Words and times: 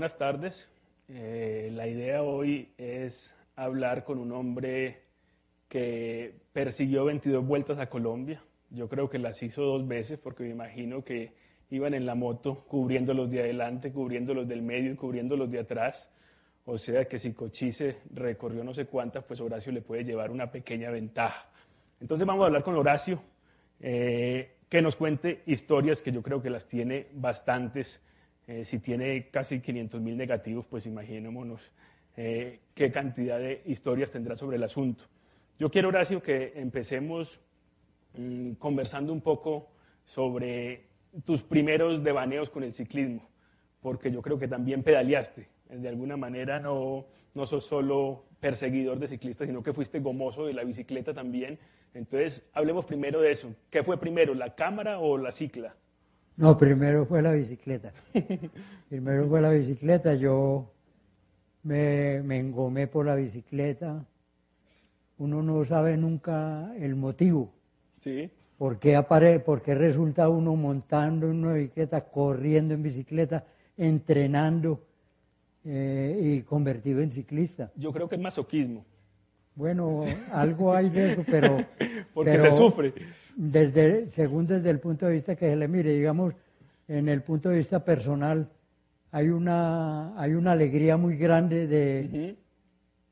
buenas 0.00 0.16
tardes. 0.16 0.66
Eh, 1.08 1.68
la 1.74 1.86
idea 1.86 2.22
hoy 2.22 2.72
es 2.78 3.34
hablar 3.54 4.02
con 4.02 4.18
un 4.18 4.32
hombre 4.32 5.02
que 5.68 6.36
persiguió 6.54 7.04
22 7.04 7.46
vueltas 7.46 7.78
a 7.78 7.90
Colombia. 7.90 8.42
Yo 8.70 8.88
creo 8.88 9.10
que 9.10 9.18
las 9.18 9.42
hizo 9.42 9.60
dos 9.60 9.86
veces 9.86 10.18
porque 10.18 10.44
me 10.44 10.48
imagino 10.48 11.04
que 11.04 11.34
iban 11.68 11.92
en 11.92 12.06
la 12.06 12.14
moto 12.14 12.64
cubriendo 12.66 13.12
los 13.12 13.30
de 13.30 13.40
adelante, 13.40 13.92
cubriendo 13.92 14.32
los 14.32 14.48
del 14.48 14.62
medio 14.62 14.90
y 14.90 14.96
cubriendo 14.96 15.36
los 15.36 15.50
de 15.50 15.58
atrás. 15.58 16.10
O 16.64 16.78
sea 16.78 17.04
que 17.04 17.18
si 17.18 17.34
Cochise 17.34 17.98
recorrió 18.14 18.64
no 18.64 18.72
sé 18.72 18.86
cuántas, 18.86 19.22
pues 19.24 19.38
Horacio 19.42 19.70
le 19.70 19.82
puede 19.82 20.04
llevar 20.04 20.30
una 20.30 20.50
pequeña 20.50 20.90
ventaja. 20.90 21.44
Entonces 22.00 22.26
vamos 22.26 22.44
a 22.44 22.46
hablar 22.46 22.62
con 22.62 22.74
Horacio, 22.74 23.20
eh, 23.80 24.54
que 24.66 24.80
nos 24.80 24.96
cuente 24.96 25.42
historias 25.44 26.00
que 26.00 26.10
yo 26.10 26.22
creo 26.22 26.40
que 26.40 26.48
las 26.48 26.66
tiene 26.66 27.08
bastantes 27.12 28.00
eh, 28.50 28.64
si 28.64 28.80
tiene 28.80 29.28
casi 29.28 29.60
500 29.60 30.00
mil 30.00 30.16
negativos, 30.16 30.66
pues 30.66 30.84
imaginémonos 30.84 31.60
eh, 32.16 32.58
qué 32.74 32.90
cantidad 32.90 33.38
de 33.38 33.62
historias 33.64 34.10
tendrá 34.10 34.36
sobre 34.36 34.56
el 34.56 34.64
asunto. 34.64 35.04
Yo 35.56 35.70
quiero, 35.70 35.86
Horacio, 35.86 36.20
que 36.20 36.54
empecemos 36.56 37.40
mm, 38.18 38.54
conversando 38.54 39.12
un 39.12 39.20
poco 39.20 39.70
sobre 40.04 40.88
tus 41.24 41.44
primeros 41.44 42.02
devaneos 42.02 42.50
con 42.50 42.64
el 42.64 42.72
ciclismo, 42.72 43.30
porque 43.80 44.10
yo 44.10 44.20
creo 44.20 44.36
que 44.36 44.48
también 44.48 44.82
pedaleaste. 44.82 45.46
De 45.68 45.88
alguna 45.88 46.16
manera 46.16 46.58
no, 46.58 47.06
no 47.34 47.46
sos 47.46 47.64
solo 47.66 48.24
perseguidor 48.40 48.98
de 48.98 49.06
ciclistas, 49.06 49.46
sino 49.46 49.62
que 49.62 49.72
fuiste 49.72 50.00
gomoso 50.00 50.46
de 50.46 50.54
la 50.54 50.64
bicicleta 50.64 51.14
también. 51.14 51.60
Entonces, 51.94 52.44
hablemos 52.52 52.84
primero 52.84 53.20
de 53.20 53.30
eso. 53.30 53.54
¿Qué 53.70 53.84
fue 53.84 54.00
primero, 54.00 54.34
la 54.34 54.56
cámara 54.56 54.98
o 54.98 55.18
la 55.18 55.30
cicla? 55.30 55.76
No, 56.40 56.56
primero 56.56 57.04
fue 57.04 57.20
la 57.20 57.32
bicicleta. 57.32 57.92
primero 58.88 59.28
fue 59.28 59.42
la 59.42 59.50
bicicleta. 59.50 60.14
Yo 60.14 60.72
me, 61.64 62.22
me 62.22 62.38
engomé 62.38 62.86
por 62.86 63.04
la 63.04 63.14
bicicleta. 63.14 64.06
Uno 65.18 65.42
no 65.42 65.62
sabe 65.66 65.98
nunca 65.98 66.74
el 66.78 66.96
motivo. 66.96 67.52
Sí. 68.02 68.30
¿Por 68.56 68.78
qué, 68.78 68.96
apare 68.96 69.38
por 69.40 69.60
qué 69.60 69.74
resulta 69.74 70.30
uno 70.30 70.56
montando 70.56 71.26
en 71.30 71.44
una 71.44 71.52
bicicleta, 71.52 72.08
corriendo 72.08 72.72
en 72.72 72.84
bicicleta, 72.84 73.44
entrenando 73.76 74.82
eh, 75.62 76.18
y 76.22 76.40
convertido 76.40 77.02
en 77.02 77.12
ciclista? 77.12 77.70
Yo 77.76 77.92
creo 77.92 78.08
que 78.08 78.14
es 78.14 78.20
masoquismo. 78.22 78.86
Bueno, 79.60 80.04
algo 80.32 80.74
hay 80.74 80.88
de 80.88 81.12
eso, 81.12 81.22
pero... 81.30 81.58
Porque 82.14 82.30
pero 82.32 82.44
se 82.50 82.52
sufre. 82.56 82.94
Desde, 83.36 84.10
según 84.10 84.46
desde 84.46 84.70
el 84.70 84.80
punto 84.80 85.04
de 85.04 85.12
vista 85.12 85.36
que 85.36 85.50
se 85.50 85.54
le 85.56 85.68
mire, 85.68 85.92
digamos, 85.94 86.32
en 86.88 87.10
el 87.10 87.22
punto 87.22 87.50
de 87.50 87.58
vista 87.58 87.84
personal, 87.84 88.48
hay 89.12 89.28
una, 89.28 90.18
hay 90.18 90.32
una 90.32 90.52
alegría 90.52 90.96
muy 90.96 91.16
grande 91.18 91.66
de, 91.66 92.36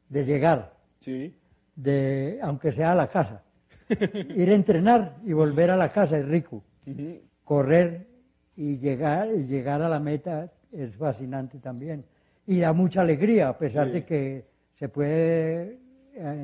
de 0.09 0.25
llegar, 0.25 0.73
Sí. 1.01 1.35
de, 1.77 2.39
aunque 2.43 2.73
sea 2.73 2.93
a 2.93 2.95
la 2.95 3.09
casa. 3.09 3.43
Ir 4.35 4.49
a 4.51 4.55
entrenar 4.55 5.17
y 5.27 5.35
volver 5.35 5.71
a 5.71 5.77
la 5.77 5.93
casa 5.93 6.17
es 6.19 6.27
rico. 6.27 6.65
Correr 7.45 8.07
y 8.57 8.79
llegar, 8.79 9.29
y 9.35 9.45
llegar 9.45 9.83
a 9.83 9.89
la 9.91 10.01
meta 10.01 10.51
es 10.73 10.97
fascinante 10.97 11.59
también. 11.59 12.05
Y 12.47 12.61
da 12.61 12.73
mucha 12.73 13.03
alegría, 13.03 13.51
a 13.51 13.59
pesar 13.59 13.89
Sí. 13.89 13.93
de 13.93 14.05
que 14.07 14.45
se 14.79 14.89
puede, 14.89 15.79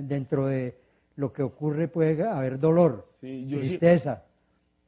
dentro 0.02 0.46
de 0.46 0.76
lo 1.16 1.32
que 1.32 1.42
ocurre, 1.42 1.88
puede 1.88 2.22
haber 2.26 2.58
dolor, 2.58 3.08
Sí, 3.20 3.46
yo 3.48 3.58
sí- 3.58 3.68
tristeza, 3.68 4.24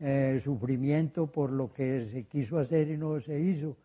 eh, 0.00 0.40
sufrimiento 0.42 1.26
por 1.26 1.50
lo 1.52 1.72
que 1.72 2.08
se 2.12 2.24
quiso 2.24 2.58
hacer 2.58 2.88
y 2.90 2.96
no 2.96 3.20
se 3.20 3.38
hizo. 3.40 3.76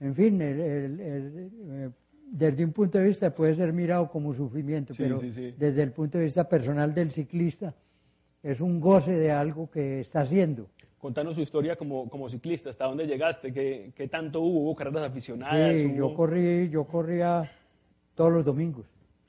En 0.00 0.14
fin, 0.14 0.40
el- 0.42 0.60
el- 0.60 1.00
el, 1.00 1.50
eh, 1.70 1.90
desde 2.32 2.64
un 2.64 2.72
punto 2.72 2.98
de 2.98 3.04
vista 3.04 3.32
puede 3.34 3.54
ser 3.54 3.72
mirado 3.72 4.08
como 4.10 4.34
sufrimiento, 4.34 4.92
Sí, 4.94 5.02
pero 5.02 5.20
desde 5.20 5.82
el 5.82 5.92
punto 5.92 6.18
de 6.18 6.24
vista 6.24 6.48
personal 6.48 6.92
del 6.92 7.10
ciclista 7.10 7.74
es 8.42 8.60
un 8.60 8.80
goce 8.80 9.16
de 9.16 9.30
algo 9.30 9.70
que 9.70 10.00
está 10.00 10.22
haciendo. 10.22 10.68
Contanos 10.98 11.34
su 11.34 11.42
historia 11.42 11.76
como, 11.76 12.08
como 12.08 12.28
ciclista, 12.30 12.70
hasta 12.70 12.86
dónde 12.86 13.06
llegaste, 13.06 13.52
qué, 13.52 13.92
qué 13.94 14.08
tanto 14.08 14.40
hubo, 14.40 14.60
hubo 14.62 14.74
carreras 14.74 15.10
aficionadas. 15.10 15.76
Sí, 15.76 15.86
hubo- 15.86 15.96
yo 15.96 16.14
corrí, 16.14 16.68
yo 16.70 16.84
corría 16.84 17.50
todos 18.14 18.32
los 18.32 18.44
domingos. 18.44 18.86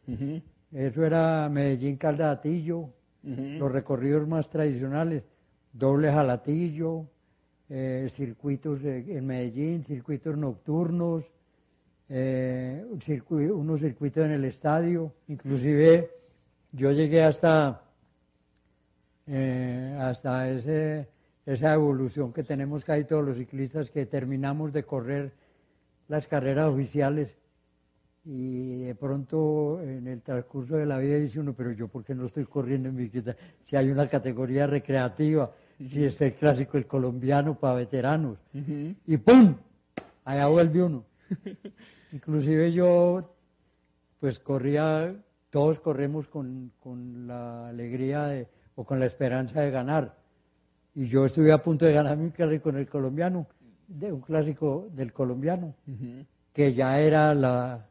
Ujú, 0.07 0.41
Eso 0.75 1.05
era 1.05 1.47
Medellín 1.47 1.95
Caldatillo, 1.95 2.79
ujú. 3.23 3.41
los 3.59 3.71
recorridos 3.71 4.27
más 4.27 4.49
tradicionales, 4.49 5.23
doble 5.71 6.11
jalatillo, 6.11 7.05
eh, 7.69 8.09
circuitos 8.11 8.83
en 8.83 9.25
Medellín, 9.25 9.85
circuitos 9.85 10.35
nocturnos, 10.35 11.31
eh, 12.09 12.85
un 12.89 13.51
unos 13.51 13.79
circuitos 13.79 14.25
en 14.25 14.31
el 14.31 14.43
estadio, 14.43 15.13
inclusive 15.29 16.11
yo 16.73 16.91
llegué 16.91 17.23
hasta, 17.23 17.81
eh, 19.27 19.97
hasta 19.97 20.49
ese, 20.49 21.07
esa 21.45 21.73
evolución 21.73 22.33
que 22.33 22.43
tenemos 22.43 22.83
casi 22.83 23.05
todos 23.05 23.23
los 23.23 23.37
ciclistas 23.37 23.91
que 23.91 24.05
terminamos 24.05 24.73
de 24.73 24.83
correr 24.83 25.31
las 26.09 26.27
carreras 26.27 26.67
oficiales 26.67 27.37
y 28.25 28.85
de 28.85 28.95
pronto 28.95 29.79
en 29.81 30.07
el 30.07 30.21
transcurso 30.21 30.77
de 30.77 30.85
la 30.87 30.97
vida 30.97 31.17
dice 31.17 31.39
uno, 31.39 31.53
pero 31.53 31.71
yo 31.71 31.87
por 31.87 32.03
qué 32.03 32.15
no 32.15 32.25
estoy 32.25 32.45
corriendo 32.45 32.89
en 32.89 32.95
bicicleta 32.95 33.35
si 33.65 33.75
hay 33.75 33.91
una 33.91 34.07
categoría 34.09 34.65
recreativa, 34.65 35.51
si 35.77 36.03
es 36.03 36.19
el 36.21 36.33
clásico, 36.33 36.77
el 36.77 36.87
colombiano 36.87 37.59
para 37.59 37.75
veteranos. 37.75 38.39
Y 39.05 39.17
¡pum! 39.17 39.55
Allá 40.23 40.47
vuelve 40.47 40.81
uno. 40.81 41.05
Inclusive 42.11 42.71
yo, 42.71 43.35
pues 44.19 44.39
corría, 44.39 45.15
todos 45.51 45.79
corremos 45.79 46.27
con, 46.27 46.71
con 46.79 47.27
la 47.27 47.67
alegría 47.67 48.25
de, 48.25 48.47
o 48.73 48.83
con 48.85 48.99
la 48.99 49.05
esperanza 49.05 49.61
de 49.61 49.69
ganar. 49.69 50.17
Y 50.95 51.07
yo 51.07 51.25
estuve 51.25 51.51
a 51.51 51.61
punto 51.61 51.85
de 51.85 51.93
ganar 51.93 52.17
un 52.17 52.31
clásico 52.31 52.69
en 52.69 52.77
el 52.77 52.87
colombiano, 52.87 53.45
de 53.87 54.11
un 54.11 54.21
clásico 54.21 54.87
del 54.93 55.13
colombiano 55.13 55.75
que 56.53 56.73
ya 56.73 56.99
era 57.01 57.35
la, 57.35 57.85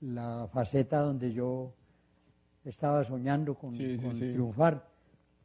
la 0.00 0.48
faceta 0.52 1.00
donde 1.00 1.32
yo 1.32 1.72
estaba 2.64 3.04
soñando 3.04 3.54
con, 3.54 3.74
Sí, 3.74 3.96
sí, 3.96 4.04
con 4.04 4.14
sí. 4.16 4.30
triunfar. 4.30 4.86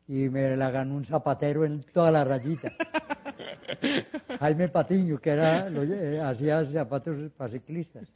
Y 0.08 0.30
me 0.30 0.56
la 0.58 0.72
ganó 0.72 0.96
un 0.96 1.06
zapatero 1.06 1.64
en 1.66 1.84
toda 1.84 2.12
la 2.12 2.24
rayita. 2.24 2.72
Jaime 4.40 4.68
Patiño, 4.70 5.20
que 5.20 5.30
era, 5.30 5.70
lo- 5.70 5.84
eh, 5.84 6.20
hacía 6.20 6.66
zapatos 6.66 7.32
para 7.38 7.52
ciclistas. 7.52 8.12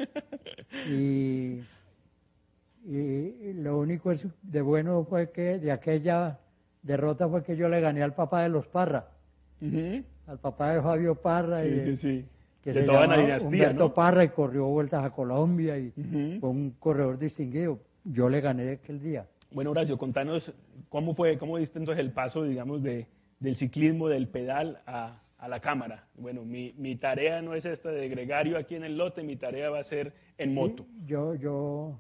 Y, 0.90 1.62
y 2.86 3.54
lo 3.54 3.80
único 3.80 4.12
es- 4.12 4.28
de 4.42 4.62
bueno 4.62 5.06
fue 5.06 5.32
que 5.32 5.60
de 5.60 5.72
aquella 5.72 6.40
derrota 6.84 7.28
fue 7.30 7.44
que 7.44 7.56
yo 7.56 7.70
le 7.70 7.80
gané 7.82 8.04
al 8.04 8.14
papá 8.14 8.44
de 8.44 8.50
los 8.50 8.68
Parra, 8.68 9.08
al 10.28 10.40
papá 10.40 10.74
de 10.74 10.82
Fabio 10.82 11.16
Parra. 11.16 11.62
Sí, 11.62 11.68
y, 11.70 11.82
sí, 11.84 11.98
sí. 11.98 12.26
Que 12.66 12.74
de 12.74 12.82
se 12.82 12.86
toda 12.88 13.02
la 13.02 13.06
llamaba 13.06 13.22
dinastía, 13.22 13.48
Humberto 13.48 13.84
¿no? 13.88 13.94
Parra 13.94 14.24
y 14.24 14.30
corrió 14.30 14.66
vueltas 14.66 15.04
a 15.04 15.12
Colombia 15.12 15.78
y 15.78 15.94
Ujú. 15.96 16.40
fue 16.40 16.50
un 16.50 16.72
corredor 16.72 17.20
distinguido. 17.20 17.80
Yo 18.04 18.28
le 18.28 18.42
gané 18.42 18.72
aquel 18.72 19.00
día. 19.00 19.28
Bueno, 19.52 19.70
Horacio, 19.70 20.00
contanos 20.00 20.52
cómo 20.90 21.14
fue, 21.14 21.38
cómo 21.38 21.58
diste 21.58 21.78
entonces 21.78 22.04
el 22.04 22.12
paso, 22.12 22.44
digamos, 22.44 22.82
de, 22.82 23.06
del 23.40 23.56
ciclismo, 23.56 24.10
del 24.10 24.28
pedal 24.28 24.82
a, 24.88 25.22
a 25.38 25.48
la 25.48 25.60
cámara. 25.60 26.08
Bueno, 26.16 26.44
mi, 26.44 26.74
mi 26.78 26.96
tarea 26.96 27.40
no 27.44 27.54
es 27.54 27.66
esta 27.66 27.92
de 27.92 28.10
gregario 28.10 28.58
aquí 28.58 28.74
en 28.74 28.84
el 28.84 28.98
lote, 28.98 29.22
mi 29.22 29.36
tarea 29.36 29.70
va 29.70 29.80
a 29.80 29.84
ser 29.84 30.14
en 30.40 30.56
moto. 30.56 30.88
Y 31.04 31.06
Yo, 31.06 31.36
yo, 31.36 32.00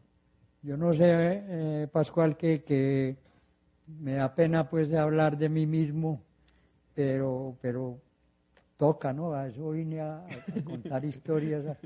yo 0.64 0.78
no 0.78 0.94
sé, 0.94 1.44
eh, 1.48 1.88
Pascual, 1.92 2.38
que, 2.38 2.64
que 2.64 3.18
me 4.00 4.14
da 4.14 4.34
pena 4.34 4.68
pues 4.68 4.90
de 4.90 4.98
hablar 4.98 5.38
de 5.38 5.48
mí 5.48 5.68
mismo, 5.68 6.24
pero, 6.96 7.56
pero 7.62 8.00
toca, 8.78 9.14
¿no? 9.14 9.34
A 9.34 9.48
eso 9.48 9.72
vine 9.72 10.02
a, 10.02 10.26
contar 10.64 11.06
historias 11.06 11.78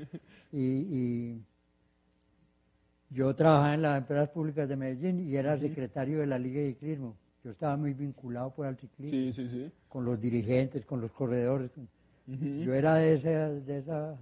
y, 0.52 0.58
y 0.60 1.42
yo 3.10 3.34
trabajaba 3.34 3.74
en 3.74 3.82
las 3.82 3.98
empresas 3.98 4.28
públicas 4.30 4.68
de 4.68 4.76
Medellín 4.76 5.28
y 5.28 5.36
era 5.36 5.58
secretario 5.58 6.20
de 6.20 6.26
la 6.26 6.38
Liga 6.38 6.60
de 6.60 6.74
Ciclismo. 6.74 7.16
Yo 7.42 7.50
estaba 7.52 7.76
muy 7.76 7.94
vinculado 7.94 8.52
pues 8.54 8.68
al 8.68 8.76
ciclismo, 8.76 9.10
Sí, 9.18 9.32
sí, 9.32 9.48
sí. 9.48 9.72
con 9.88 10.04
los 10.04 10.20
dirigentes, 10.20 10.84
con 10.84 11.00
los 11.00 11.10
corredores. 11.10 11.70
Yo 12.26 12.74
era 12.74 12.94
de 12.96 13.14
ese, 13.14 13.30
de 13.30 13.78
esa, 13.78 14.16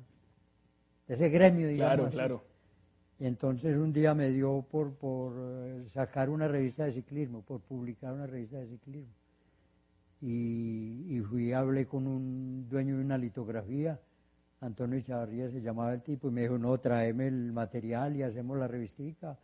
de 1.09 1.15
ese 1.15 1.29
gremio, 1.29 1.69
digamos. 1.69 1.95
Claro, 1.95 2.07
así. 2.07 2.15
claro. 2.15 2.45
Y 3.21 3.27
entonces 3.27 3.77
un 3.77 3.93
día 3.93 4.15
me 4.15 4.31
dio 4.31 4.65
por, 4.71 4.95
por 4.95 5.35
eh, 5.37 5.85
sacar 5.93 6.31
una 6.31 6.47
revista 6.47 6.85
de 6.85 6.93
ciclismo, 6.93 7.43
por 7.43 7.61
publicar 7.61 8.15
una 8.15 8.27
revista 8.27 8.57
de 8.59 8.69
ciclismo. 8.69 9.13
Y, 10.21 11.17
y 11.17 11.21
fui, 11.21 11.53
hablé 11.53 11.87
con 11.87 12.07
un 12.07 12.69
dueño 12.69 12.97
de 12.97 13.05
una 13.05 13.19
litografía, 13.19 14.01
Antonio 14.61 15.01
Chavarría 15.01 15.51
se 15.51 15.61
llamaba 15.61 15.95
el 15.95 16.03
tipo, 16.03 16.29
y 16.29 16.33
me 16.33 16.43
dijo, 16.43 16.59
no, 16.59 16.79
tráeme 16.79 17.29
el 17.29 17.53
material 17.53 18.17
y 18.17 18.23
hacemos 18.23 18.59
la 18.59 18.67
revistica. 18.67 19.37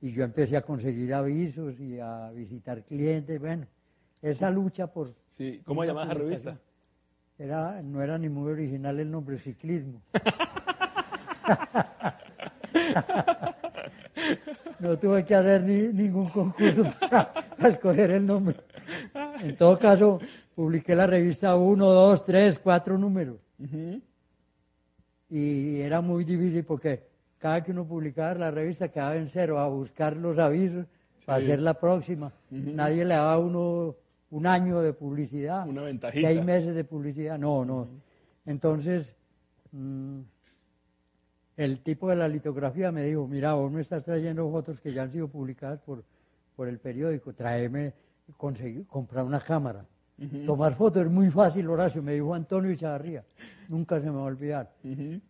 Y 0.00 0.12
yo 0.12 0.24
empecé 0.24 0.56
a 0.56 0.62
conseguir 0.62 1.12
avisos 1.12 1.78
y 1.80 1.98
a 2.00 2.30
visitar 2.30 2.82
clientes, 2.84 3.38
bueno, 3.38 3.66
esa 4.22 4.50
lucha 4.50 4.86
por... 4.86 5.14
Sí. 5.36 5.60
¿Cómo 5.64 5.84
llamabas 5.84 6.08
la 6.08 6.14
revista? 6.14 6.58
Era, 7.38 7.82
no 7.82 8.02
era 8.02 8.18
ni 8.18 8.28
muy 8.28 8.52
original 8.52 9.00
el 9.00 9.10
nombre, 9.10 9.38
ciclismo. 9.38 10.02
No 14.80 14.98
tuve 14.98 15.24
que 15.24 15.34
hacer 15.34 15.62
ni, 15.62 15.88
ningún 15.88 16.28
concurso 16.28 16.84
para, 17.00 17.32
para 17.32 17.68
escoger 17.68 18.10
el 18.12 18.26
nombre. 18.26 18.56
En 19.40 19.56
todo 19.56 19.78
caso, 19.78 20.20
publiqué 20.54 20.94
la 20.94 21.06
revista 21.06 21.56
uno, 21.56 21.86
dos, 21.90 22.24
tres, 22.24 22.58
cuatro 22.58 22.98
números. 22.98 23.36
Ujú. 23.58 24.00
Y 25.30 25.80
era 25.80 26.00
muy 26.00 26.24
difícil 26.24 26.64
porque 26.64 27.04
cada 27.38 27.62
que 27.62 27.70
uno 27.70 27.86
publicaba 27.86 28.34
la 28.34 28.50
revista 28.50 28.88
quedaba 28.88 29.16
en 29.16 29.28
cero 29.28 29.58
a 29.58 29.68
buscar 29.68 30.16
los 30.16 30.38
avisos 30.38 30.86
para 31.24 31.38
hacer 31.38 31.60
la 31.60 31.74
próxima. 31.74 32.32
Nadie 32.50 33.04
le 33.04 33.14
daba 33.14 33.34
a 33.34 33.38
uno 33.38 33.96
un 34.30 34.46
año 34.46 34.80
de 34.80 34.92
publicidad. 34.92 35.68
Una 35.68 35.82
ventajita. 35.82 36.28
Seis 36.28 36.44
meses 36.44 36.74
de 36.74 36.84
publicidad. 36.84 37.38
No, 37.38 37.64
no. 37.64 37.88
Entonces, 38.46 39.14
mm, 39.72 40.20
el 41.64 41.80
tipo 41.80 42.08
de 42.08 42.16
la 42.16 42.26
litografía 42.26 42.90
me 42.90 43.04
dijo, 43.04 43.28
mira, 43.28 43.52
vos 43.52 43.70
me 43.70 43.82
estás 43.82 44.02
trayendo 44.02 44.50
fotos 44.50 44.80
que 44.80 44.94
ya 44.94 45.02
han 45.02 45.12
sido 45.12 45.28
publicadas 45.28 45.78
por, 45.80 46.02
por 46.56 46.68
el 46.68 46.78
periódico, 46.78 47.34
tráeme, 47.34 47.92
conseguir, 48.38 48.86
comprar 48.86 49.26
una 49.26 49.40
cámara. 49.40 49.84
Tomar 50.46 50.74
fotos 50.74 51.04
es 51.04 51.10
muy 51.10 51.30
fácil, 51.30 51.68
Horacio, 51.68 52.02
me 52.02 52.14
dijo 52.14 52.34
Antonio 52.34 52.74
Chavarría. 52.74 53.24
Nunca 53.68 54.00
se 54.00 54.06
me 54.06 54.16
va 54.16 54.22
a 54.22 54.24
olvidar. 54.24 54.70
Y, 54.82 55.20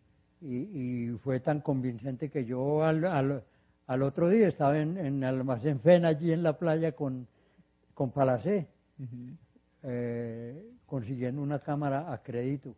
y 0.40 1.18
fue 1.18 1.40
tan 1.40 1.60
convincente 1.60 2.30
que 2.30 2.44
yo 2.44 2.84
al, 2.84 3.04
al, 3.04 3.42
al 3.88 4.02
otro 4.02 4.28
día 4.28 4.46
estaba 4.46 4.78
en, 4.78 4.98
en 4.98 5.24
Almacén 5.24 5.80
Fen, 5.80 6.04
allí 6.04 6.32
en 6.32 6.44
la 6.44 6.56
playa 6.56 6.92
con, 6.92 7.26
con 7.92 8.12
Palacé, 8.12 8.68
eh, 9.82 10.64
consiguiendo 10.86 11.42
una 11.42 11.58
cámara 11.58 12.12
a 12.12 12.22
crédito. 12.22 12.76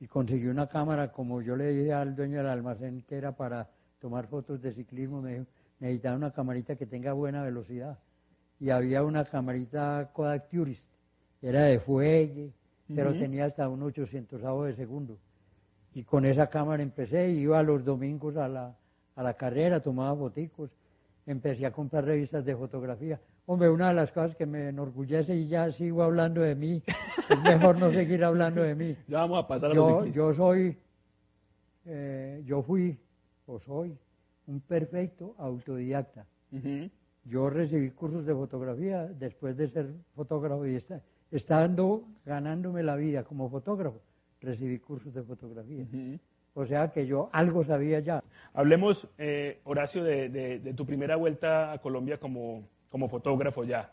Y 0.00 0.06
conseguí 0.06 0.46
una 0.46 0.68
cámara, 0.68 1.10
como 1.12 1.42
yo 1.42 1.56
le 1.56 1.68
dije 1.68 1.92
al 1.92 2.14
dueño 2.14 2.38
del 2.38 2.46
almacén, 2.46 3.02
que 3.02 3.16
era 3.16 3.32
para 3.32 3.68
tomar 3.98 4.26
fotos 4.28 4.60
de 4.62 4.72
ciclismo, 4.72 5.20
me 5.20 5.32
dijo, 5.32 5.46
necesitaba 5.80 6.16
una 6.16 6.32
camarita 6.32 6.76
que 6.76 6.86
tenga 6.86 7.12
buena 7.12 7.42
velocidad. 7.42 7.98
Y 8.60 8.70
había 8.70 9.02
una 9.02 9.24
camarita 9.24 10.10
Kodak 10.12 10.48
Tourist, 10.50 10.90
era 11.42 11.62
de 11.62 11.78
fuelle, 11.78 12.52
pero 12.94 13.12
tenía 13.12 13.44
hasta 13.44 13.68
un 13.68 13.82
800 13.82 14.64
de 14.64 14.74
segundo. 14.74 15.18
Y 15.94 16.04
con 16.04 16.24
esa 16.24 16.48
cámara 16.48 16.82
empecé, 16.82 17.30
iba 17.30 17.62
los 17.62 17.84
domingos 17.84 18.36
a 18.36 18.48
la, 18.48 18.76
a 19.16 19.22
la 19.22 19.34
carrera, 19.34 19.80
tomaba 19.80 20.16
foticos, 20.16 20.70
empecé 21.26 21.66
a 21.66 21.72
comprar 21.72 22.04
revistas 22.04 22.44
de 22.44 22.56
fotografía. 22.56 23.20
Hombre, 23.50 23.70
una 23.70 23.88
de 23.88 23.94
las 23.94 24.12
cosas 24.12 24.36
que 24.36 24.44
me 24.44 24.68
enorgullece 24.68 25.34
y 25.34 25.48
ya 25.48 25.72
sigo 25.72 26.02
hablando 26.02 26.42
de 26.42 26.54
mí, 26.54 26.82
es 27.30 27.42
mejor 27.42 27.78
no 27.78 27.90
seguir 27.90 28.22
hablando 28.22 28.60
de 28.62 28.74
mí. 28.74 28.94
Ya 29.08 29.20
vamos 29.20 29.42
a 29.42 29.48
pasar 29.48 29.70
a 29.70 29.74
Yo, 29.74 30.04
yo 30.04 30.34
soy, 30.34 30.76
eh, 31.86 32.42
yo 32.44 32.62
fui 32.62 32.98
o 33.46 33.58
soy 33.58 33.96
un 34.48 34.60
perfecto 34.60 35.34
autodidacta. 35.38 36.26
Yo 37.24 37.48
recibí 37.48 37.90
cursos 37.90 38.26
de 38.26 38.34
fotografía 38.34 39.06
después 39.06 39.56
de 39.56 39.68
ser 39.68 39.88
fotógrafo 40.14 40.66
y 40.66 40.74
está- 40.76 41.00
estando 41.30 42.04
ganándome 42.26 42.82
la 42.82 42.96
vida 42.96 43.24
como 43.24 43.48
fotógrafo, 43.48 44.00
recibí 44.42 44.78
cursos 44.78 45.14
de 45.14 45.22
fotografía. 45.22 45.86
O 46.52 46.66
sea 46.66 46.88
que 46.92 47.06
yo 47.06 47.30
algo 47.32 47.64
sabía 47.64 48.00
ya. 48.00 48.22
Hablemos, 48.52 49.08
eh, 49.16 49.60
Horacio, 49.64 50.04
de, 50.04 50.28
de- 50.28 50.58
de 50.58 50.74
tu 50.74 50.84
primera 50.84 51.16
vuelta 51.16 51.72
a 51.72 51.78
Colombia 51.78 52.18
como, 52.18 52.64
como 52.88 53.08
fotógrafo 53.08 53.64
ya, 53.64 53.92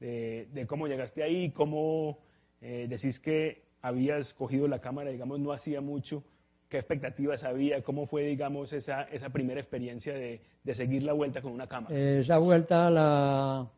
de, 0.00 0.48
de 0.52 0.66
cómo 0.66 0.86
llegaste 0.86 1.22
ahí, 1.22 1.50
cómo 1.50 2.18
eh, 2.60 2.86
decís 2.88 3.18
que 3.18 3.62
habías 3.82 4.34
cogido 4.34 4.68
la 4.68 4.80
cámara, 4.80 5.10
digamos, 5.10 5.40
no 5.40 5.52
hacía 5.52 5.80
mucho, 5.80 6.22
qué 6.68 6.78
expectativas 6.78 7.44
había, 7.44 7.82
cómo 7.82 8.06
fue, 8.06 8.24
digamos, 8.24 8.72
esa, 8.72 9.04
esa 9.04 9.30
primera 9.30 9.60
experiencia 9.60 10.14
de, 10.14 10.40
de 10.64 10.74
seguir 10.74 11.02
la 11.02 11.12
vuelta 11.12 11.40
con 11.40 11.52
una 11.52 11.66
cámara. 11.66 11.96
Esa 11.96 12.38
vuelta 12.38 12.90
la... 12.90 13.70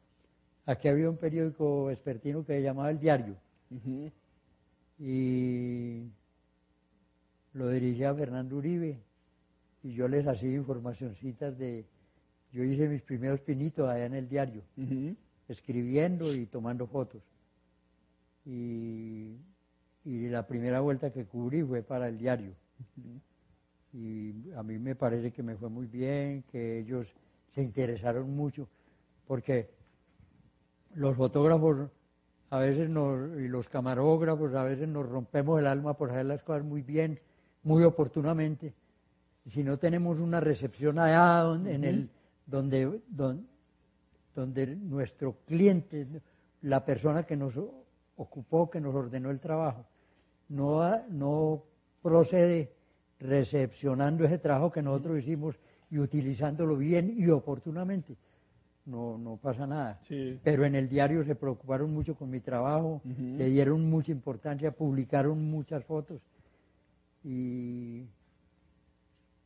Aquí 0.66 0.88
había 0.88 1.08
un 1.08 1.16
periódico 1.16 1.86
vespertino 1.86 2.44
que 2.44 2.54
se 2.54 2.62
llamaba 2.62 2.90
El 2.90 2.98
Diario 3.00 3.36
Ujú. 3.70 4.10
y 4.98 6.04
lo 7.54 7.68
dirigía 7.70 8.14
Fernando 8.14 8.56
Uribe 8.56 8.98
y 9.82 9.92
yo 9.94 10.06
les 10.06 10.26
hacía 10.26 10.52
informacioncitas 10.52 11.56
de... 11.58 11.86
Yo 12.52 12.64
hice 12.64 12.88
mis 12.88 13.02
primeros 13.02 13.40
pinitos 13.40 13.88
allá 13.88 14.06
en 14.06 14.14
el 14.14 14.28
diario, 14.28 14.62
escribiendo 15.48 16.34
y 16.34 16.46
tomando 16.46 16.86
fotos. 16.86 17.22
Y, 18.44 19.36
y 20.04 20.28
la 20.28 20.46
primera 20.46 20.80
vuelta 20.80 21.12
que 21.12 21.26
cubrí 21.26 21.62
fue 21.62 21.82
para 21.82 22.08
el 22.08 22.18
diario. 22.18 22.52
Y 23.92 24.52
a 24.56 24.62
mí 24.62 24.78
me 24.78 24.94
parece 24.94 25.32
que 25.32 25.42
me 25.42 25.56
fue 25.56 25.68
muy 25.68 25.86
bien, 25.86 26.44
que 26.50 26.78
ellos 26.78 27.14
se 27.54 27.62
interesaron 27.62 28.34
mucho, 28.34 28.68
porque 29.26 29.68
los 30.94 31.16
fotógrafos 31.16 31.88
a 32.50 32.58
veces 32.58 32.88
nos, 32.88 33.38
y 33.40 33.48
los 33.48 33.68
camarógrafos 33.68 34.54
a 34.54 34.64
veces 34.64 34.88
nos 34.88 35.08
rompemos 35.08 35.58
el 35.60 35.66
alma 35.66 35.94
por 35.94 36.10
hacer 36.10 36.26
las 36.26 36.42
cosas 36.42 36.64
muy 36.64 36.82
bien, 36.82 37.20
muy 37.62 37.84
oportunamente. 37.84 38.74
Si 39.46 39.62
no 39.62 39.78
tenemos 39.78 40.20
una 40.20 40.40
recepción 40.40 40.98
allá 40.98 41.52
en 41.66 41.84
el, 41.84 42.10
donde, 42.50 43.00
don- 43.08 43.46
donde 44.34 44.66
nuestro 44.76 45.36
cliente, 45.46 46.06
la 46.62 46.84
persona 46.84 47.24
que 47.24 47.36
nos 47.36 47.58
ocupó, 48.16 48.68
que 48.70 48.80
nos 48.80 48.94
ordenó 48.94 49.30
el 49.30 49.40
trabajo, 49.40 49.86
no, 50.48 51.06
no 51.08 51.62
procede 52.02 52.72
recepcionando 53.18 54.24
ese 54.24 54.38
trabajo 54.38 54.72
que 54.72 54.82
nosotros 54.82 55.18
hicimos 55.20 55.56
y 55.90 55.98
utilizándolo 55.98 56.76
bien 56.76 57.12
y 57.16 57.28
oportunamente, 57.28 58.16
no, 58.86 59.18
no 59.18 59.36
pasa 59.36 59.66
nada. 59.66 60.00
Sí. 60.02 60.40
Pero 60.42 60.64
en 60.64 60.74
el 60.74 60.88
diario 60.88 61.24
se 61.24 61.34
preocuparon 61.34 61.92
mucho 61.92 62.14
con 62.14 62.30
mi 62.30 62.40
trabajo, 62.40 63.00
le 63.04 63.46
dieron 63.50 63.88
mucha 63.88 64.10
importancia, 64.12 64.72
publicaron 64.72 65.44
muchas 65.50 65.84
fotos 65.84 66.20
y, 67.24 68.04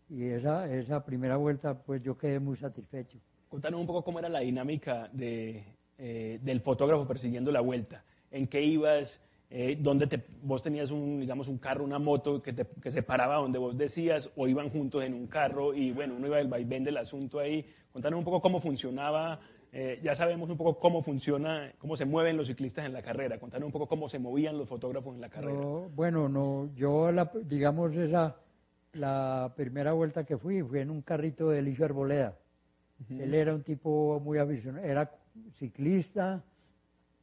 y 0.08 0.25
esa, 0.25 0.70
esa 0.73 1.04
primera 1.04 1.37
vuelta 1.37 1.75
pues 1.82 2.02
yo 2.02 2.16
quedé 2.16 2.38
muy 2.40 2.56
satisfecho. 2.56 3.18
Contanos 3.49 3.80
un 3.80 3.87
poco 3.87 4.02
cómo 4.02 4.18
era 4.18 4.28
la 4.28 4.40
dinámica 4.40 5.08
de, 5.12 5.64
eh, 5.99 6.38
del 6.42 6.61
fotógrafo 6.61 7.06
persiguiendo 7.06 7.50
la 7.52 7.61
vuelta. 7.61 8.04
¿En 8.30 8.46
qué 8.46 8.62
ibas? 8.62 9.20
Eh, 9.50 9.78
¿Dónde 9.80 10.08
te, 10.08 10.20
vos 10.42 10.62
tenías 10.62 10.90
un, 10.90 11.20
digamos, 11.20 11.46
un 11.46 11.58
carro, 11.58 11.84
una 11.84 12.00
moto 12.00 12.42
que, 12.42 12.52
te, 12.52 12.66
que 12.82 12.90
se 12.90 13.02
paraba 13.02 13.37
donde 13.37 13.58
vos 13.58 13.76
decías 13.78 14.28
o 14.37 14.49
iban 14.49 14.70
juntos 14.70 15.04
en 15.04 15.14
un 15.14 15.28
carro 15.28 15.73
y 15.75 15.92
bueno, 15.92 16.14
uno 16.16 16.26
iba 16.26 16.40
el 16.40 16.49
vaivén 16.49 16.82
del 16.82 16.96
asunto 16.96 17.38
ahí? 17.38 17.64
Contanos 17.92 18.18
un 18.18 18.25
poco 18.25 18.40
cómo 18.40 18.58
funcionaba. 18.61 19.38
eh, 19.76 20.00
ya 20.02 20.14
sabemos 20.14 20.49
un 20.50 20.56
poco 20.56 20.78
cómo 20.78 21.02
funciona, 21.02 21.73
cómo 21.78 21.96
se 21.96 22.04
mueven 22.04 22.37
los 22.37 22.46
ciclistas 22.46 22.87
en 22.87 22.92
la 22.92 23.02
carrera. 23.02 23.38
Contanos 23.38 23.66
un 23.66 23.73
poco 23.73 23.88
cómo 23.88 24.08
se 24.08 24.20
movían 24.20 24.56
los 24.56 24.68
fotógrafos 24.68 25.14
en 25.14 25.20
la 25.20 25.28
carrera. 25.28 25.61
No, 25.61 25.88
bueno, 25.94 26.28
no, 26.28 26.70
yo 26.75 27.11
la, 27.11 27.30
digamos 27.44 27.96
esa, 27.96 28.37
la 28.94 29.52
primera 29.56 29.92
vuelta 29.92 30.24
que 30.24 30.36
fui 30.36 30.62
fui 30.62 30.80
en 30.80 30.90
un 30.90 31.02
carrito 31.02 31.50
de 31.50 31.58
Eligio 31.60 31.84
Arboleda. 31.84 32.36
Él 33.10 33.34
era 33.34 33.54
un 33.54 33.62
tipo 33.62 34.20
muy 34.20 34.38
aficionado, 34.38 34.84
era 34.86 35.10
ciclista 35.54 36.42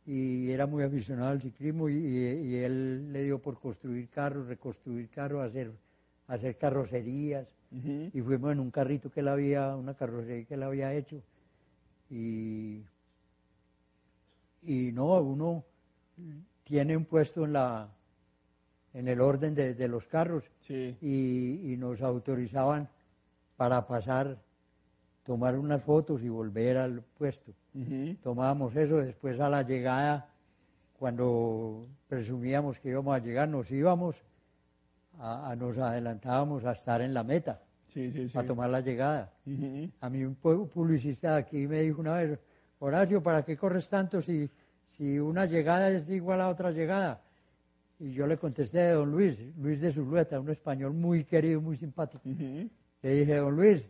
y 0.06 0.50
era 0.52 0.66
muy 0.68 0.84
aficionado 0.84 1.30
al 1.32 1.42
ciclismo 1.42 1.88
y, 1.90 1.94
y- 1.96 2.48
y 2.48 2.56
él 2.58 3.12
le 3.14 3.24
dio 3.24 3.40
por 3.40 3.60
construir 3.60 4.10
carros, 4.10 4.48
reconstruir 4.48 5.10
carros, 5.10 5.44
hacer, 5.48 5.72
hacer 6.28 6.58
carrocerías. 6.58 7.48
Y 8.14 8.22
fuimos 8.22 8.52
en 8.52 8.60
un 8.60 8.70
carrito 8.70 9.10
que 9.10 9.22
él 9.22 9.30
había, 9.30 9.76
una 9.78 9.94
carrocería 9.94 10.44
que 10.46 10.56
él 10.56 10.64
había 10.64 10.94
hecho. 10.94 11.22
Y, 12.10 12.82
y 14.64 14.92
no, 14.92 15.06
uno 15.22 15.64
tiene 16.66 16.98
un 16.98 17.06
puesto 17.06 17.46
en 17.46 17.54
la 17.54 17.88
en 18.94 19.08
el 19.08 19.22
orden 19.22 19.56
de, 19.56 19.74
de 19.74 19.88
los 19.88 20.08
carros 20.08 20.44
Sí. 20.62 20.98
y, 21.02 21.74
y 21.74 21.78
nos 21.78 22.02
autorizaban 22.02 22.90
para 23.58 23.86
pasar, 23.88 24.38
tomar 25.24 25.58
unas 25.58 25.82
fotos 25.84 26.22
y 26.24 26.30
volver 26.30 26.78
al 26.78 27.02
puesto. 27.02 27.54
Tomábamos 28.24 28.76
eso, 28.76 28.98
después 28.98 29.40
a 29.40 29.50
la 29.50 29.62
llegada, 29.64 30.28
cuando 30.98 31.88
presumíamos 32.08 32.80
que 32.80 32.90
íbamos 32.90 33.16
a 33.16 33.20
llegar, 33.20 33.48
nos 33.48 33.72
íbamos, 33.72 34.22
a, 35.20 35.56
nos 35.58 35.78
adelantábamos 35.78 36.66
a 36.66 36.74
estar 36.74 37.02
en 37.02 37.14
la 37.14 37.24
meta, 37.24 37.62
a 38.40 38.44
tomar 38.44 38.70
la 38.70 38.82
llegada. 38.82 39.32
A 40.02 40.10
mí 40.10 40.24
un 40.24 40.36
publicista 40.36 41.36
aquí 41.36 41.68
me 41.68 41.82
dijo 41.82 42.02
una 42.02 42.16
vez, 42.16 42.40
Horacio, 42.80 43.22
¿para 43.22 43.44
qué 43.44 43.56
corres 43.56 43.90
tanto 43.90 44.22
si, 44.22 44.50
si 44.88 45.20
una 45.20 45.46
llegada 45.46 45.90
es 45.92 46.10
igual 46.10 46.42
a 46.42 46.50
otra 46.50 46.72
llegada? 46.72 47.22
Y 48.02 48.14
yo 48.14 48.26
le 48.26 48.36
contesté 48.36 48.82
a 48.82 48.94
don 48.94 49.12
Luis, 49.12 49.38
Luis 49.58 49.80
de 49.80 49.92
Zulueta, 49.92 50.40
un 50.40 50.50
español 50.50 50.92
muy 50.92 51.24
querido, 51.24 51.62
muy 51.62 51.78
simpático. 51.78 52.24
Le 52.26 53.12
dije, 53.14 53.36
don 53.36 53.56
Luis, 53.56 53.84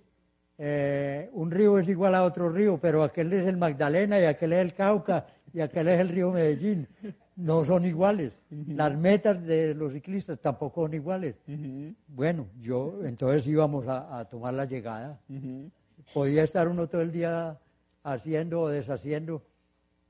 eh, 0.57 1.29
un 1.31 1.49
río 1.49 1.79
es 1.79 1.87
igual 1.87 2.15
a 2.15 2.25
otro 2.25 2.49
río, 2.49 2.77
pero 2.77 3.03
aquel 3.03 3.31
es 3.31 3.47
el 3.47 3.55
Magdalena 3.55 4.19
y 4.19 4.25
aquel 4.25 4.51
es 4.51 4.59
el 4.59 4.73
Cauca 4.73 5.27
y 5.53 5.61
aquel 5.61 5.87
es 5.87 6.01
el 6.01 6.09
río 6.09 6.29
Medellín. 6.31 6.89
No 7.37 7.63
son 7.63 7.85
iguales. 7.85 8.33
Las 8.49 8.97
metas 8.97 9.41
de 9.45 9.73
los 9.73 9.93
ciclistas 9.93 10.37
tampoco 10.39 10.83
son 10.83 10.93
iguales. 10.93 11.35
Bueno, 12.09 12.47
yo 12.59 12.99
entonces 13.05 13.47
íbamos 13.47 13.87
a, 13.87 14.25
tomar 14.25 14.53
la 14.53 14.65
llegada. 14.65 15.21
Podía 16.13 16.43
estar 16.43 16.67
uno 16.67 16.87
todo 16.87 17.01
el 17.01 17.13
día 17.13 17.57
haciendo 18.03 18.59
o 18.59 18.67
deshaciendo, 18.67 19.41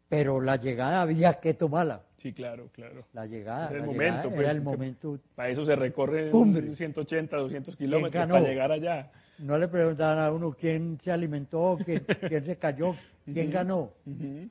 pero 0.09 0.41
la 0.41 0.55
llegada 0.55 1.03
había 1.03 1.33
que 1.35 1.53
tomarla. 1.53 2.01
Sí, 2.21 2.33
claro, 2.33 2.69
claro. 2.71 3.03
La 3.13 3.25
llegada. 3.25 3.69
Era 3.69 3.79
el 3.79 3.85
momento. 3.85 4.29
pues, 4.29 4.47
el 4.47 4.61
momento. 4.61 5.19
Para 5.33 5.49
eso 5.49 5.65
se 5.65 5.75
recorre 5.75 6.29
180, 6.29 7.35
200 7.35 7.75
kilómetros 7.75 8.27
para 8.27 8.41
llegar 8.41 8.71
allá. 8.71 9.11
No 9.39 9.57
le 9.57 9.67
preguntaban 9.67 10.19
a 10.19 10.31
uno 10.31 10.51
quién 10.51 10.99
se 11.01 11.11
alimentó, 11.11 11.79
quién, 11.83 12.05
se 12.45 12.57
cayó, 12.57 12.93
quién 13.25 13.49
ganó. 13.49 13.93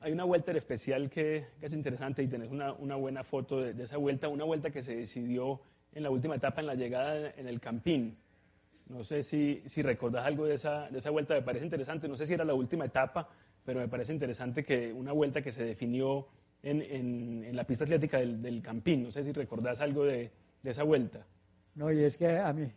Hay 0.01 0.11
una 0.11 0.25
vuelta 0.25 0.51
especial 0.51 1.09
que, 1.09 1.45
es 1.61 1.73
interesante 1.73 2.21
y 2.21 2.27
tenés 2.27 2.51
una, 2.51 2.73
una 2.73 2.97
buena 2.97 3.23
foto 3.23 3.61
de, 3.61 3.81
esa 3.81 3.95
vuelta, 3.95 4.27
una 4.27 4.43
vuelta 4.43 4.69
que 4.69 4.83
se 4.83 4.93
decidió 4.93 5.61
en 5.93 6.03
la 6.03 6.09
última 6.09 6.35
etapa, 6.35 6.59
en 6.59 6.67
la 6.67 6.75
llegada 6.75 7.31
en 7.37 7.47
el 7.47 7.61
Campín. 7.61 8.17
No 8.89 9.05
sé 9.05 9.23
si, 9.23 9.63
si 9.67 9.81
recordás 9.81 10.25
algo 10.25 10.45
de 10.45 10.55
esa, 10.55 10.89
de 10.89 10.99
esa 10.99 11.09
vuelta, 11.09 11.35
me 11.35 11.41
parece 11.41 11.63
interesante, 11.63 12.09
no 12.09 12.17
sé 12.17 12.25
si 12.25 12.33
era 12.33 12.43
la 12.43 12.53
última 12.53 12.83
etapa, 12.83 13.29
pero 13.63 13.79
me 13.79 13.87
parece 13.87 14.11
interesante 14.11 14.65
que 14.65 14.91
una 14.91 15.13
vuelta 15.13 15.41
que 15.41 15.53
se 15.53 15.63
definió 15.63 16.27
en, 16.63 16.81
en, 16.81 17.55
la 17.55 17.63
pista 17.63 17.83
atlética 17.83 18.19
del, 18.19 18.41
del, 18.41 18.61
Campín, 18.61 19.03
no 19.03 19.11
sé 19.11 19.23
si 19.23 19.31
recordás 19.31 19.79
algo 19.79 20.03
de, 20.03 20.31
de 20.61 20.71
esa 20.71 20.83
vuelta. 20.83 21.25
No, 21.75 21.91
y 21.91 22.03
es 22.03 22.17
que 22.17 22.37
a 22.37 22.51
mí, 22.53 22.71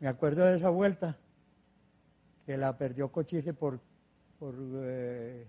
me 0.00 0.08
acuerdo 0.08 0.44
de 0.44 0.56
esa 0.56 0.68
vuelta, 0.68 1.16
que 2.44 2.56
la 2.56 2.76
perdió 2.76 3.10
Cochise 3.10 3.54
por, 3.54 3.80
por 4.38 4.54
8 4.54 5.42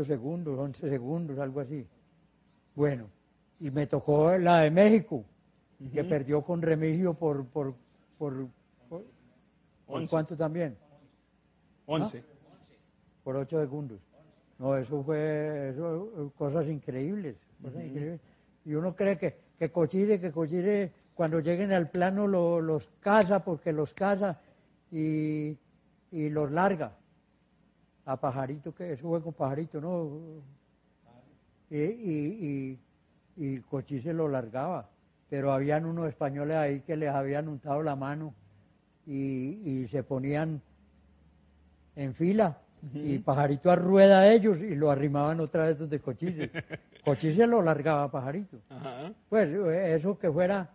eh, 0.00 0.04
segundos, 0.04 0.58
11 0.58 0.88
segundos, 0.88 1.38
algo 1.38 1.60
así. 1.60 1.86
Bueno, 2.74 3.08
y 3.60 3.70
me 3.70 3.86
tocó 3.86 4.36
la 4.38 4.60
de 4.60 4.70
México, 4.70 5.24
que 5.92 6.04
perdió 6.04 6.42
con 6.42 6.62
Remigio 6.62 7.14
por, 7.14 7.46
por, 7.46 7.74
por, 8.18 8.48
por, 8.88 9.04
cuánto 10.08 10.36
también? 10.36 10.76
11. 11.86 12.18
¿Ah? 12.18 12.22
Por 13.22 13.36
8 13.36 13.60
segundos. 13.60 14.00
No, 14.58 14.76
eso 14.76 15.02
fue 15.02 15.70
eso, 15.70 16.32
cosas, 16.36 16.66
increíbles, 16.68 17.36
Y 18.64 18.74
uno 18.74 18.94
cree 18.94 19.18
que, 19.18 19.36
que 19.58 19.70
Cochise, 19.70 20.20
que 20.20 20.30
Cochise, 20.30 20.92
cuando 21.14 21.40
lleguen 21.40 21.72
al 21.72 21.90
plano 21.90 22.26
los 22.26 22.88
casa 23.00 23.44
porque 23.44 23.72
los 23.72 23.94
casa 23.94 24.40
y, 24.90 25.58
y 26.12 26.30
los 26.30 26.50
larga. 26.50 26.96
A 28.06 28.20
pajarito, 28.20 28.74
que 28.74 28.92
eso 28.92 29.08
fue 29.08 29.22
con 29.22 29.32
pajarito, 29.32 29.80
¿no? 29.80 30.42
Y, 31.70 31.80
y, 31.80 32.80
y, 33.36 33.58
Cochí 33.60 34.00
se 34.00 34.12
lo 34.12 34.28
largaba, 34.28 34.90
pero 35.28 35.52
habían 35.52 35.86
unos 35.86 36.08
españoles 36.08 36.56
ahí 36.56 36.80
que 36.80 36.96
les 36.96 37.08
habían 37.08 37.48
untado 37.48 37.82
la 37.82 37.96
mano 37.96 38.34
y, 39.06 39.58
y 39.64 39.88
se 39.88 40.02
ponían 40.04 40.60
en 41.96 42.14
fila 42.14 42.58
y 42.92 43.18
pajarito 43.18 43.70
a 43.70 43.76
rueda 43.76 44.20
a 44.20 44.32
ellos 44.32 44.60
y 44.60 44.74
lo 44.74 44.90
arrimaban 44.90 45.40
otra 45.40 45.66
vez 45.66 45.78
donde 45.78 46.00
Cochise. 46.00 46.50
Cochise 47.04 47.46
lo 47.46 47.62
largaba 47.62 48.04
a 48.04 48.10
pajarito. 48.10 48.58
Pues 49.28 49.48
eso 49.48 50.18
que 50.18 50.30
fuera 50.30 50.70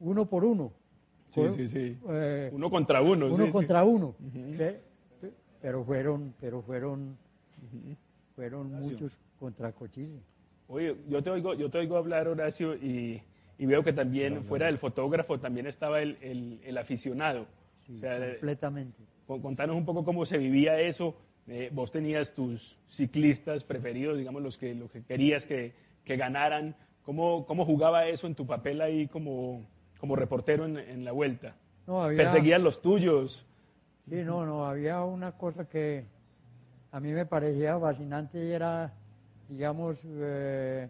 uno 0.00 0.26
por 0.26 0.44
uno. 0.44 0.72
Sí, 1.30 1.42
sí, 1.56 1.68
sí. 1.68 1.98
Eh, 2.08 2.50
uno 2.52 2.70
contra 2.70 3.02
uno. 3.02 3.26
Uno 3.26 3.50
contra 3.50 3.84
uno. 3.84 4.14
Pero 5.60 5.82
fueron, 5.84 6.34
pero 6.40 6.62
fueron, 6.62 7.16
fueron 8.36 8.70
muchos 8.72 9.18
contra 9.38 9.72
Cochise. 9.72 10.20
Oye, 10.68 10.96
yo 11.08 11.22
te 11.22 11.30
oigo, 11.30 11.54
yo 11.54 11.70
te 11.70 11.78
oigo 11.78 11.96
hablar, 11.96 12.28
Horacio, 12.28 12.74
y, 12.74 13.22
veo 13.58 13.82
que 13.82 13.92
también 13.92 14.44
fuera 14.44 14.66
del 14.66 14.78
fotógrafo 14.78 15.38
también 15.38 15.66
estaba 15.66 16.00
el, 16.00 16.60
el, 16.62 16.78
aficionado. 16.78 17.46
completamente. 17.86 19.13
Contanos 19.26 19.76
un 19.76 19.84
poco 19.84 20.04
cómo 20.04 20.26
se 20.26 20.38
vivía 20.38 20.80
eso. 20.80 21.14
Eh, 21.46 21.70
vos 21.72 21.90
tenías 21.90 22.32
tus 22.32 22.76
ciclistas 22.88 23.64
preferidos, 23.64 24.16
digamos, 24.18 24.42
los 24.42 24.56
que, 24.56 24.74
los 24.74 24.90
que 24.90 25.02
querías 25.02 25.46
que, 25.46 25.74
que 26.04 26.16
ganaran. 26.16 26.74
¿Cómo, 27.04 27.44
¿Cómo 27.46 27.64
jugaba 27.64 28.06
eso 28.06 28.26
en 28.26 28.34
tu 28.34 28.46
papel 28.46 28.80
ahí 28.80 29.08
como, 29.08 29.62
como 29.98 30.16
reportero 30.16 30.64
en, 30.64 31.04
la 31.04 31.12
vuelta? 31.12 31.54
No, 31.86 32.06
¿Perseguían 32.08 32.64
los 32.64 32.80
tuyos? 32.80 33.46
Sí, 34.08 34.22
no, 34.24 34.46
no, 34.46 34.66
había 34.66 35.02
una 35.02 35.32
cosa 35.32 35.68
que 35.68 36.04
a 36.92 37.00
mí 37.00 37.12
me 37.12 37.26
parecía 37.26 37.78
fascinante 37.78 38.42
y 38.42 38.52
era, 38.52 38.92
digamos, 39.48 40.02
eh, 40.06 40.88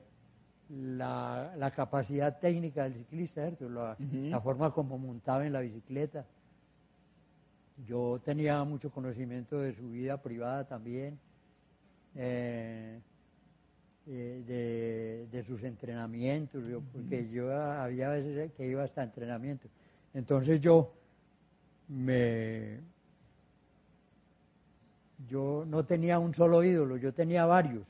la, 0.69 1.73
capacidad 1.75 2.39
técnica 2.39 2.85
del 2.85 2.95
ciclista, 2.95 3.51
La, 3.61 4.41
forma 4.41 4.73
como 4.73 4.99
montaba 4.99 5.47
en 5.47 5.53
la 5.53 5.61
bicicleta. 5.61 6.27
Yo 7.87 8.21
tenía 8.25 8.63
mucho 8.65 8.91
conocimiento 8.91 9.61
de 9.61 9.73
su 9.73 9.91
vida 9.91 10.21
privada 10.23 10.65
también. 10.65 11.19
Eh, 12.15 13.01
eh, 14.07 15.27
de, 15.31 15.43
sus 15.45 15.63
entrenamientos, 15.63 16.63
porque 16.93 17.29
yo 17.31 17.51
había 17.59 18.11
veces 18.11 18.53
que 18.53 18.67
iba 18.67 18.83
hasta 18.83 19.03
entrenamiento. 19.03 19.67
Entonces 20.13 20.61
yo 20.61 20.93
me 21.89 22.81
yo 25.27 25.65
no 25.67 25.87
tenía 25.87 26.19
un 26.19 26.35
solo 26.35 26.63
ídolo, 26.63 26.99
yo 26.99 27.15
tenía 27.15 27.47
varios. 27.47 27.87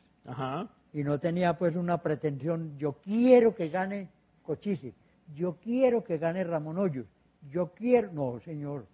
Y 0.93 1.03
no 1.03 1.19
tenía 1.19 1.59
pues 1.59 1.75
una 1.75 2.01
pretensión, 2.01 2.79
yo 2.79 2.93
quiero 2.93 3.53
que 3.53 3.69
gane 3.69 4.09
Cochise, 4.45 4.95
yo 5.35 5.57
quiero 5.61 6.05
que 6.05 6.19
gane 6.19 6.45
Ramón 6.45 6.79
Hoyos, 6.79 7.07
yo 7.51 7.73
quiero, 7.75 8.13
no 8.13 8.39
señor, 8.39 8.87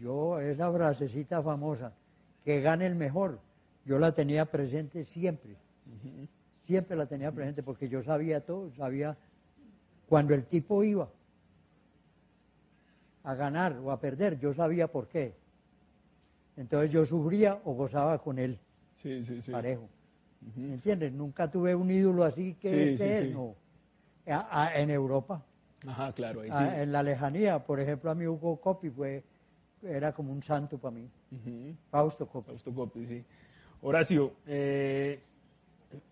yo 0.00 0.40
esa 0.40 0.72
frasecita 0.72 1.42
famosa, 1.42 1.92
que 2.44 2.60
gane 2.60 2.86
el 2.86 2.94
mejor, 2.94 3.40
yo 3.84 3.98
la 3.98 4.12
tenía 4.12 4.46
presente 4.46 5.04
siempre. 5.04 5.56
Siempre 6.64 6.96
la 6.96 7.06
tenía 7.06 7.30
presente 7.30 7.62
porque 7.62 7.88
yo 7.88 8.02
sabía 8.02 8.44
todo, 8.44 8.72
sabía 8.72 9.16
cuando 10.08 10.34
el 10.34 10.44
tipo 10.44 10.82
iba 10.82 11.08
a 13.22 13.34
ganar 13.34 13.78
o 13.78 13.90
a 13.90 14.00
perder, 14.00 14.38
yo 14.38 14.52
sabía 14.52 14.88
por 14.88 15.08
qué. 15.08 15.34
Entonces 16.56 16.90
yo 16.90 17.04
sufría 17.04 17.60
o 17.64 17.74
gozaba 17.74 18.18
con 18.18 18.38
él 18.38 18.58
parejo. 19.50 19.88
¿Me 20.54 20.74
entiendes? 20.74 21.12
Nunca 21.12 21.50
tuve 21.50 21.74
un 21.74 21.90
ídolo 21.90 22.24
así 22.24 22.54
que 22.54 22.92
este 22.92 23.18
es, 23.18 23.34
no. 23.34 23.54
en 24.26 24.90
Europa. 24.90 25.42
Ajá, 25.86 26.12
claro. 26.12 26.42
En 26.44 26.92
la 26.92 27.02
lejanía, 27.02 27.64
por 27.64 27.80
ejemplo, 27.80 28.10
a 28.10 28.14
mí 28.14 28.26
Hugo 28.26 28.60
Coppi 28.60 28.90
fue, 28.90 29.24
era 29.82 30.12
como 30.12 30.32
un 30.32 30.42
santo 30.42 30.78
para 30.78 30.96
mí. 30.96 31.08
Fausto 31.90 32.26
Coppi. 32.26 32.50
Fausto 32.50 32.74
Coppi, 32.74 33.06
sí. 33.06 33.24
Horacio, 33.82 34.32
eh, 34.46 35.20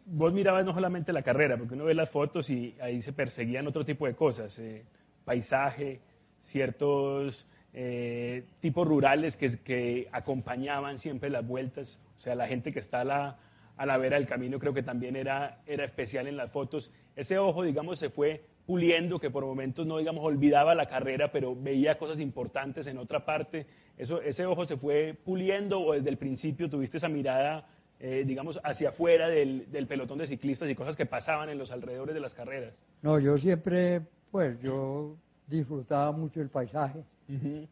vos 0.06 0.32
mirabas 0.32 0.64
no 0.64 0.74
solamente 0.74 1.12
la 1.12 1.22
carrera, 1.22 1.56
porque 1.56 1.74
uno 1.74 1.84
ve 1.84 1.94
las 1.94 2.10
fotos 2.10 2.50
y 2.50 2.74
ahí 2.80 3.02
se 3.02 3.12
perseguían 3.12 3.66
otro 3.66 3.84
tipo 3.84 4.06
de 4.06 4.14
cosas, 4.14 4.58
eh, 4.58 4.84
paisaje, 5.24 6.00
ciertos 6.40 7.46
eh, 7.72 8.44
tipos 8.60 8.86
rurales 8.86 9.36
que, 9.36 9.58
que, 9.58 10.08
acompañaban 10.12 10.98
siempre 10.98 11.30
las 11.30 11.46
vueltas, 11.46 12.00
o 12.18 12.20
sea, 12.20 12.34
la 12.34 12.46
gente 12.46 12.72
que 12.72 12.78
está 12.78 13.00
a 13.00 13.04
la, 13.04 13.38
a 13.76 13.86
la 13.86 13.96
vera 13.98 14.16
del 14.16 14.26
camino 14.26 14.58
creo 14.58 14.74
que 14.74 14.82
también 14.82 15.16
era, 15.16 15.62
era 15.66 15.84
especial 15.84 16.26
en 16.26 16.36
las 16.36 16.50
fotos. 16.50 16.92
Ese 17.16 17.38
ojo, 17.38 17.62
digamos, 17.62 17.98
se 17.98 18.10
fue 18.10 18.44
puliendo, 18.66 19.18
que 19.18 19.30
por 19.30 19.44
momentos 19.44 19.86
no, 19.86 19.98
digamos, 19.98 20.24
olvidaba 20.24 20.74
la 20.74 20.86
carrera, 20.86 21.30
pero 21.30 21.54
veía 21.54 21.98
cosas 21.98 22.20
importantes 22.20 22.86
en 22.86 22.98
otra 22.98 23.24
parte. 23.24 23.66
Eso, 23.98 24.20
ese 24.20 24.46
ojo 24.46 24.64
se 24.64 24.76
fue 24.76 25.14
puliendo 25.24 25.80
o 25.80 25.92
desde 25.92 26.10
el 26.10 26.16
principio 26.16 26.70
tuviste 26.70 26.96
esa 26.96 27.08
mirada 27.08 27.66
eh, 28.00 28.24
digamos, 28.26 28.60
hacia 28.64 28.90
afuera 28.90 29.28
del, 29.28 29.70
del, 29.70 29.86
pelotón 29.86 30.18
de 30.18 30.26
ciclistas 30.26 30.68
y 30.68 30.74
cosas 30.74 30.96
que 30.96 31.06
pasaban 31.06 31.48
en 31.48 31.58
los 31.58 31.70
alrededores 31.70 32.14
de 32.14 32.20
las 32.20 32.34
carreras? 32.34 32.74
No, 33.02 33.18
yo 33.18 33.38
siempre, 33.38 34.02
pues, 34.30 34.60
yo 34.60 35.16
disfrutaba 35.46 36.12
mucho 36.12 36.42
el 36.42 36.48
paisaje. 36.48 37.04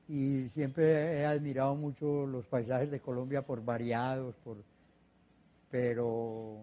y 0.08 0.48
siempre 0.48 1.18
he 1.18 1.26
admirado 1.26 1.74
mucho 1.74 2.26
los 2.26 2.46
paisajes 2.46 2.90
de 2.90 3.00
Colombia 3.00 3.42
por 3.42 3.62
variados, 3.62 4.34
por, 4.36 4.56
pero 5.70 6.60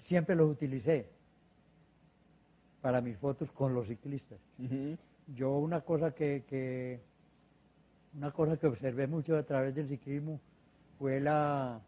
siempre 0.00 0.34
los 0.34 0.50
utilicé 0.50 1.06
para 2.84 3.00
mis 3.00 3.16
fotos 3.16 3.50
con 3.50 3.72
los 3.72 3.86
ciclistas. 3.86 4.38
Yo 5.34 5.56
una 5.56 5.80
cosa 5.80 6.14
que, 6.14 6.44
que, 6.46 7.00
una 8.14 8.30
cosa 8.30 8.58
que 8.58 8.66
observé 8.66 9.06
mucho 9.06 9.38
a 9.38 9.42
través 9.42 9.74
del 9.74 9.88
ciclismo 9.88 10.38
fue 10.98 11.18
la, 11.18 11.80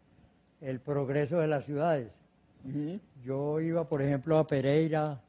el 0.59 0.79
progreso 0.79 1.37
de 1.37 1.47
las 1.47 1.65
ciudades. 1.65 2.11
Yo 3.23 3.61
iba, 3.61 3.87
por 3.87 4.01
ejemplo, 4.01 4.39
a 4.39 4.47
Pereira, 4.47 5.21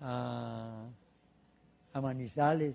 a, 0.00 0.86
a 1.92 2.00
Manizales 2.00 2.74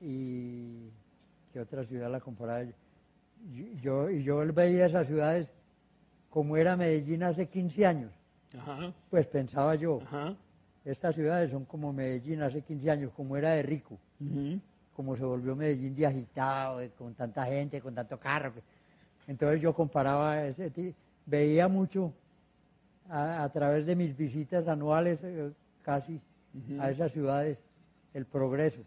y 0.00 0.88
que 1.52 1.60
otra 1.60 1.84
ciudad 1.84 2.10
la 2.10 2.18
comparaba. 2.18 2.64
Yo, 3.80 4.10
y 4.10 4.24
yo 4.24 4.38
veía 4.52 4.86
esas 4.86 5.06
ciudades 5.06 5.52
como 6.30 6.56
era 6.56 6.76
Medellín 6.76 7.22
hace 7.22 7.46
15 7.46 7.86
años. 7.86 8.23
Pues 9.10 9.26
pensaba 9.26 9.74
yo, 9.74 10.00
estas 10.84 11.14
ciudades 11.14 11.50
son 11.50 11.64
como 11.64 11.92
Medellín 11.92 12.42
hace 12.42 12.62
15 12.62 12.90
años, 12.90 13.12
como 13.16 13.36
era 13.36 13.52
de 13.52 13.62
rico, 13.62 13.98
como 14.94 15.16
se 15.16 15.24
volvió 15.24 15.56
Medellín 15.56 15.94
de 15.94 16.06
agitado, 16.06 16.80
con 16.96 17.14
tanta 17.14 17.44
gente, 17.46 17.80
con 17.80 17.94
tanto 17.94 18.18
carro. 18.18 18.52
Entonces 19.26 19.60
yo 19.60 19.74
comparaba 19.74 20.44
ese 20.44 20.94
veía 21.26 21.68
mucho 21.68 22.12
a, 23.08 23.48
través 23.52 23.86
de 23.86 23.96
mis 23.96 24.16
visitas 24.16 24.68
anuales 24.68 25.18
eh, 25.22 25.50
casi 25.82 26.20
a 26.78 26.90
esas 26.90 27.12
ciudades 27.12 27.58
el 28.12 28.26
progreso. 28.26 28.82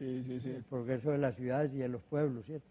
El 0.00 0.64
progreso 0.68 1.10
de 1.10 1.18
las 1.18 1.36
ciudades 1.36 1.72
y 1.74 1.78
de 1.78 1.88
los 1.88 2.02
pueblos, 2.02 2.44
¿cierto? 2.46 2.66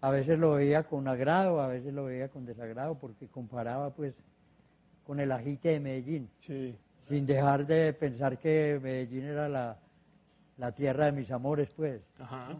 A 0.00 0.10
veces 0.10 0.38
lo 0.38 0.54
veía 0.54 0.82
con 0.82 1.06
agrado, 1.06 1.60
a 1.60 1.68
veces 1.68 1.94
lo 1.94 2.04
veía 2.04 2.28
con 2.28 2.44
desagrado, 2.44 2.96
porque 2.96 3.28
comparaba 3.28 3.90
pues 3.90 4.14
con 5.04 5.20
el 5.20 5.32
agite 5.32 5.70
de 5.70 5.80
Medellín. 5.80 6.30
Sin 7.02 7.26
dejar 7.26 7.66
de 7.66 7.92
pensar 7.92 8.38
que 8.38 8.78
Medellín 8.82 9.24
era 9.24 9.48
la, 9.48 9.78
la 10.56 10.72
tierra 10.72 11.06
de 11.06 11.12
mis 11.12 11.30
amores, 11.30 11.72
pues. 11.74 12.00
Ajá. 12.18 12.56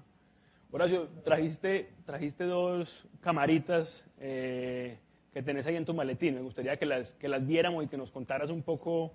Horacio, 0.71 1.09
trajiste, 1.23 1.91
trajiste 2.07 2.45
dos 2.45 3.07
camaritas 3.21 4.05
eh, 4.19 4.97
que 5.33 5.43
tenés 5.43 5.67
ahí 5.67 5.77
en 5.77 5.85
tu 5.85 5.95
maletín. 5.95 6.35
Me 6.35 6.41
gustaría 6.41 6.77
que 6.79 6.87
las, 6.87 7.15
que 7.15 7.29
las 7.29 7.47
viéramos 7.47 7.85
y 7.85 7.89
que 7.89 7.99
nos 7.99 8.11
contaras 8.11 8.51
un 8.51 8.63
poco 8.63 9.13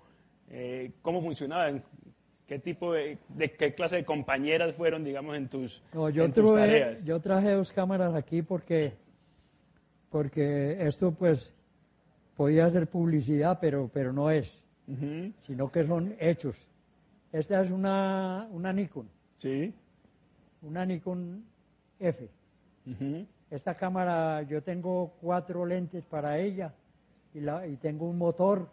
eh, 0.50 0.92
cómo 1.02 1.20
funcionaban, 1.20 1.82
qué 2.46 2.58
tipo 2.60 2.92
de, 2.92 3.18
de, 3.28 3.52
qué 3.52 3.74
clase 3.74 3.96
de 3.96 4.04
compañeras 4.04 4.74
fueron, 4.76 5.04
digamos, 5.04 5.36
en 5.36 5.48
tus, 5.48 5.82
no, 5.92 6.08
yo 6.08 6.30
tareas. 6.32 7.04
Yo 7.04 7.20
traje 7.20 7.50
dos 7.50 7.72
cámaras 7.72 8.14
aquí 8.14 8.40
porque, 8.40 8.94
porque 10.10 10.76
esto, 10.80 11.12
pues, 11.12 11.52
podía 12.38 12.70
ser 12.70 12.86
publicidad, 12.86 13.58
pero, 13.60 13.90
pero 13.92 14.14
no 14.14 14.30
es, 14.30 14.62
sino 15.46 15.70
que 15.70 15.84
son 15.84 16.14
hechos. 16.18 16.56
Esta 17.32 17.62
es 17.62 17.70
una, 17.70 18.48
una 18.50 18.72
Nikon. 18.72 19.06
Sí 19.36 19.74
una 20.62 20.84
Nikon 20.84 21.44
F. 21.98 22.28
Esta 23.50 23.74
cámara, 23.74 24.42
yo 24.42 24.62
tengo 24.62 25.12
cuatro 25.20 25.66
lentes 25.66 26.04
para 26.04 26.38
ella 26.38 26.72
y, 27.34 27.40
la, 27.40 27.66
y 27.66 27.76
tengo 27.76 28.08
un 28.08 28.18
motor 28.18 28.68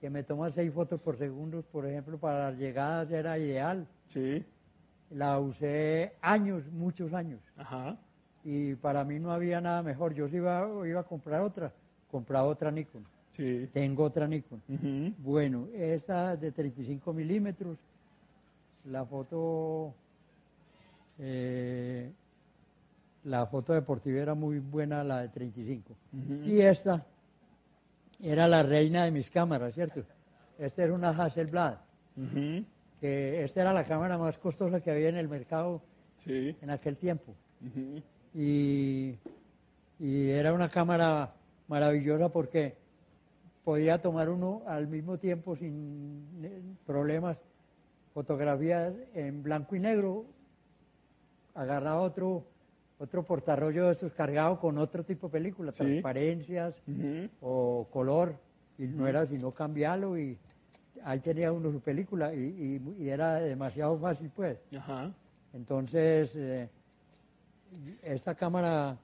que 0.00 0.10
me 0.10 0.22
toma 0.22 0.50
seis 0.50 0.72
fotos 0.72 1.00
por 1.00 1.16
segundo, 1.18 1.62
por 1.62 1.86
ejemplo, 1.86 2.18
para 2.18 2.50
las 2.50 2.58
llegadas 2.58 3.10
era 3.10 3.38
ideal. 3.38 3.86
Sí. 4.06 4.44
La 5.10 5.38
usé 5.38 6.14
años, 6.22 6.64
muchos 6.72 7.12
años. 7.12 7.40
Ajá. 7.56 7.96
Y 8.44 8.74
para 8.76 9.04
mí 9.04 9.20
no 9.20 9.30
había 9.30 9.60
nada 9.60 9.82
mejor. 9.82 10.14
Yo 10.14 10.26
iba, 10.28 10.68
iba 10.86 11.00
a 11.00 11.04
comprar 11.04 11.42
otra, 11.42 11.72
compraba 12.12 12.46
otra 12.46 12.70
Nikon. 12.70 13.04
Sí. 13.36 13.68
Tengo 13.72 14.04
otra 14.04 14.28
Nikon. 14.28 14.62
Bueno, 15.18 15.66
esta 15.74 16.36
de 16.36 16.52
35 16.52 17.12
milímetros, 17.12 17.78
la 18.84 19.04
foto 19.04 19.94
eh, 21.18 22.10
la 23.24 23.46
foto 23.46 23.72
deportiva 23.72 24.20
era 24.20 24.34
muy 24.34 24.58
buena, 24.58 25.02
la 25.02 25.22
de 25.22 25.28
35. 25.28 25.94
Y 26.44 26.60
esta 26.60 27.04
era 28.20 28.46
la 28.46 28.62
reina 28.62 29.04
de 29.04 29.10
mis 29.10 29.30
cámaras, 29.30 29.74
¿cierto? 29.74 30.02
Esta 30.58 30.82
era 30.84 30.92
una 30.94 31.10
Hasselblad. 31.10 31.78
que 33.00 33.42
esta 33.44 33.62
era 33.62 33.72
la 33.72 33.84
cámara 33.84 34.18
más 34.18 34.38
costosa 34.38 34.80
que 34.80 34.90
había 34.90 35.08
en 35.08 35.16
el 35.16 35.28
mercado 35.28 35.80
en 36.60 36.70
aquel 36.70 36.96
tiempo. 36.96 37.34
y, 38.34 39.14
y 39.98 40.28
era 40.30 40.52
una 40.52 40.68
cámara 40.68 41.32
maravillosa 41.72 42.28
porque 42.28 42.74
podía 43.64 43.98
tomar 43.98 44.28
uno 44.28 44.62
al 44.66 44.88
mismo 44.88 45.18
tiempo 45.18 45.56
sin 45.56 46.22
eh, 46.42 46.60
problemas. 46.84 47.38
Fotografías 48.12 48.92
en 49.14 49.42
blanco 49.42 49.74
y 49.74 49.80
negro 49.80 50.26
agarraba 51.54 52.02
otro, 52.02 52.44
otro 52.98 53.22
portarrollo 53.22 53.86
de 53.86 53.92
esos 53.92 54.12
cargado 54.12 54.60
con 54.60 54.76
otro 54.76 55.02
tipo 55.02 55.28
de 55.28 55.32
película, 55.32 55.72
transparencias 55.72 56.74
o 57.40 57.86
color, 57.90 58.36
y 58.76 58.86
no 58.86 59.06
era 59.08 59.24
sino 59.26 59.50
cambiarlo 59.52 60.18
y 60.18 60.36
ahí 61.04 61.20
tenía 61.20 61.52
uno 61.52 61.72
su 61.72 61.80
película 61.80 62.34
y, 62.34 63.08
era 63.08 63.36
demasiado 63.36 63.98
fácil 63.98 64.30
pues. 64.36 64.58
Entonces, 65.54 66.36
eh, 66.36 66.68
esta 68.02 68.34
cámara 68.34 68.98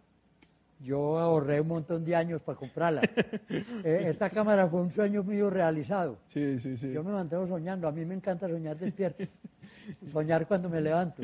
yo 0.81 1.19
ahorré 1.19 1.61
un 1.61 1.69
montón 1.69 2.05
de 2.05 2.15
años 2.15 2.43
para 2.43 2.59
comprarla. 2.59 3.03
Eh, 3.85 4.05
esta 4.07 4.29
cámara 4.29 4.69
fue 4.69 4.81
un 4.81 4.91
sueño 4.91 5.23
mío 5.23 5.51
realizado. 5.51 6.19
Sí, 6.29 6.59
sí, 6.59 6.77
sí. 6.77 6.93
Yo 6.93 7.03
me 7.05 7.13
mantengo 7.13 7.47
soñando, 7.47 7.87
a 7.87 7.93
mí 7.93 8.05
me 8.05 8.15
encanta 8.15 8.49
soñar 8.49 8.77
despierto. 8.77 9.25
Soñar 10.13 10.47
cuando 10.47 10.69
me 10.69 10.81
levanto, 10.81 11.23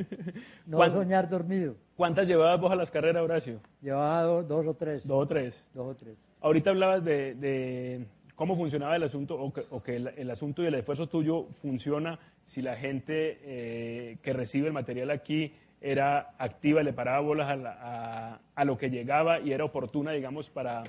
no 0.67 0.79
soñar 0.91 1.29
dormido. 1.29 1.77
¿Cuántas 1.97 2.27
llevabas 2.27 2.61
vos 2.61 2.73
a 2.73 2.77
las 2.77 2.91
carreras, 2.91 3.23
Horacio? 3.23 3.61
Llevaba 3.83 4.23
dos, 4.23 4.67
o 4.67 4.75
tres. 4.75 5.07
Dos 5.07 5.23
o 5.23 5.27
tres. 5.27 5.65
Dos 5.75 5.87
o 5.87 5.95
tres. 5.95 6.17
Ahorita 6.41 6.71
hablabas 6.71 7.05
de, 7.05 8.07
cómo 8.35 8.57
funcionaba 8.57 8.97
el 8.97 9.03
asunto, 9.03 9.37
o 9.37 9.83
que, 9.83 9.97
el, 9.97 10.31
asunto 10.31 10.63
y 10.63 10.67
el 10.67 10.75
esfuerzo 10.75 11.09
tuyo 11.09 11.47
funciona 11.61 12.19
si 12.45 12.63
la 12.63 12.77
gente 12.77 13.39
eh, 13.43 14.19
que 14.23 14.33
recibe 14.33 14.69
el 14.69 14.73
material 14.73 15.11
aquí 15.11 15.53
era 15.85 16.35
activa, 16.39 16.83
le 16.83 16.95
paraba 16.95 17.21
bolas 17.21 17.47
a, 17.47 18.41
a, 18.55 18.65
lo 18.65 18.79
que 18.79 18.89
llegaba 18.89 19.41
y 19.41 19.53
era 19.53 19.67
oportuna, 19.67 20.13
digamos, 20.13 20.49
para, 20.49 20.83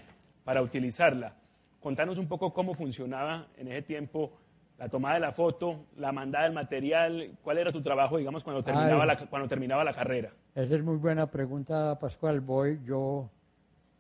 para 0.46 0.62
utilizarla. 0.62 1.34
Contanos 1.82 2.18
un 2.18 2.30
poco 2.30 2.54
cómo 2.54 2.74
funcionaba 2.74 3.48
en 3.58 3.68
ese 3.68 3.82
tiempo 3.82 4.32
la 4.78 4.88
tomada 4.88 5.16
de 5.16 5.20
la 5.20 5.34
foto, 5.34 5.86
la 5.98 6.14
mandada 6.14 6.46
del 6.46 6.54
material, 6.54 7.38
¿cuál 7.44 7.58
era 7.58 7.74
tu 7.74 7.82
trabajo, 7.82 8.18
digamos, 8.18 8.46
cuando 8.46 8.64
terminaba, 8.64 9.06
la, 9.06 9.18
cuando 9.18 9.50
terminaba 9.50 9.84
la 9.84 9.94
carrera? 9.94 10.32
Esa 10.56 10.76
es 10.76 10.84
muy 10.84 10.96
buena 10.96 11.30
pregunta, 11.30 12.00
Pascual. 12.00 12.40
Voy, 12.40 12.80
yo, 12.86 13.30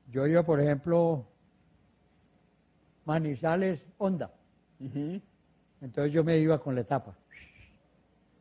yo 0.10 0.25
iba, 0.25 0.43
por 0.43 0.62
ejemplo, 0.62 1.25
Manizales, 3.03 3.86
Honda. 3.97 4.31
Entonces 5.81 6.13
yo 6.13 6.23
me 6.23 6.38
iba 6.38 6.58
con 6.58 6.73
la 6.73 6.81
etapa, 6.81 7.17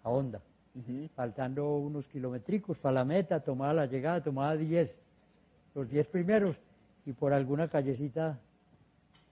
a 0.05 0.09
Honda, 0.09 0.40
faltando 1.15 1.77
unos 1.77 2.09
kilométricos 2.09 2.79
para 2.79 2.95
la 2.95 3.05
meta, 3.05 3.41
tomaba 3.41 3.73
la 3.75 3.87
llegada, 3.87 4.23
tomaba 4.23 4.57
10, 4.57 4.97
los 5.75 5.89
10 5.89 6.07
primeros, 6.09 6.57
y 7.07 7.13
por 7.13 7.33
alguna 7.33 7.69
callecita 7.69 8.39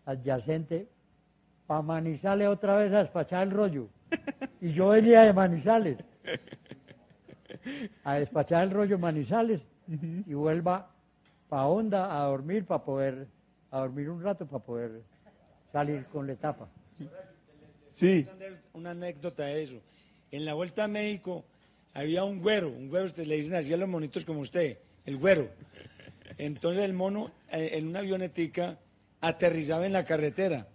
adyacente 0.05 0.88
para 1.66 1.83
Manizales 1.83 2.48
otra 2.48 2.76
vez 2.76 2.92
a 2.92 2.98
despachar 2.98 3.46
el 3.46 3.52
rollo. 3.52 3.88
Y 4.61 4.72
yo 4.72 4.88
venía 4.88 5.22
de 5.22 5.33
Manizales 5.33 5.98
a 8.05 8.14
despachar 8.14 8.64
el 8.64 8.70
rollo 8.70 8.98
Manizales 8.98 9.62
y 10.26 10.35
vuelva 10.35 10.90
para 11.48 11.66
Honda 11.66 12.22
a 12.22 12.26
dormir, 12.26 12.64
para 12.64 12.85
poder, 12.85 13.26
a 13.70 13.81
dormir 13.81 14.11
un 14.11 14.22
rato 14.22 14.46
para 14.46 14.62
poder 14.62 15.02
salir 15.72 16.05
con 16.07 16.26
la 16.26 16.35
etapa. 16.35 16.68
Sí. 17.92 18.26
Una 18.72 18.90
anécdota 18.90 19.44
de 19.44 19.62
eso. 19.62 19.81
En 20.32 20.46
la 20.46 20.54
Vuelta 20.54 20.84
a 20.84 20.88
México 20.88 21.44
había 21.92 22.24
un 22.24 22.40
güero, 22.40 22.70
un 22.70 22.88
güero, 22.88 23.04
usted 23.04 23.26
le 23.26 23.36
dicen 23.36 23.54
así 23.54 23.72
a 23.74 23.76
los 23.76 23.88
monitos 23.88 24.24
como 24.24 24.40
usted, 24.40 24.78
el 25.04 25.18
güero. 25.18 25.50
Entonces 26.38 26.84
el 26.84 26.94
mono 26.94 27.30
eh, 27.52 27.72
en 27.74 27.88
una 27.88 27.98
avionetica 27.98 28.78
aterrizaba 29.20 29.84
en 29.84 29.92
la 29.92 30.04
carretera 30.04 30.66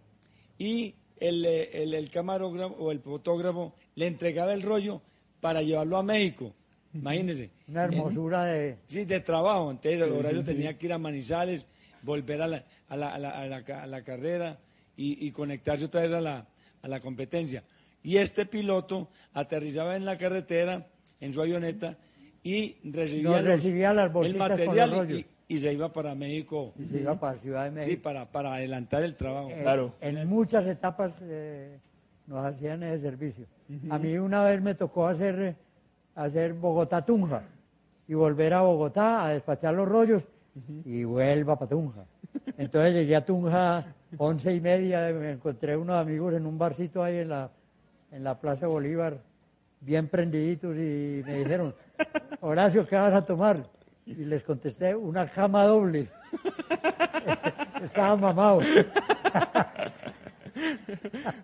y 0.59 0.93
el, 1.19 1.43
el, 1.43 1.95
el, 1.95 2.09
camarógrafo 2.11 2.75
o 2.75 2.91
el 2.91 2.99
fotógrafo 2.99 3.73
le 3.95 4.05
entregaba 4.05 4.53
el 4.53 4.61
rollo 4.61 5.01
para 5.41 5.63
llevarlo 5.63 5.97
a 5.97 6.03
México. 6.03 6.53
Imagínense. 6.93 7.49
Una 7.67 7.85
hermosura 7.85 8.45
de... 8.45 8.77
Sí, 8.85 9.05
de 9.05 9.19
trabajo. 9.21 9.71
Entonces, 9.71 9.99
el 9.99 10.11
horario 10.11 10.43
tenía 10.43 10.77
que 10.77 10.85
ir 10.85 10.93
a 10.93 10.99
Manizales, 10.99 11.65
volver 12.03 12.43
a 12.43 12.47
la, 12.47 12.63
a 12.89 12.95
la, 12.95 13.15
a 13.15 13.17
la, 13.19 13.57
a 13.57 13.87
la, 13.87 14.03
carrera 14.03 14.59
y, 14.95 15.27
y, 15.27 15.31
conectarse 15.31 15.85
otra 15.85 16.03
vez 16.03 16.13
a 16.13 16.21
la, 16.21 16.47
a 16.83 16.87
la 16.87 16.99
competencia. 16.99 17.63
Y 18.07 18.19
este 18.19 18.45
piloto 18.45 19.09
aterrizaba 19.33 19.97
en 19.97 20.05
la 20.05 20.17
carretera, 20.17 20.87
en 21.19 21.33
su 21.33 21.41
avioneta, 21.41 21.97
y 22.41 22.77
recibía, 22.89 23.23
Nos 23.31 23.35
los- 23.41 23.43
recibía 23.43 23.93
las 23.93 24.05
el 24.05 24.11
con 24.13 24.37
material 24.37 24.91
los 24.91 25.11
y- 25.49 25.57
se 25.59 25.73
iba 25.73 25.91
para 25.91 26.15
México. 26.15 26.73
Y 26.79 26.85
se 26.85 26.99
iba 27.01 27.19
para 27.19 27.37
Ciudad 27.39 27.65
de 27.65 27.71
México. 27.71 27.91
Sí, 27.91 27.97
para, 27.97 28.31
para 28.31 28.53
adelantar 28.53 29.03
el 29.03 29.15
trabajo. 29.15 29.49
Eh, 29.49 29.59
Claro. 29.61 29.93
En 29.99 30.25
muchas 30.25 30.65
etapas 30.67 31.11
eh, 31.21 31.79
nos 32.27 32.45
hacían 32.45 32.81
ese 32.83 33.01
servicio. 33.01 33.45
A 33.89 33.99
mí 33.99 34.17
una 34.17 34.41
vez 34.45 34.61
me 34.61 34.73
tocó 34.73 35.05
hacer, 35.07 35.57
hacer 36.15 36.53
Bogotá-Tunja 36.53 37.41
y 38.07 38.13
volver 38.13 38.53
a 38.53 38.61
Bogotá 38.61 39.25
a 39.25 39.29
despachar 39.31 39.73
los 39.73 39.85
rollos 39.85 40.23
y 40.85 41.03
vuelva 41.03 41.59
para 41.59 41.67
Tunja. 41.71 42.05
Entonces 42.57 42.93
llegué 42.93 43.17
a 43.17 43.25
Tunja 43.25 43.93
once 44.17 44.55
y 44.55 44.61
media, 44.61 45.09
me 45.11 45.31
encontré 45.31 45.75
unos 45.75 45.97
amigos 45.97 46.33
en 46.35 46.45
un 46.45 46.57
barcito 46.57 47.03
ahí 47.03 47.17
en 47.17 47.27
la, 47.29 47.51
en 48.11 48.23
la 48.23 48.39
Plaza 48.39 48.67
Bolívar, 48.67 49.17
bien 49.81 50.07
prendiditos 50.07 50.75
y 50.75 51.21
me 51.25 51.39
dijeron, 51.39 51.75
Horacio, 52.41 52.87
¿qué 52.87 52.95
vas 52.95 53.13
a 53.13 53.25
tomar? 53.25 53.63
Y 54.05 54.13
les 54.15 54.43
contesté, 54.43 54.95
una 54.95 55.27
cama 55.27 55.65
doble. 55.65 56.07
Estaban 57.83 58.19
mamados. 58.21 58.63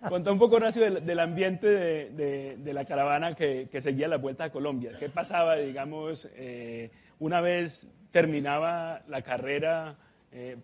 Contá 0.10 0.32
un 0.32 0.40
poco, 0.40 0.56
Horacio, 0.56 0.90
del, 1.02 1.20
ambiente 1.20 1.68
de, 1.68 2.10
de- 2.12 2.58
de 2.58 2.74
la 2.74 2.86
caravana 2.86 3.36
que, 3.36 3.68
que 3.72 3.82
seguía 3.82 4.08
la 4.08 4.18
vuelta 4.18 4.46
a 4.46 4.50
Colombia. 4.52 4.92
¿Qué 5.00 5.10
pasaba, 5.10 5.56
digamos, 5.56 6.28
eh, 6.36 6.90
una 7.20 7.42
vez 7.42 7.88
terminaba 8.12 9.02
la 9.08 9.22
carrera? 9.22 9.96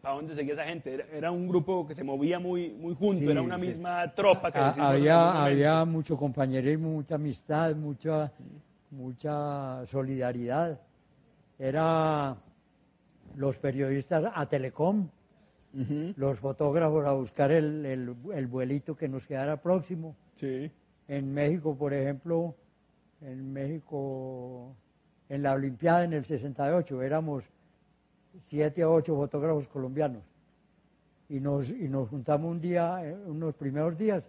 ¿Para 0.01 0.15
dónde 0.15 0.33
seguía 0.35 0.53
esa 0.53 0.63
gente? 0.65 0.93
Era, 0.93 1.05
era 1.13 1.31
un 1.31 1.47
grupo 1.47 1.85
que 1.85 1.93
se 1.93 2.03
movía 2.03 2.39
muy, 2.39 2.71
muy 2.71 2.95
junto, 2.95 3.23
Sí, 3.25 3.29
era 3.31 3.41
una 3.41 3.59
sí. 3.59 3.67
misma 3.67 4.13
tropa 4.15 4.51
que 4.51 4.57
Ha- 4.57 4.69
algún 4.69 4.83
había, 4.83 5.43
había 5.45 5.85
mucho 5.85 6.17
compañerismo, 6.17 6.89
mucha 6.89 7.15
amistad, 7.15 7.75
mucha, 7.75 8.31
mucha 8.89 9.85
solidaridad. 9.85 10.79
Era 11.59 12.35
los 13.35 13.57
periodistas 13.57 14.31
a 14.33 14.45
Telecom, 14.47 15.07
los 16.15 16.39
fotógrafos 16.39 17.05
a 17.05 17.11
buscar 17.13 17.51
el, 17.51 17.85
el- 17.85 18.15
el 18.33 18.47
vuelito 18.47 18.95
que 18.95 19.07
nos 19.07 19.27
quedara 19.27 19.61
próximo. 19.61 20.15
Sí. 20.35 20.71
En 21.07 21.31
México, 21.31 21.75
por 21.77 21.93
ejemplo, 21.93 22.55
en 23.21 23.53
México, 23.53 24.75
en 25.27 25.43
la 25.43 25.53
Olimpiada 25.53 26.03
en 26.05 26.13
el 26.13 26.25
68, 26.25 27.01
éramos 27.03 27.49
siete 28.43 28.83
o 28.85 28.93
ocho 28.93 29.15
fotógrafos 29.15 29.67
colombianos. 29.67 30.21
Y 31.29 31.39
nos, 31.39 31.69
y 31.69 31.87
nos 31.87 32.09
juntamos 32.09 32.49
un 32.51 32.59
día, 32.61 33.01
eh, 33.05 33.15
unos 33.27 33.53
primeros 33.55 33.97
días, 33.97 34.23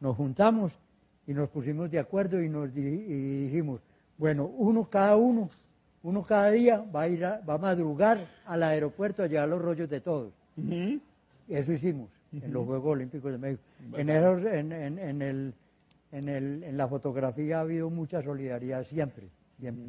nos 0.00 0.16
juntamos 0.16 0.78
y 1.26 1.34
nos 1.34 1.48
pusimos 1.50 1.90
de 1.90 1.98
acuerdo 1.98 2.42
y 2.42 2.48
nos 2.48 2.72
di- 2.72 2.80
y 3.06 3.42
dijimos, 3.46 3.80
bueno, 4.16 4.46
uno 4.46 4.88
cada 4.88 5.16
uno, 5.16 5.50
uno 6.02 6.24
cada 6.24 6.50
día 6.50 6.80
va 6.94 7.02
a 7.02 7.08
ir 7.08 7.24
a, 7.24 7.40
va 7.40 7.54
a 7.54 7.58
madrugar 7.58 8.26
al 8.46 8.62
aeropuerto 8.62 9.22
a 9.22 9.26
llevar 9.26 9.48
los 9.48 9.60
rollos 9.60 9.90
de 9.90 10.00
todos. 10.00 10.32
Ujú, 10.56 11.00
Y 11.48 11.54
eso 11.54 11.72
hicimos 11.72 12.08
en 12.32 12.52
los 12.52 12.64
Juegos 12.66 12.92
Olímpicos 12.92 13.30
de 13.32 13.38
México. 13.38 13.62
En, 13.94 14.08
esos, 14.08 14.42
en, 14.46 14.72
en- 14.72 14.98
en 14.98 15.22
el, 15.22 15.54
en, 16.12 16.28
el, 16.28 16.62
en 16.62 16.76
la 16.78 16.88
fotografía 16.88 17.58
ha 17.58 17.60
habido 17.60 17.90
mucha 17.90 18.22
solidaridad 18.22 18.84
siempre, 18.84 19.28
siempre. 19.60 19.84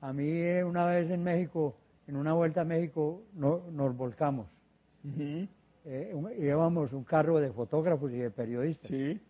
A 0.00 0.12
mí 0.12 0.28
eh, 0.28 0.62
una 0.64 0.86
vez 0.86 1.10
en 1.10 1.24
México, 1.24 1.74
en 2.06 2.16
una 2.16 2.32
vuelta 2.34 2.60
a 2.62 2.64
México, 2.64 3.22
no- 3.34 3.64
nos 3.72 3.96
volcamos. 3.96 4.56
ujú, 5.04 5.46
Eh, 5.88 6.10
un- 6.14 6.30
llevamos 6.30 6.92
un 6.92 7.04
carro 7.04 7.38
de 7.38 7.52
fotógrafos 7.52 8.10
y 8.12 8.16
de 8.16 8.30
periodistas. 8.30 8.90
Sí. 8.90 9.20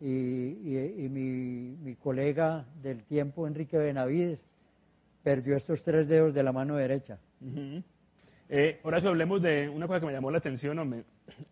Y, 0.00 0.06
y- 0.08 0.94
y 1.04 1.08
mi, 1.08 1.76
mi 1.82 1.96
colega 1.96 2.64
del 2.82 3.02
tiempo, 3.02 3.46
Enrique 3.48 3.76
Benavides, 3.78 4.38
perdió 5.24 5.56
estos 5.56 5.82
tres 5.82 6.06
dedos 6.06 6.34
de 6.34 6.42
la 6.44 6.52
mano 6.52 6.76
derecha. 6.76 7.18
Ujú. 7.40 7.82
Eh, 8.48 8.78
Horacio, 8.84 9.08
hablemos 9.08 9.42
de 9.42 9.68
una 9.68 9.88
cosa 9.88 9.98
que 9.98 10.06
me 10.06 10.12
llamó 10.12 10.30
la 10.30 10.38
atención, 10.38 10.78
hombre, 10.78 11.02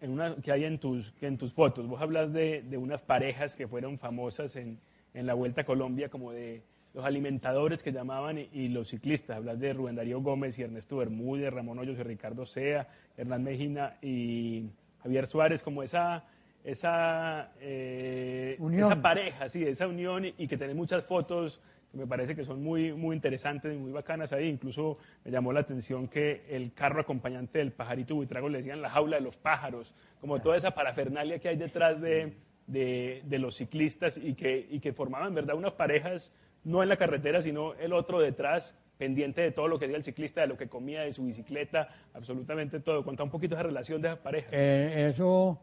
en 0.00 0.12
una, 0.12 0.36
que 0.36 0.52
hay 0.52 0.62
en 0.64 0.78
tus, 0.78 1.10
que 1.12 1.26
en 1.26 1.36
tus 1.36 1.52
fotos. 1.52 1.88
Vos 1.88 2.00
hablas 2.00 2.32
de, 2.32 2.62
de 2.62 2.76
unas 2.78 3.02
parejas 3.02 3.56
que 3.56 3.66
fueron 3.66 3.98
famosas 3.98 4.54
en, 4.54 4.78
en 5.12 5.26
la 5.26 5.34
Vuelta 5.34 5.62
a 5.62 5.64
Colombia, 5.64 6.08
como 6.08 6.30
de 6.30 6.62
los 6.94 7.04
alimentadores 7.04 7.82
que 7.82 7.92
llamaban 7.92 8.38
y, 8.38 8.48
y 8.52 8.68
los 8.68 8.88
ciclistas. 8.88 9.36
Hablas 9.36 9.58
de 9.58 9.72
Rubén 9.72 9.96
Darío 9.96 10.20
Gómez 10.20 10.58
y 10.58 10.62
Ernesto 10.62 10.96
Bermúdez, 10.96 11.52
Ramón 11.52 11.78
Hoyos 11.78 11.98
y 11.98 12.02
Ricardo 12.02 12.46
Sea, 12.46 12.88
Hernán 13.16 13.42
Mejina 13.42 13.96
y 14.00 14.70
Javier 15.02 15.26
Suárez, 15.26 15.62
como 15.62 15.82
esa, 15.82 16.24
esa, 16.62 17.50
eh, 17.60 18.56
Unión. 18.58 18.92
esa 18.92 19.02
pareja, 19.02 19.48
sí, 19.48 19.64
esa 19.64 19.86
unión 19.86 20.24
y, 20.24 20.34
y 20.38 20.48
que 20.48 20.56
tenés 20.56 20.76
muchas 20.76 21.04
fotos 21.04 21.60
que 21.90 21.98
me 21.98 22.06
parece 22.06 22.34
que 22.34 22.44
son 22.44 22.62
muy, 22.62 22.92
muy 22.92 23.14
interesantes 23.14 23.72
y 23.72 23.78
muy 23.78 23.92
bacanas 23.92 24.32
ahí. 24.32 24.48
Incluso 24.48 24.98
me 25.24 25.30
llamó 25.30 25.52
la 25.52 25.60
atención 25.60 26.08
que 26.08 26.44
el 26.48 26.72
carro 26.72 27.00
acompañante 27.00 27.58
del 27.58 27.72
pajarito 27.72 28.14
Buitrago 28.16 28.48
le 28.48 28.58
decían 28.58 28.82
la 28.82 28.90
jaula 28.90 29.16
de 29.16 29.22
los 29.22 29.36
pájaros, 29.36 29.94
como 30.20 30.40
toda 30.40 30.56
esa 30.56 30.72
parafernalia 30.72 31.38
que 31.38 31.48
hay 31.48 31.56
detrás 31.56 32.00
de, 32.00 32.34
de, 32.66 33.22
de 33.24 33.38
los 33.38 33.56
ciclistas 33.56 34.16
y 34.16 34.34
que, 34.34 34.66
y 34.70 34.80
que 34.80 34.92
formaban, 34.92 35.34
verdad, 35.34 35.54
unas 35.54 35.74
parejas, 35.74 36.32
no 36.64 36.82
en 36.82 36.88
la 36.88 36.96
carretera, 36.96 37.42
sino 37.42 37.74
el 37.74 37.92
otro 37.92 38.18
detrás, 38.20 38.74
pendiente 38.98 39.40
de 39.42 39.50
todo 39.50 39.68
lo 39.68 39.78
que 39.78 39.86
hacía 39.86 39.96
el 39.96 40.04
ciclista, 40.04 40.40
de 40.42 40.46
lo 40.46 40.56
que 40.56 40.68
comía, 40.68 41.02
de 41.02 41.12
su 41.12 41.24
bicicleta, 41.24 41.88
absolutamente 42.14 42.80
todo. 42.80 43.04
Cuenta 43.04 43.22
un 43.24 43.30
poquito 43.30 43.54
esa 43.54 43.62
relación 43.64 44.00
de 44.00 44.08
esas 44.08 44.20
parejas. 44.20 44.50
Eh, 44.52 45.08
eso 45.10 45.60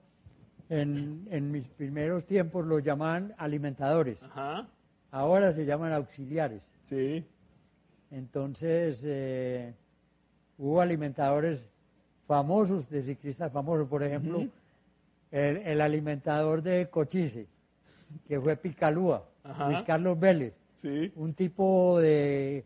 en, 0.70 1.28
en 1.32 1.52
mis 1.52 1.68
primeros 1.68 2.26
tiempos 2.26 2.66
lo 2.66 2.80
llamaban 2.80 3.34
alimentadores. 3.38 4.22
Ajá, 4.24 4.68
Ahora 5.12 5.52
se 5.54 5.66
llaman 5.66 5.92
auxiliares. 5.94 6.74
sí. 6.90 7.26
Entonces, 8.12 9.02
eh, 9.06 9.74
hubo 10.58 10.82
alimentadores 10.82 11.70
famosos, 12.28 12.90
de 12.90 13.04
ciclistas 13.04 13.52
famosos, 13.54 13.88
por 13.88 14.04
ejemplo, 14.04 14.48
el, 15.32 15.58
el 15.58 15.80
alimentador 15.80 16.62
de 16.62 16.90
Cochise, 16.90 17.48
que 18.28 18.40
fue 18.40 18.58
Picalúa, 18.58 19.26
Ajá. 19.46 19.68
Luis 19.70 19.82
Carlos 19.84 20.20
Vélez, 20.20 20.54
Sí. 20.82 21.12
un 21.16 21.34
tipo 21.34 22.00
de, 22.00 22.66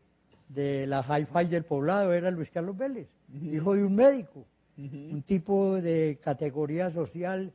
de 0.50 0.88
la 0.88 1.02
hi-fi 1.02 1.46
del 1.50 1.64
poblado, 1.66 2.14
era 2.14 2.32
Luis 2.32 2.50
Carlos 2.50 2.78
Vélez, 2.78 3.08
hijo 3.34 3.76
de 3.76 3.84
un 3.84 3.96
médico, 3.96 4.46
un 4.78 5.22
tipo 5.24 5.76
de 5.82 6.18
categoría 6.22 6.90
social, 6.92 7.52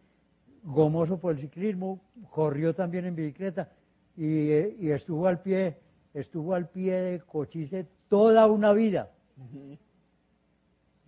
gomoso 0.62 1.18
por 1.18 1.34
el 1.34 1.40
ciclismo, 1.40 2.00
corrió 2.30 2.74
también 2.74 3.06
en 3.06 3.16
bicicleta 3.16 3.70
y, 4.16 4.50
eh, 4.50 4.76
y 4.78 4.90
estuvo 4.90 5.26
al 5.26 5.40
pie, 5.40 5.78
estuvo 6.12 6.54
al 6.54 6.68
pie 6.68 6.92
de 7.00 7.20
Cochise 7.20 7.86
toda 8.08 8.46
una 8.46 8.72
vida. 8.72 9.10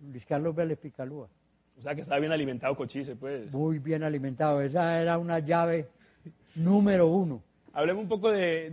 Luis 0.01 0.25
Carlos 0.25 0.55
Vélez 0.55 0.79
Picalúa, 0.79 1.29
O 1.77 1.81
sea, 1.81 1.93
que 1.95 2.01
estaba 2.01 2.19
bien 2.19 2.31
alimentado 2.31 2.75
Cochise, 2.75 3.15
pues. 3.15 3.51
muy 3.53 3.79
bien 3.79 4.03
alimentado, 4.03 4.61
esa 4.61 4.99
era 5.01 5.17
una 5.17 5.39
llave 5.39 5.87
número 6.55 7.07
uno. 7.07 7.41
Hablemos 7.73 8.03
un 8.03 8.09
poco 8.09 8.31
de, 8.31 8.69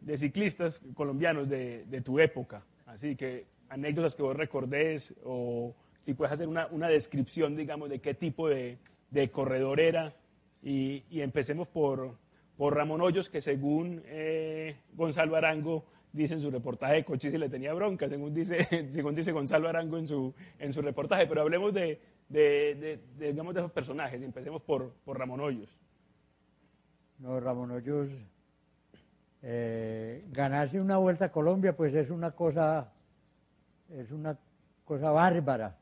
de- 0.00 0.18
ciclistas 0.18 0.80
colombianos 0.94 1.48
de, 1.48 1.84
de 1.84 2.00
tu 2.00 2.18
época, 2.18 2.64
así 2.86 3.14
que 3.14 3.44
anécdotas 3.68 4.14
que 4.14 4.22
vos 4.22 4.34
recordés 4.36 5.14
o 5.24 5.74
si 6.00 6.14
puedes 6.14 6.32
hacer 6.32 6.48
una, 6.48 6.66
una 6.68 6.88
descripción, 6.88 7.54
digamos, 7.54 7.90
de 7.90 8.00
qué 8.00 8.14
tipo 8.14 8.48
de, 8.48 8.78
corredor 9.30 9.78
era. 9.80 10.06
Y, 10.62 11.04
y 11.10 11.20
empecemos 11.20 11.68
por, 11.68 12.16
por 12.56 12.74
Ramón 12.74 13.00
Hoyos, 13.00 13.28
que 13.28 13.40
según 13.40 14.02
eh, 14.06 14.76
Gonzalo 14.94 15.36
Arango 15.36 15.84
dice 16.12 16.34
en 16.34 16.40
su 16.40 16.50
reportaje 16.50 17.04
Cochise 17.04 17.38
le 17.38 17.48
tenía 17.48 17.72
bronca, 17.72 18.08
según 18.08 18.34
dice, 18.34 18.66
según 18.90 19.14
dice 19.14 19.32
Gonzalo 19.32 19.68
Arango 19.68 19.98
en 19.98 20.06
su, 20.06 20.34
en 20.58 20.72
su 20.72 20.82
reportaje. 20.82 21.26
Pero 21.26 21.42
hablemos 21.42 21.72
de, 21.74 22.00
digamos, 23.18 23.54
de 23.54 23.60
esos 23.60 23.72
personajes 23.72 24.20
y 24.20 24.24
empecemos 24.24 24.62
por, 24.62 24.92
por 25.04 25.18
Ramón 25.18 25.40
Hoyos. 25.40 25.79
No, 27.20 27.38
Ramón 27.38 27.70
Hoyos, 27.70 28.08
eh, 29.42 30.24
ganarse 30.32 30.80
una 30.80 30.96
vuelta 30.96 31.26
a 31.26 31.32
Colombia, 31.32 31.76
pues 31.76 31.94
es 31.94 32.10
una 32.10 32.30
cosa, 32.32 32.92
es 33.90 34.10
una 34.10 34.38
cosa 34.84 35.10
bárbara. 35.10 35.76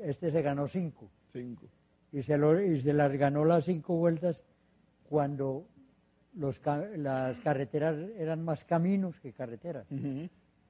Este 0.00 0.30
se 0.30 0.42
ganó 0.42 0.68
cinco 0.68 1.10
Cinco. 1.32 1.66
y 2.12 2.22
se, 2.22 2.36
lo- 2.38 2.60
y 2.60 2.80
se 2.80 2.92
las 2.92 3.12
ganó 3.12 3.44
las 3.44 3.64
cinco 3.64 3.96
vueltas 3.96 4.40
cuando 5.08 5.66
los, 6.34 6.60
las 6.96 7.38
carreteras 7.40 7.96
eran 8.16 8.44
más 8.44 8.64
caminos 8.64 9.18
que 9.20 9.32
carreteras. 9.32 9.86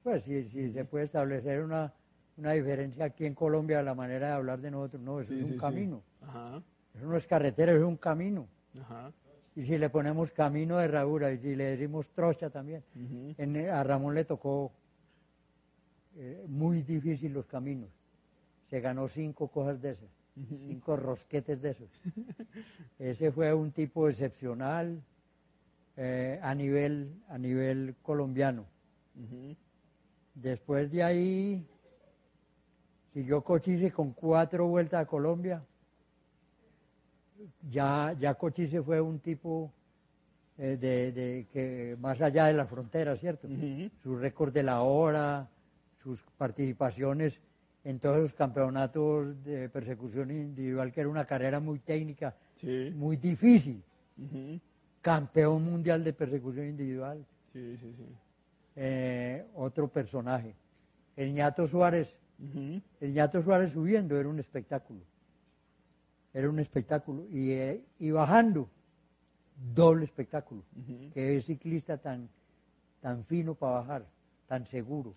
Pues 0.03 0.23
si, 0.23 0.45
si 0.49 0.71
se 0.71 0.85
puede 0.85 1.05
establecer 1.05 1.61
una, 1.63 1.93
una 2.37 2.53
diferencia 2.53 3.05
aquí 3.05 3.25
en 3.25 3.35
Colombia, 3.35 3.83
la 3.83 3.93
manera 3.93 4.27
de 4.27 4.33
hablar 4.33 4.61
de 4.61 4.71
nosotros, 4.71 5.01
no, 5.01 5.19
eso 5.19 5.33
Sí, 5.33 5.37
es 5.39 5.43
un 5.43 5.49
sí, 5.49 5.53
sí. 5.55 5.59
camino. 5.59 6.01
Ajá, 6.21 6.61
Eso 6.95 7.05
no 7.05 7.17
es 7.17 7.27
carretera, 7.27 7.71
eso 7.73 7.81
es 7.81 7.87
un 7.87 7.97
camino. 7.97 8.47
ajá. 8.79 9.11
Y 9.57 9.65
si 9.65 9.75
le 9.79 9.89
ponemos 9.89 10.31
camino 10.31 10.77
de 10.77 10.85
herradura 10.85 11.31
y 11.31 11.39
si 11.39 11.55
le 11.55 11.75
decimos 11.75 12.11
trocha 12.11 12.51
también. 12.51 12.83
En- 13.39 13.69
a 13.71 13.83
Ramón 13.83 14.13
le 14.13 14.23
tocó 14.23 14.71
eh, 16.15 16.45
muy 16.47 16.83
difícil 16.83 17.33
los 17.33 17.47
caminos. 17.47 17.89
Se 18.69 18.79
ganó 18.81 19.07
cinco 19.07 19.47
cosas 19.47 19.81
de 19.81 19.89
esas. 19.93 20.09
cinco 20.69 20.95
rosquetes 20.95 21.59
de 21.59 21.71
esos. 21.71 21.89
Ese 22.99 23.31
fue 23.31 23.51
un 23.51 23.71
tipo 23.71 24.07
excepcional 24.07 25.01
eh, 25.95 26.39
a, 26.43 26.53
nivel, 26.53 27.11
a 27.27 27.39
nivel 27.39 27.95
colombiano. 28.03 28.63
Después 30.35 30.91
de 30.91 31.01
ahí 31.01 31.65
siguió 33.11 33.43
Cochise 33.43 33.91
con 33.91 34.11
cuatro 34.13 34.67
vueltas 34.67 35.01
a 35.01 35.07
Colombia. 35.07 35.65
Ya, 37.69 38.15
ya 38.19 38.33
Cochise 38.33 38.81
fue 38.81 38.99
un 38.99 39.19
tipo 39.19 39.71
eh, 40.57 40.77
de, 40.79 41.11
de 41.11 41.47
que 41.51 41.95
más 41.99 42.19
allá 42.21 42.45
de 42.45 42.53
la 42.53 42.65
frontera, 42.65 43.15
¿cierto? 43.15 43.47
Su 44.01 44.17
récord 44.17 44.51
de 44.51 44.63
la 44.63 44.81
hora, 44.81 45.47
sus 46.01 46.23
participaciones 46.37 47.39
en 47.83 47.99
todos 47.99 48.17
los 48.17 48.33
campeonatos 48.33 49.43
de 49.43 49.69
persecución 49.69 50.31
individual, 50.31 50.91
que 50.91 51.01
era 51.01 51.09
una 51.09 51.25
carrera 51.25 51.59
muy 51.59 51.79
técnica, 51.79 52.35
muy 52.95 53.17
difícil. 53.17 53.83
Campeón 55.01 55.63
mundial 55.63 56.03
de 56.03 56.11
persecución 56.13 56.65
individual. 56.67 57.23
Sí, 57.53 57.77
sí, 57.77 57.93
sí. 57.95 58.05
Eh, 58.75 59.45
otro 59.55 59.87
personaje. 59.87 60.53
El 61.15 61.33
ñato 61.33 61.65
Suárez, 61.67 62.19
el 62.99 63.13
ñato 63.13 63.41
Suárez 63.41 63.71
subiendo 63.71 64.19
era 64.19 64.27
un 64.27 64.39
espectáculo. 64.39 64.99
Era 66.37 66.51
un 66.51 66.59
espectáculo. 66.59 67.25
Y, 67.31 67.51
eh, 67.53 67.83
y 67.97 68.11
bajando, 68.11 68.69
doble 69.73 70.05
espectáculo. 70.05 70.61
Que 71.11 71.35
es 71.35 71.45
ciclista 71.45 71.97
tan, 71.97 72.29
tan 73.01 73.25
fino 73.25 73.55
para 73.55 73.79
bajar, 73.79 74.05
tan 74.45 74.63
seguro. 74.67 75.15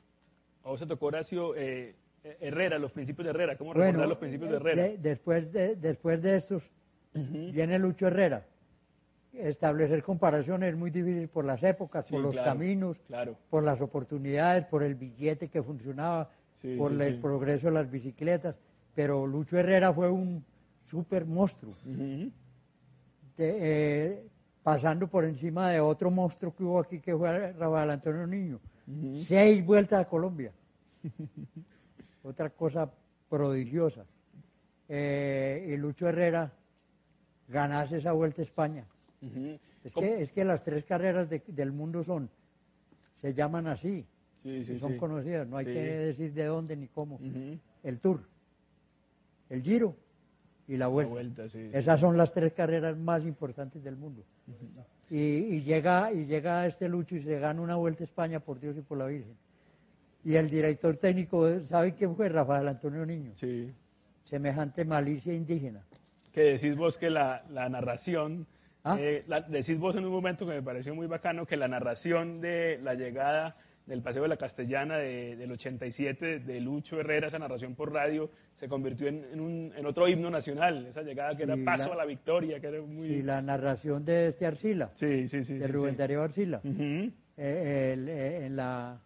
¿O 0.63 0.79
se 0.79 0.87
tocó 0.87 1.07
Horacio 1.07 1.55
eh, 1.57 1.95
Herrera, 2.23 2.79
los 2.79 2.93
principios 2.93 3.25
de 3.25 3.31
Herrera? 3.33 3.59
¿Cómo 3.59 3.75
recordar 3.75 4.09
los 4.09 4.17
principios 4.17 4.51
de 4.51 4.57
Herrera? 4.57 4.89
después, 4.99 5.53
de, 5.53 5.77
después 5.77 6.23
de 6.23 6.37
estos, 6.37 6.71
viene 7.13 7.79
Lucho 7.79 8.07
Herrera 8.07 8.47
establecer 9.33 10.03
comparaciones 10.03 10.71
es 10.71 10.77
muy 10.77 10.91
difícil 10.91 11.29
por 11.29 11.45
las 11.45 11.63
épocas, 11.63 12.09
por 12.09 12.21
los 12.21 12.37
caminos, 12.41 13.01
por 13.49 13.63
las 13.63 13.81
oportunidades, 13.81 14.65
por 14.65 14.83
el 14.83 14.97
billete 14.97 15.49
que 15.49 15.63
funcionaba, 15.63 16.31
por 16.77 16.93
el 17.01 17.21
progreso 17.21 17.69
de 17.69 17.75
las 17.75 17.91
bicicletas. 17.91 18.57
Pero 18.95 19.27
Lucho 19.29 19.57
Herrera 19.57 19.93
fue 19.93 20.11
un 20.11 20.45
super 20.83 21.25
monstruo, 21.25 21.75
eh, 23.38 24.27
pasando 24.62 25.09
por 25.09 25.25
encima 25.25 25.71
de 25.71 25.81
otro 25.81 26.11
monstruo 26.11 26.55
que 26.55 26.62
hubo 26.62 26.81
aquí 26.81 27.01
que 27.01 27.16
fue 27.16 27.53
Rafael 27.53 27.90
Antonio 27.90 28.27
Niño. 28.27 28.61
Seis 29.21 29.64
vueltas 29.64 30.01
a 30.01 30.09
Colombia. 30.09 30.53
Otra 32.23 32.51
cosa 32.51 32.90
prodigiosa. 33.29 34.05
Eh, 34.88 35.69
y 35.73 35.77
Lucho 35.77 36.09
Herrera 36.09 36.53
ganase 37.49 37.99
esa 37.99 38.12
vuelta 38.12 38.43
a 38.43 38.45
España. 38.45 38.85
Es, 39.85 39.95
que, 39.95 40.23
es 40.23 40.33
que 40.33 40.45
las 40.45 40.64
tres 40.64 40.85
carreras 40.85 41.29
del 41.29 41.73
mundo 41.73 42.03
son, 42.03 42.29
se 43.21 43.35
llaman 43.35 43.66
así, 43.66 44.07
son 44.79 44.97
conocidas, 44.97 45.47
no 45.47 45.57
hay 45.57 45.66
que 45.66 45.83
decir 45.83 46.33
de 46.33 46.47
dónde 46.47 46.77
ni 46.77 46.88
cómo. 46.88 47.21
El 47.83 48.01
Tour, 48.01 48.23
el 49.49 49.62
Giro 49.62 49.95
y 50.71 50.77
la 50.77 50.87
Vuelta. 50.87 51.45
Esas 51.73 51.99
son 51.99 52.17
las 52.17 52.33
tres 52.33 52.53
carreras 52.53 52.97
más 52.97 53.27
importantes 53.27 53.83
del 53.83 53.97
mundo. 53.97 54.23
y, 55.11 55.63
llega, 55.63 56.13
y 56.13 56.27
llega 56.27 56.65
este 56.65 56.89
Lucho 56.89 57.17
y 57.17 57.23
se 57.23 57.41
gana 57.41 57.61
una 57.61 57.75
Vuelta 57.75 58.05
a 58.05 58.07
España 58.07 58.39
por 58.39 58.61
Dios 58.61 58.77
y 58.79 58.81
por 58.81 58.97
la 58.97 59.07
Virgen. 59.07 59.35
Y 60.25 60.37
el 60.37 60.49
director 60.49 60.97
técnico, 60.97 61.61
¿sabe 61.61 61.95
quién 61.95 62.15
fue? 62.15 62.29
Rafael 62.29 62.69
Antonio 62.69 63.05
Niño. 63.05 63.33
Semejante 64.25 64.85
malicia 64.85 65.35
indígena. 65.35 65.85
Que 66.33 66.43
decís 66.43 66.77
vos 66.77 66.97
que 66.97 67.11
la, 67.11 67.43
la 67.51 67.69
narración 67.69 68.47
¿Ah? 68.85 68.97
Eh, 68.99 69.25
decís 69.49 69.79
vos 69.79 69.97
en 69.97 70.07
un 70.07 70.13
momento 70.13 70.47
que 70.47 70.53
me 70.53 70.63
pareció 70.63 70.95
muy 70.95 71.07
bacano 71.07 71.45
que 71.45 71.57
la 71.57 71.69
narración 71.69 72.41
de 72.41 72.79
la 72.83 72.95
llegada 72.95 73.57
del 73.87 74.03
Paseo 74.03 74.23
de 74.23 74.29
la 74.29 74.37
Castellana 74.37 74.99
del 74.99 75.51
87 75.51 76.40
de 76.40 76.61
Lucho 76.61 77.01
Herrera, 77.01 77.29
esa 77.29 77.38
narración 77.38 77.75
por 77.75 77.93
radio, 77.93 78.31
se 78.55 78.69
convirtió 78.69 79.09
en, 79.09 79.40
un, 79.40 79.73
en 79.77 79.87
otro 79.87 80.07
himno 80.07 80.31
nacional, 80.31 80.87
esa 80.87 81.03
llegada 81.03 81.37
que 81.37 81.43
era 81.43 81.57
paso 81.64 81.93
a 81.93 81.97
la 81.97 82.05
victoria, 82.05 82.61
que 82.61 82.69
era 82.69 82.81
muy... 82.83 83.09
Sí, 83.09 83.23
la 83.23 83.43
narración 83.43 84.05
de 84.05 84.29
este 84.29 84.47
Arcila, 84.47 84.90
sí, 84.95 85.29
sí, 85.29 85.45
sí, 85.45 85.59
de 85.59 85.66
Rubén 85.66 85.97
Darío 85.97 86.23
Arcila, 86.23 86.61
eh, 86.64 87.11
eh, 87.37 88.40
en, 88.45 88.57
la, 88.57 89.01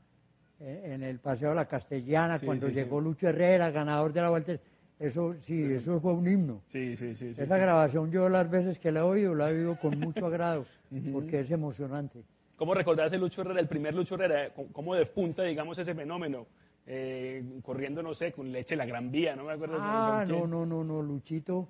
en 0.60 1.02
el 1.02 1.18
Paseo 1.18 1.50
de 1.50 1.54
la 1.54 1.66
Castellana, 1.66 2.38
cuando 2.38 2.68
llegó 2.68 3.00
Lucho 3.00 3.28
Herrera, 3.28 3.70
ganador 3.70 4.12
de 4.12 4.20
la 4.20 4.30
Vuelta 4.30 4.58
eso 4.98 5.34
sí, 5.40 5.72
eso 5.72 6.00
fue 6.00 6.12
un 6.12 6.26
himno. 6.26 6.62
Sí, 6.68 6.96
sí, 6.96 7.14
sí. 7.14 7.32
Esa 7.36 7.58
grabación 7.58 8.10
yo 8.10 8.28
las 8.28 8.48
veces 8.48 8.78
que 8.78 8.92
la 8.92 9.00
he 9.00 9.02
oído, 9.02 9.34
la 9.34 9.50
he 9.50 9.54
oído 9.54 9.78
con 9.78 9.98
mucho 9.98 10.26
agrado, 10.26 10.66
porque 11.12 11.40
es 11.40 11.50
emocionante. 11.50 12.22
¿Cómo 12.56 12.74
recordás 12.74 13.12
el 13.12 13.20
Lucho 13.20 13.40
Herrera, 13.40 13.60
el 13.60 13.68
primer 13.68 13.94
Lucho 13.94 14.14
Herrera? 14.14 14.52
¿Cómo 14.72 14.94
despunta, 14.94 15.42
digamos, 15.42 15.78
ese 15.78 15.94
fenómeno? 15.94 16.46
Eh, 16.86 17.42
corriendo, 17.62 18.02
no 18.02 18.14
sé, 18.14 18.32
con 18.32 18.52
leche 18.52 18.76
la 18.76 18.84
Gran 18.84 19.10
Vía, 19.10 19.34
no 19.34 19.44
me 19.44 19.52
acuerdo. 19.52 19.76
Ah, 19.80 20.24
no, 20.28 20.46
no, 20.46 20.66
no, 20.66 20.84
no, 20.84 21.02
Luchito, 21.02 21.68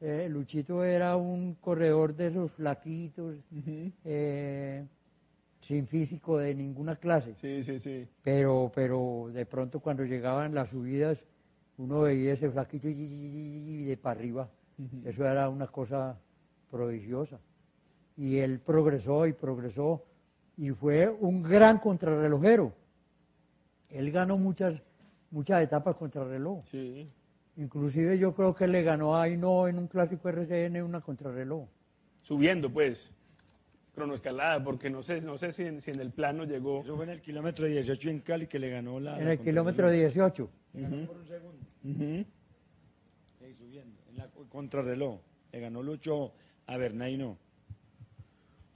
eh, 0.00 0.28
Luchito 0.30 0.82
era 0.82 1.16
un 1.16 1.54
corredor 1.54 2.14
de 2.14 2.28
esos 2.28 2.50
flaquitos, 2.52 3.36
eh, 4.04 4.84
sin 5.60 5.86
físico 5.86 6.38
de 6.38 6.54
ninguna 6.54 6.96
clase. 6.96 7.34
Sí, 7.34 7.62
sí, 7.62 7.78
sí. 7.78 8.06
Pero, 8.22 8.72
pero 8.74 9.28
de 9.32 9.44
pronto 9.44 9.80
cuando 9.80 10.04
llegaban 10.04 10.54
las 10.54 10.70
subidas 10.70 11.24
uno 11.78 12.02
veía 12.02 12.32
ese 12.32 12.50
flaquito 12.50 12.88
y 12.88 13.84
de 13.84 13.96
para 13.96 14.18
arriba. 14.18 14.48
Eso 15.04 15.26
era 15.26 15.48
una 15.48 15.66
cosa 15.66 16.18
prodigiosa. 16.70 17.38
Y 18.16 18.38
él 18.38 18.60
progresó 18.60 19.26
y 19.26 19.32
progresó 19.32 20.02
y 20.56 20.70
fue 20.70 21.08
un 21.08 21.42
gran 21.42 21.78
contrarrelojero. 21.78 22.72
Él 23.88 24.10
ganó 24.10 24.36
muchas, 24.38 24.80
muchas 25.30 25.62
etapas 25.62 25.96
contrarreloj. 25.96 26.64
Sí. 26.70 27.08
Inclusive 27.56 28.18
yo 28.18 28.34
creo 28.34 28.54
que 28.54 28.66
le 28.66 28.82
ganó 28.82 29.16
a 29.16 29.28
no 29.28 29.68
en 29.68 29.78
un 29.78 29.86
clásico 29.86 30.28
RCN 30.28 30.82
una 30.82 31.00
contrarreloj. 31.00 31.68
Subiendo, 32.22 32.70
pues 32.70 33.10
cronoescalada, 33.94 34.62
porque 34.62 34.90
no 34.90 35.02
sé, 35.02 35.22
no 35.22 35.38
sé 35.38 35.52
si 35.52 35.62
en, 35.62 35.80
si 35.80 35.90
en, 35.90 36.00
el 36.00 36.10
plano 36.10 36.44
llegó. 36.44 36.82
Eso 36.82 36.94
fue 36.96 37.06
en 37.06 37.12
el 37.12 37.22
kilómetro 37.22 37.66
18 37.66 38.10
en 38.10 38.20
Cali 38.20 38.46
que 38.46 38.58
le 38.58 38.68
ganó 38.68 39.00
la. 39.00 39.18
En 39.18 39.28
el 39.28 39.38
kilómetro 39.38 39.90
18. 39.90 40.50
Le 40.74 40.82
ganó 40.82 41.06
por 41.06 41.16
un 41.16 41.26
segundo. 41.26 41.66
subiendo. 43.58 44.00
En 44.10 44.16
la 44.18 44.28
contrarreloj. 44.50 45.20
Le 45.50 45.60
ganó 45.60 45.82
Lucho 45.82 46.34
a 46.66 46.76
Bernay 46.76 47.16
no. 47.16 47.38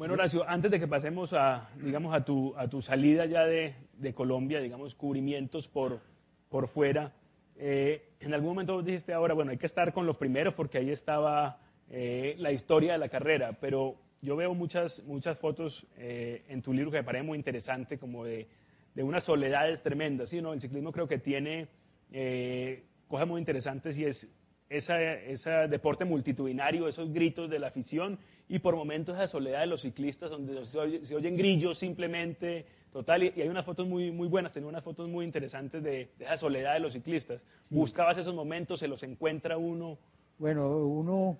Bueno, 0.01 0.15
Horacio, 0.15 0.49
antes 0.49 0.71
de 0.71 0.81
que 0.81 0.89
pasemos 0.89 1.35
a, 1.35 1.69
digamos, 1.77 2.15
a 2.15 2.25
tu, 2.25 2.57
a 2.57 2.69
tu 2.69 2.81
salida 2.81 3.27
ya 3.27 3.45
de, 3.45 3.75
de 3.99 4.15
Colombia, 4.15 4.59
digamos, 4.59 4.95
cubrimientos 4.95 5.69
por, 5.69 6.01
por 6.49 6.69
fuera, 6.69 7.13
eh, 7.59 8.09
en 8.19 8.33
algún 8.33 8.49
momento 8.49 8.81
dijiste 8.81 9.13
ahora, 9.13 9.35
bueno, 9.35 9.51
hay 9.51 9.59
que 9.59 9.67
estar 9.67 9.93
con 9.93 10.07
los 10.07 10.17
primeros 10.17 10.55
porque 10.55 10.79
ahí 10.79 10.89
estaba 10.89 11.59
eh, 11.91 12.35
la 12.39 12.51
historia 12.51 12.93
de 12.95 12.99
la 12.99 13.11
carrera, 13.11 13.53
pero 13.61 13.97
yo 14.23 14.37
veo 14.37 14.55
muchas, 14.55 15.03
muchas 15.05 15.39
fotos 15.39 15.87
eh, 15.99 16.45
en 16.49 16.63
tu 16.63 16.73
libro 16.73 16.91
que 16.91 16.97
me 16.97 17.05
parecen 17.05 17.27
muy 17.27 17.37
interesante, 17.37 17.99
como 17.99 18.25
de, 18.25 18.49
de 18.95 19.03
unas 19.03 19.25
soledades 19.25 19.83
tremendas. 19.83 20.31
¿sí? 20.31 20.41
¿no? 20.41 20.55
El 20.55 20.63
ciclismo 20.63 20.93
creo 20.93 21.09
que 21.09 21.19
tiene 21.19 21.69
eh, 22.11 22.85
cosas 23.07 23.29
muy 23.29 23.39
interesantes 23.39 23.99
y 23.99 24.07
es 24.07 24.27
ese 24.71 25.51
deporte 25.69 26.05
multitudinario, 26.05 26.87
esos 26.87 27.13
gritos 27.13 27.51
de 27.51 27.59
la 27.59 27.67
afición 27.67 28.19
y 28.49 28.61
por 28.61 28.77
momentos 28.77 29.17
esa 29.17 29.27
soledad 29.27 29.61
de 29.61 29.67
los 29.67 29.81
ciclistas 29.83 30.31
donde 30.31 30.65
se, 30.65 30.79
oyen 30.79 31.37
grillos 31.37 31.77
simplemente, 31.79 32.65
total, 32.93 33.25
y, 33.25 33.41
hay 33.41 33.49
unas 33.49 33.65
fotos 33.65 33.89
muy, 33.89 34.13
muy 34.13 34.29
buenas, 34.29 34.53
tenía 34.53 34.69
unas 34.69 34.85
fotos 34.85 35.09
muy 35.09 35.25
interesantes 35.25 35.83
de, 35.83 36.11
esa 36.21 36.37
soledad 36.37 36.75
de 36.75 36.81
los 36.81 36.93
ciclistas. 36.93 37.45
Buscabas 37.69 38.19
esos 38.19 38.35
momentos, 38.35 38.79
se 38.79 38.87
los 38.87 39.03
encuentra 39.03 39.59
uno. 39.59 39.99
Bueno, 40.39 40.77
uno 40.87 41.37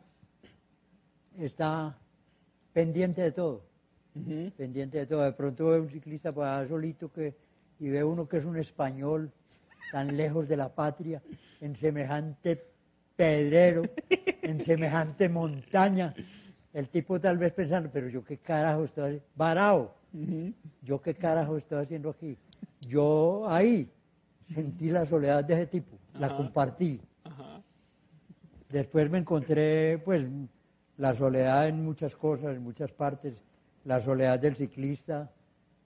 está 1.39 1.97
pendiente 2.73 3.23
de 3.23 3.31
todo, 3.31 3.63
pendiente 4.57 4.99
de 4.99 5.07
todo. 5.07 5.23
De 5.23 5.33
pronto 5.33 5.67
ve 5.67 5.81
un 5.81 5.89
ciclista 5.89 6.33
para 6.33 6.67
solito 6.67 7.13
que, 7.13 7.37
y 7.79 7.91
ve 7.91 8.03
uno 8.03 8.29
que 8.29 8.39
es 8.39 8.45
un 8.45 8.57
español 8.57 9.31
tan 9.93 10.17
lejos 10.17 10.49
de 10.49 10.57
la 10.57 10.75
patria, 10.75 11.23
en 11.61 11.77
semejante 11.77 12.71
pedrero, 13.21 13.83
en 14.43 14.61
semejante 14.63 15.29
montaña. 15.29 16.15
El 16.73 16.89
tipo 16.89 17.21
tal 17.21 17.37
vez 17.37 17.53
pensando, 17.53 17.91
pero 17.93 18.09
yo 18.09 18.25
qué 18.25 18.39
carajo 18.39 18.85
estoy 18.85 19.05
haciendo, 19.05 19.27
varao, 19.37 19.95
yo 20.83 21.03
qué 21.03 21.15
carajo 21.15 21.59
estoy 21.59 21.83
haciendo 21.83 22.09
aquí. 22.09 22.39
Yo 22.81 23.45
ahí 23.47 23.91
sentí 24.47 24.89
la 24.89 25.05
soledad 25.05 25.45
de 25.45 25.55
ese 25.55 25.67
tipo, 25.67 25.99
la 26.19 26.35
compartí. 26.35 26.99
Después 28.71 29.11
me 29.11 29.19
encontré, 29.19 30.01
pues, 30.03 30.27
la 30.97 31.15
soledad 31.15 31.69
en 31.69 31.85
muchas 31.85 32.17
cosas, 32.17 32.57
en 32.57 32.63
muchas 32.63 32.91
partes, 32.91 33.43
la 33.85 34.01
soledad 34.01 34.39
del 34.39 34.57
ciclista 34.57 35.31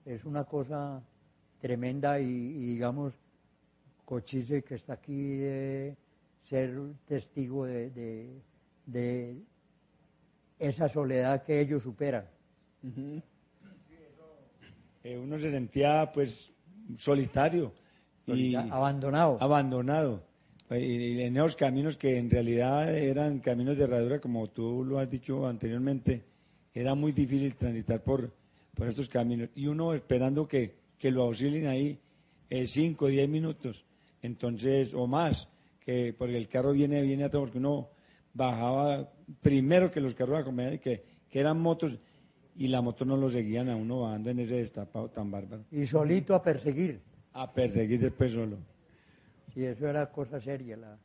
es 0.05 0.25
una 0.25 0.45
cosa 0.45 1.03
tremenda 1.61 2.21
y, 2.21 2.53
digamos, 2.53 3.15
Cochise 4.05 4.63
que 4.63 4.75
está 4.77 4.93
aquí 4.93 5.37
de 5.37 5.97
ser 6.45 6.79
testigo 7.07 7.67
de, 7.67 7.91
de, 7.91 8.43
de 8.87 9.37
esa 10.59 10.89
soledad 10.89 11.43
que 11.43 11.61
ellos 11.61 11.83
superan. 11.83 12.27
Ujú. 12.83 13.23
Eh, 15.03 15.19
uno 15.19 15.39
se 15.39 15.51
sentía 15.51 16.11
pues 16.13 16.51
solitario 16.97 17.73
y 18.27 18.55
abandonado. 18.55 19.37
abandonado. 19.41 20.23
Y, 20.71 20.77
y 20.77 21.23
en 21.23 21.37
esos 21.37 21.57
caminos 21.57 21.97
que 21.97 22.17
en 22.17 22.31
realidad 22.31 22.95
eran 22.97 23.41
caminos 23.41 23.77
de 23.77 23.85
herradura, 23.85 24.21
como 24.21 24.49
tú 24.49 24.83
lo 24.83 24.99
has 24.99 25.11
dicho 25.11 25.47
anteriormente, 25.47 26.25
era 26.73 26.95
muy 26.95 27.13
difícil 27.13 27.55
transitar 27.55 28.03
por, 28.03 28.33
por 28.75 28.89
estos 28.89 29.09
caminos. 29.09 29.51
Y 29.55 29.67
uno 29.67 29.93
esperando 29.93 30.49
que, 30.49 30.75
que 30.99 31.11
lo 31.11 31.23
auxilien 31.23 31.67
ahí 31.67 31.99
5 32.51 33.05
o 33.05 33.09
10 33.09 33.29
minutos, 33.29 33.85
entonces, 34.23 34.95
o 34.95 35.07
más, 35.07 35.49
que 35.85 36.15
porque 36.17 36.37
el 36.37 36.49
carro 36.49 36.73
viene, 36.73 37.03
viene 37.03 37.25
atrás, 37.25 37.43
porque 37.43 37.59
uno 37.59 37.91
bajaba 38.33 39.11
primero 39.41 39.91
que 39.91 40.01
los 40.01 40.15
carros 40.15 40.41
acompañados, 40.41 40.81
que, 40.81 41.05
que 41.29 41.41
eran 41.41 41.61
motos, 41.61 41.99
y 42.57 42.69
la 42.69 42.81
moto 42.81 43.05
no 43.05 43.17
lo 43.17 43.29
seguían 43.31 43.69
a 43.69 43.77
uno 43.77 44.01
bajando 44.03 44.31
en 44.31 44.39
ese 44.41 44.57
destapado 44.57 45.11
tan 45.11 45.31
bárbaro. 45.31 45.65
Y 45.71 45.87
solito 45.87 46.35
a 46.35 46.43
perseguir. 46.43 47.01
A 47.33 47.53
perseguir 47.53 48.01
después 48.01 48.33
solo. 48.33 48.59
Y 49.55 49.65
eso 49.65 49.89
era 49.89 50.11
cosa 50.11 50.41
seria, 50.41 50.77
la, 50.77 50.99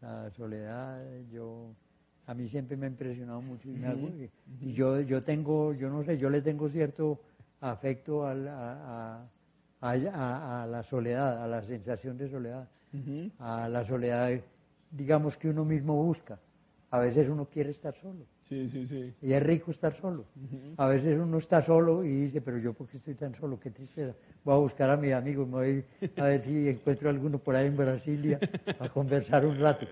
la 0.00 0.30
soledad. 0.30 1.02
Yo, 1.32 1.74
a 2.26 2.34
mí 2.34 2.46
siempre 2.48 2.76
me 2.76 2.86
ha 2.86 2.90
impresionado 2.90 3.40
mucho. 3.42 3.68
Y, 3.68 3.72
me 3.72 3.86
hago- 3.88 4.08
y- 4.08 4.30
y 4.60 4.72
yo, 4.72 5.00
yo 5.00 5.22
tengo, 5.22 5.72
yo 5.74 5.88
no 5.90 6.02
sé, 6.04 6.16
yo 6.18 6.30
le 6.30 6.42
tengo 6.42 6.68
cierto 6.68 7.20
afecto 7.60 8.26
a- 8.26 8.32
a- 8.32 9.28
a 9.82 10.66
la 10.66 10.82
soledad, 10.82 11.42
a 11.42 11.46
la 11.46 11.62
sensación 11.62 12.16
de 12.18 12.28
soledad, 12.28 12.68
A 13.38 13.68
la 13.68 13.84
soledad, 13.84 14.30
digamos, 14.90 15.36
que 15.36 15.48
uno 15.48 15.64
mismo 15.64 15.94
busca. 16.02 16.38
A 16.90 16.98
veces 16.98 17.28
uno 17.28 17.46
quiere 17.46 17.70
estar 17.70 17.94
solo. 17.94 18.26
Sí, 18.48 18.68
sí, 18.68 18.84
sí. 18.86 19.14
Y 19.22 19.32
es 19.32 19.40
rico 19.42 19.70
estar 19.70 19.94
solo. 19.94 20.24
A 20.76 20.86
veces 20.88 21.16
uno 21.18 21.38
está 21.38 21.62
solo 21.62 22.02
y 22.04 22.08
dice, 22.08 22.40
pero 22.40 22.58
yo 22.58 22.72
por 22.72 22.88
qué 22.88 22.96
estoy 22.96 23.14
tan 23.14 23.32
solo, 23.34 23.60
qué 23.60 23.70
tristeza. 23.70 24.12
Voy 24.42 24.54
a 24.54 24.58
buscar 24.58 24.90
a 24.90 24.96
mis 24.96 25.12
amigos, 25.12 25.46
me 25.46 25.52
voy 25.54 25.84
a 26.16 26.24
ver 26.24 26.42
si 26.42 26.68
encuentro 26.68 27.08
alguno 27.10 27.38
por 27.38 27.54
ahí 27.54 27.68
en 27.68 27.76
Brasilia 27.76 28.40
a 28.80 28.88
conversar 28.88 29.46
un 29.46 29.56
rato. 29.60 29.86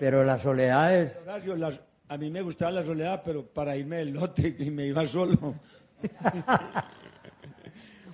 Pero 0.00 0.24
la 0.24 0.38
soledad 0.38 0.96
es, 1.00 1.16
Horacio, 1.22 1.54
las- 1.54 1.80
a 2.08 2.16
mí 2.18 2.30
me 2.30 2.42
gustaba 2.42 2.72
la 2.72 2.82
soledad, 2.82 3.22
pero 3.24 3.46
para 3.46 3.76
irme 3.76 3.98
del 3.98 4.10
lote 4.14 4.56
y 4.58 4.70
me 4.72 4.86
iba 4.88 5.06
solo. 5.06 5.54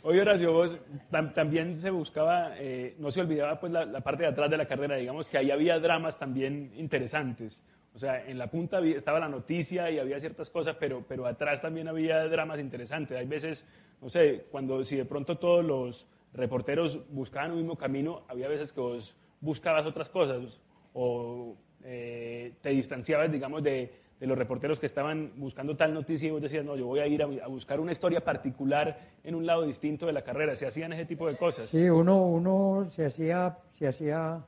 Oye, 0.08 0.20
Horacio, 0.20 0.52
vos 0.52 0.78
tam- 1.10 1.34
también 1.34 1.74
se 1.74 1.90
buscaba, 1.90 2.52
eh, 2.60 2.94
no 3.00 3.10
se 3.10 3.20
olvidaba 3.22 3.58
pues 3.58 3.72
la, 3.72 4.00
parte 4.02 4.22
de 4.22 4.28
atrás 4.28 4.48
de 4.48 4.56
la 4.56 4.66
carrera, 4.66 4.94
digamos 4.94 5.28
que 5.28 5.36
ahí 5.36 5.50
había 5.50 5.80
dramas 5.80 6.16
también 6.16 6.70
interesantes. 6.76 7.64
O 7.92 7.98
sea, 7.98 8.24
en 8.24 8.38
la 8.38 8.48
punta 8.48 8.78
estaba 8.78 9.18
la 9.18 9.28
noticia 9.28 9.90
y 9.90 9.98
había 9.98 10.20
ciertas 10.20 10.48
cosas, 10.48 10.76
pero, 10.78 11.04
pero 11.08 11.26
atrás 11.26 11.60
también 11.60 11.88
había 11.88 12.22
dramas 12.28 12.60
interesantes. 12.60 13.18
Hay 13.18 13.26
veces, 13.26 13.66
no 14.00 14.08
sé, 14.08 14.46
cuando 14.52 14.84
si 14.84 14.94
de 14.94 15.06
pronto 15.06 15.38
todos 15.38 15.64
los 15.64 16.06
reporteros 16.34 17.00
buscaban 17.10 17.50
un 17.50 17.56
mismo 17.56 17.74
camino, 17.74 18.22
había 18.28 18.46
veces 18.46 18.72
que 18.72 18.80
vos 18.80 19.16
buscabas 19.40 19.86
otras 19.86 20.08
cosas 20.08 20.60
o 20.92 21.56
eh, 21.82 22.52
te 22.62 22.68
distanciabas, 22.68 23.32
digamos, 23.32 23.60
de, 23.64 23.92
de 24.18 24.26
los 24.26 24.38
reporteros 24.38 24.78
que 24.78 24.86
estaban 24.86 25.32
buscando 25.36 25.76
tal 25.76 25.92
noticia 25.92 26.28
y 26.28 26.30
vos 26.30 26.40
decías, 26.40 26.64
no, 26.64 26.74
yo 26.76 26.86
voy 26.86 27.00
a 27.00 27.06
ir 27.06 27.22
a, 27.22 27.26
a 27.44 27.48
buscar 27.48 27.80
una 27.80 27.92
historia 27.92 28.24
particular 28.24 28.98
en 29.22 29.34
un 29.34 29.44
lado 29.44 29.62
distinto 29.66 30.06
de 30.06 30.12
la 30.12 30.22
carrera. 30.22 30.56
Se 30.56 30.66
hacían 30.66 30.92
ese 30.92 31.04
tipo 31.04 31.28
de 31.28 31.36
cosas. 31.36 31.68
sí, 31.68 31.88
uno, 31.90 32.24
uno 32.24 32.88
se 32.90 33.06
hacía, 33.06 33.58
se 33.74 33.88
hacía 33.88 34.42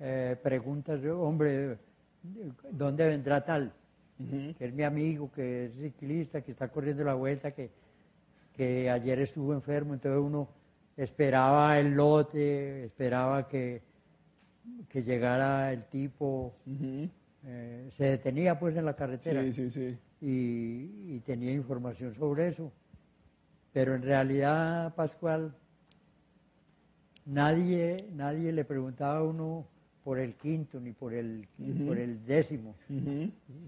eh, 0.00 0.36
preguntas, 0.42 1.00
hombre, 1.04 1.78
¿dónde 2.70 3.06
vendrá 3.06 3.44
tal? 3.44 3.72
Que 4.58 4.66
es 4.66 4.74
mi 4.74 4.82
amigo, 4.82 5.30
que 5.32 5.66
es 5.66 5.74
ciclista, 5.76 6.42
que 6.42 6.50
está 6.50 6.68
corriendo 6.68 7.04
la 7.04 7.14
vuelta, 7.14 7.52
que, 7.52 7.70
que 8.54 8.90
ayer 8.90 9.20
estuvo 9.20 9.54
enfermo, 9.54 9.94
entonces 9.94 10.20
uno 10.20 10.48
esperaba 10.96 11.78
el 11.78 11.92
lote, 11.94 12.84
esperaba 12.84 13.48
que, 13.48 13.80
que 14.88 15.02
llegara 15.02 15.72
el 15.72 15.84
tipo. 15.84 16.52
Eh, 17.46 17.88
se 17.92 18.04
detenía 18.04 18.58
pues 18.58 18.76
en 18.76 18.84
la 18.84 18.94
carretera 18.94 19.42
Sí, 19.44 19.52
sí, 19.52 19.70
sí. 19.70 19.98
y, 20.20 21.14
y 21.16 21.20
tenía 21.24 21.52
información 21.52 22.14
sobre 22.14 22.48
eso. 22.48 22.72
Pero 23.72 23.94
en 23.94 24.02
realidad, 24.02 24.94
Pascual, 24.94 25.54
nadie, 27.26 27.96
nadie 28.14 28.52
le 28.52 28.64
preguntaba 28.64 29.18
a 29.18 29.22
uno 29.22 29.66
por 30.04 30.18
el 30.18 30.34
quinto 30.34 30.80
ni 30.80 30.92
por 30.92 31.12
el, 31.12 31.46
ni 31.58 31.72
por 31.86 31.98
el 31.98 32.24
décimo 32.24 32.74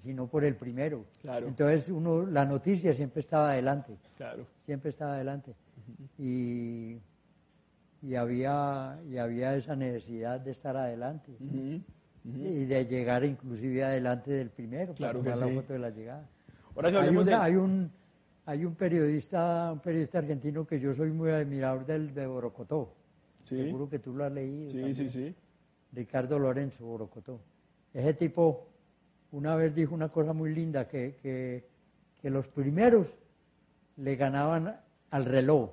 sino 0.03 0.27
por 0.27 0.45
el 0.45 0.57
primero. 0.57 1.05
Claro. 1.21 1.47
Entonces 1.47 1.89
uno, 1.91 2.27
la 2.27 2.45
noticia 2.45 2.95
siempre 2.95 3.21
estaba 3.21 3.53
adelante, 3.53 3.97
Claro. 4.17 4.47
siempre 4.65 4.91
estaba 4.91 5.15
adelante. 5.15 5.53
Y, 6.19 6.97
y 8.03 8.15
había, 8.17 8.99
y 9.09 9.19
había 9.19 9.55
esa 9.57 9.77
necesidad 9.77 10.41
de 10.41 10.51
estar 10.51 10.77
adelante 10.77 11.33
Y 12.25 12.65
de 12.67 12.87
llegar 12.87 13.25
inclusive 13.25 13.83
adelante 13.85 14.31
del 14.31 14.51
primero 14.51 14.95
Claro 14.95 15.21
para 15.23 15.35
tomar 15.35 15.49
sí. 15.49 15.55
la 15.55 15.61
foto 15.61 15.73
de 15.73 15.79
la 15.81 15.91
llegada. 15.91 16.29
Hay, 16.77 16.95
hablemos 16.97 17.23
una- 17.25 17.37
de... 17.39 17.43
hay 17.45 17.57
un 17.57 17.91
hay 18.45 18.65
un 18.65 18.75
periodista, 18.75 19.71
un 19.73 19.79
periodista 19.81 20.19
argentino 20.19 20.67
que 20.67 20.81
yo 20.81 20.93
soy 20.95 21.11
muy 21.13 21.31
admirador 21.31 21.87
del 21.87 22.13
de 22.13 22.27
Borocotó. 22.27 22.93
Sí. 23.45 23.57
Seguro 23.57 23.89
que 23.89 24.01
tú 24.01 24.13
lo 24.15 24.25
has 24.25 24.33
leído. 24.33 24.71
Sí, 24.71 24.77
también. 24.81 24.95
sí, 24.97 25.11
sí. 25.11 25.35
Ricardo 25.93 26.39
Lorenzo 26.41 26.85
Borocotó. 26.85 27.41
Ese 27.95 28.15
tipo 28.15 28.67
una 29.31 29.55
vez 29.55 29.75
dijo 29.75 29.95
una 29.95 30.09
cosa 30.09 30.33
muy 30.33 30.53
linda, 30.55 30.89
que, 30.89 31.17
que, 31.23 31.69
que 32.21 32.31
los 32.31 32.47
primeros 32.49 33.17
le 33.97 34.17
ganaban 34.17 34.77
al 35.11 35.25
reloj 35.25 35.71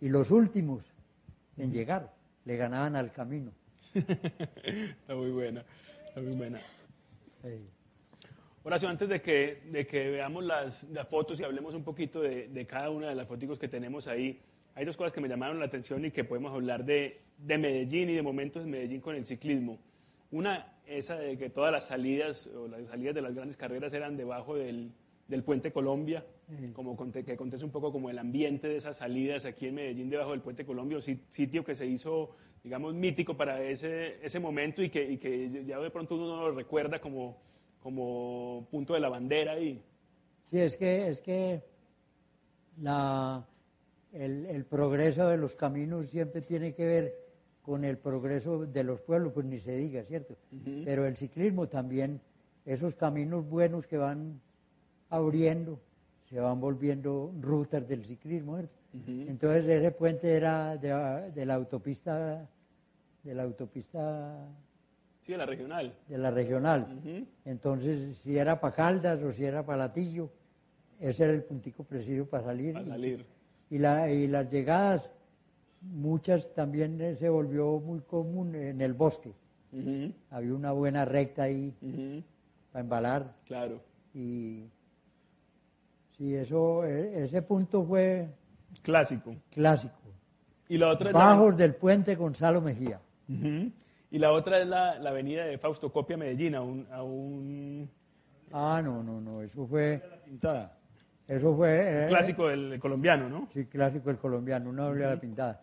y 0.00 0.08
los 0.08 0.30
últimos 0.30 0.84
en 1.56 1.72
llegar 1.72 2.12
le 2.46 2.56
ganaban 2.56 2.96
al 2.96 3.12
camino. 3.12 3.52
Está 3.94 5.14
muy 5.14 5.30
buena. 5.30 5.64
Está 6.08 6.20
muy 6.20 6.36
buena. 6.36 6.60
Horacio, 8.62 8.88
antes 8.88 9.08
de 9.08 9.20
que, 9.22 9.62
de 9.70 9.86
que 9.86 10.10
veamos 10.10 10.44
las, 10.44 10.84
las 10.84 11.08
fotos 11.08 11.40
y 11.40 11.44
hablemos 11.44 11.74
un 11.74 11.82
poquito 11.82 12.20
de, 12.20 12.48
de 12.48 12.66
cada 12.66 12.90
una 12.90 13.08
de 13.08 13.14
las 13.14 13.26
fotos 13.26 13.58
que 13.58 13.68
tenemos 13.68 14.06
ahí, 14.06 14.38
hay 14.74 14.84
dos 14.84 14.96
cosas 14.96 15.12
que 15.12 15.20
me 15.20 15.28
llamaron 15.28 15.58
la 15.58 15.64
atención 15.66 16.04
y 16.04 16.10
que 16.10 16.24
podemos 16.24 16.52
hablar 16.52 16.84
de, 16.84 17.20
de 17.38 17.58
Medellín 17.58 18.10
y 18.10 18.14
de 18.14 18.22
momentos 18.22 18.62
en 18.62 18.70
Medellín 18.70 19.00
con 19.00 19.14
el 19.16 19.24
ciclismo. 19.24 19.78
Una, 20.30 20.74
esa 20.86 21.16
de 21.18 21.36
que 21.38 21.50
todas 21.50 21.72
las 21.72 21.86
salidas 21.86 22.46
o 22.48 22.68
las 22.68 22.86
salidas 22.88 23.14
de 23.14 23.22
las 23.22 23.34
grandes 23.34 23.56
carreras 23.56 23.92
eran 23.94 24.16
debajo 24.16 24.54
del, 24.56 24.92
del 25.26 25.42
puente 25.42 25.72
Colombia, 25.72 26.24
como 26.74 26.96
conté, 26.96 27.24
que 27.24 27.36
contés 27.36 27.62
un 27.62 27.70
poco 27.70 27.90
como 27.92 28.10
el 28.10 28.18
ambiente 28.18 28.68
de 28.68 28.76
esas 28.76 28.98
salidas 28.98 29.46
aquí 29.46 29.68
en 29.68 29.76
Medellín 29.76 30.10
debajo 30.10 30.32
del 30.32 30.40
puente 30.40 30.66
Colombia, 30.66 30.98
un 30.98 31.02
sit- 31.02 31.22
sitio 31.30 31.64
que 31.64 31.74
se 31.74 31.86
hizo, 31.86 32.36
digamos, 32.62 32.94
mítico 32.94 33.36
para 33.36 33.62
ese, 33.62 34.24
ese 34.24 34.38
momento 34.38 34.82
y 34.82 34.90
que, 34.90 35.02
y 35.02 35.18
que 35.18 35.64
ya 35.64 35.78
de 35.78 35.90
pronto 35.90 36.14
uno 36.14 36.36
no 36.36 36.48
lo 36.48 36.54
recuerda 36.54 37.00
como, 37.00 37.38
como 37.82 38.66
punto 38.70 38.94
de 38.94 39.00
la 39.00 39.08
bandera 39.08 39.58
y 39.58 39.80
Sí, 40.46 40.58
es 40.58 40.76
que, 40.76 41.08
es 41.08 41.20
que 41.20 41.62
la, 42.80 43.46
el, 44.12 44.46
el 44.46 44.64
progreso 44.64 45.28
de 45.28 45.36
los 45.36 45.54
caminos 45.54 46.08
siempre 46.08 46.42
tiene 46.42 46.74
que 46.74 46.84
ver 46.84 47.14
con 47.62 47.84
el 47.84 47.98
progreso 47.98 48.66
de 48.66 48.82
los 48.82 49.00
pueblos, 49.00 49.32
pues 49.32 49.46
ni 49.46 49.60
se 49.60 49.76
diga, 49.76 50.02
¿cierto? 50.02 50.36
Pero 50.84 51.06
el 51.06 51.16
ciclismo 51.16 51.68
también, 51.68 52.20
esos 52.64 52.96
caminos 52.96 53.48
buenos 53.48 53.86
que 53.86 53.96
van 53.96 54.40
abriendo, 55.08 55.78
se 56.28 56.40
van 56.40 56.60
volviendo 56.60 57.32
rutas 57.40 57.86
del 57.86 58.04
ciclismo, 58.04 58.56
¿cierto? 58.56 58.79
Entonces 58.92 59.66
ese 59.66 59.90
puente 59.92 60.34
era 60.36 60.76
de, 60.76 61.30
de 61.32 61.46
la 61.46 61.54
autopista, 61.54 62.48
de 63.22 63.34
la 63.34 63.44
autopista 63.44 64.48
sí, 65.20 65.32
de 65.32 65.38
la 65.38 65.46
regional. 65.46 65.94
de 66.08 66.18
la 66.18 66.30
regional. 66.30 67.00
Entonces, 67.44 68.18
si 68.18 68.36
era 68.36 68.60
para 68.60 68.74
Caldas 68.74 69.22
o 69.22 69.32
si 69.32 69.44
era 69.44 69.64
para 69.64 69.78
Latillo, 69.78 70.30
ese 70.98 71.24
era 71.24 71.32
el 71.32 71.44
puntico 71.44 71.84
preciso 71.84 72.26
para 72.26 72.44
salir. 72.44 72.72
Para 72.74 72.86
salir. 72.86 73.24
Y, 73.70 73.78
la, 73.78 74.10
y 74.10 74.26
las 74.26 74.50
llegadas, 74.50 75.10
muchas 75.80 76.52
también 76.52 77.00
eh, 77.00 77.14
se 77.14 77.28
volvió 77.28 77.78
muy 77.78 78.00
común 78.00 78.54
en 78.56 78.80
el 78.80 78.92
bosque. 78.92 79.32
Había 80.30 80.52
una 80.52 80.72
buena 80.72 81.04
recta 81.04 81.44
ahí 81.44 81.72
para 82.72 82.82
embalar. 82.82 83.36
Claro. 83.46 83.80
Y 84.12 84.64
sí, 86.16 86.34
eso, 86.34 86.84
eh, 86.84 87.22
ese 87.22 87.40
punto 87.42 87.84
fue 87.84 88.28
Clásico. 88.82 89.34
clásico. 89.50 89.94
Y 90.68 90.78
la 90.78 90.88
otra 90.88 91.10
Bajos 91.12 91.56
del 91.56 91.74
puente 91.74 92.14
Gonzalo 92.14 92.60
Mejía. 92.60 93.00
Y 93.28 94.18
la 94.18 94.32
otra 94.32 94.60
es 94.60 94.66
la, 94.66 94.98
la 94.98 95.10
avenida 95.10 95.44
de 95.44 95.58
Fausto 95.58 95.92
Copia 95.92 96.16
Medellín, 96.16 96.54
a 96.54 96.62
un, 96.62 96.86
a 96.90 97.02
un 97.02 97.88
Ah, 98.52 98.80
no, 98.84 99.02
no, 99.02 99.20
no, 99.20 99.42
eso 99.42 99.66
fue, 99.66 100.02
Pintada. 100.24 100.76
eso 101.28 101.54
fue... 101.56 102.04
eh, 102.04 102.08
clásico 102.08 102.48
del, 102.48 102.70
del 102.70 102.80
colombiano, 102.80 103.28
¿no? 103.28 103.48
Sí, 103.52 103.66
clásico 103.66 104.10
el 104.10 104.18
colombiano, 104.18 104.70
una 104.70 104.84
doble 104.86 105.04
a 105.04 105.10
la 105.10 105.20
pintada. 105.20 105.60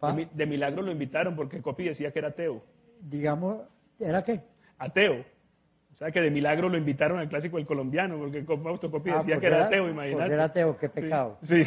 Pa- 0.00 0.12
De, 0.12 0.14
mi- 0.24 0.30
de 0.32 0.46
milagro 0.46 0.80
lo 0.82 0.90
invitaron 0.90 1.36
porque 1.36 1.60
Copi 1.60 1.84
decía 1.84 2.10
que 2.10 2.18
era 2.20 2.28
ateo. 2.28 2.62
digamos, 3.00 3.58
¿Era 3.98 4.22
qué? 4.22 4.40
Ateo. 4.78 5.24
O 5.92 5.96
sea 5.96 6.10
que 6.10 6.20
de 6.20 6.30
milagro 6.30 6.68
lo 6.68 6.76
invitaron 6.78 7.18
al 7.18 7.28
clásico 7.28 7.58
del 7.58 7.66
colombiano, 7.66 8.16
porque 8.18 8.42
Fausto 8.42 8.90
Coppi 8.90 9.10
Ah, 9.10 9.18
decía 9.18 9.38
que 9.38 9.46
era 9.46 9.66
ateo, 9.66 9.88
imagínate. 9.88 10.18
porque 10.20 10.34
era 10.34 10.44
ateo, 10.44 10.76
qué 10.78 10.88
pecado. 10.88 11.38
Sí. 11.42 11.62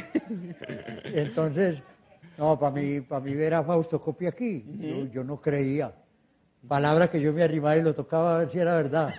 Entonces, 1.06 1.82
no, 2.38 2.60
para 2.60 2.72
mí, 2.74 3.02
para 3.02 3.22
mí 3.22 3.34
ver 3.34 3.54
a 3.54 3.64
Fausto 3.64 4.00
Copia 4.02 4.30
aquí, 4.30 4.64
yo, 4.80 5.06
yo 5.12 5.24
no 5.24 5.40
creía. 5.40 5.94
Palabra 6.68 7.08
que 7.10 7.22
yo 7.22 7.32
me 7.32 7.44
arrimaba 7.44 7.78
y 7.78 7.84
lo 7.84 7.94
tocaba 7.94 8.36
a 8.36 8.40
ver 8.40 8.50
si 8.50 8.58
era 8.60 8.76
verdad. 8.76 9.14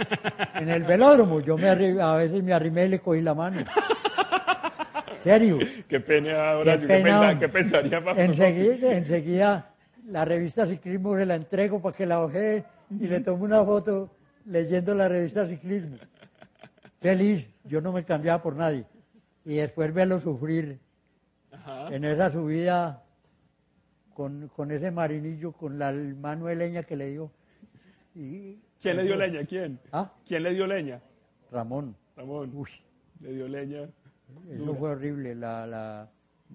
En 0.54 0.68
el 0.68 0.82
velódromo, 0.82 1.40
yo 1.40 1.56
me 1.56 1.68
arri- 1.68 2.00
a 2.00 2.16
veces 2.16 2.42
me 2.42 2.52
arrimé 2.52 2.86
y 2.86 2.88
le 2.88 2.98
cogí 2.98 3.20
la 3.22 3.34
mano. 3.34 3.60
¿Serio? 5.22 5.58
Qué 5.88 6.00
pena 6.00 6.50
ahora, 6.50 6.78
¿qué, 6.78 6.86
pena, 6.86 7.38
qué 7.38 7.48
pensaría 7.48 8.00
Fausto? 8.00 8.20
Enseguida, 8.22 8.92
enseguida 8.96 9.70
la 10.08 10.24
revista 10.24 10.66
Ciclismo 10.66 11.16
se 11.16 11.26
la 11.26 11.34
entrego 11.36 11.80
para 11.80 11.96
que 11.96 12.06
la 12.06 12.20
ojee 12.22 12.64
y 12.90 13.06
le 13.08 13.20
tomo 13.20 13.44
una 13.44 13.64
foto 13.64 14.10
leyendo 14.46 14.94
la 14.94 15.08
revista 15.08 15.46
Ciclismo. 15.46 15.96
Feliz, 17.00 17.50
yo 17.64 17.80
no 17.80 17.92
me 17.92 18.04
cambiaba 18.04 18.42
por 18.42 18.56
nadie. 18.56 18.86
Y 19.44 19.56
después 19.56 19.92
verlo 19.92 20.18
sufrir 20.18 20.80
Ajá. 21.52 21.94
en 21.94 22.04
esa 22.04 22.30
subida 22.30 23.02
con, 24.14 24.48
con 24.48 24.70
ese 24.70 24.90
marinillo, 24.90 25.52
con 25.52 25.78
la 25.78 25.92
mano 25.92 26.46
de 26.46 26.56
leña 26.56 26.82
que 26.82 26.96
le 26.96 27.10
dio. 27.10 27.30
Y, 28.14 28.58
¿Quién 28.80 28.96
le 28.96 29.04
dio 29.04 29.16
leña? 29.16 29.44
¿Quién? 29.46 29.78
¿Ah? 29.92 30.10
¿Quién 30.26 30.42
le 30.42 30.54
dio 30.54 30.66
leña? 30.66 31.00
Ramón. 31.52 31.94
Ramón. 32.16 32.50
Uy, 32.54 32.68
Le 33.20 33.32
dio 33.34 33.46
leña. 33.48 33.88
eso 34.50 34.74
fue 34.74 34.90
horrible. 34.90 35.34
La, 35.34 35.66
la- 35.66 36.08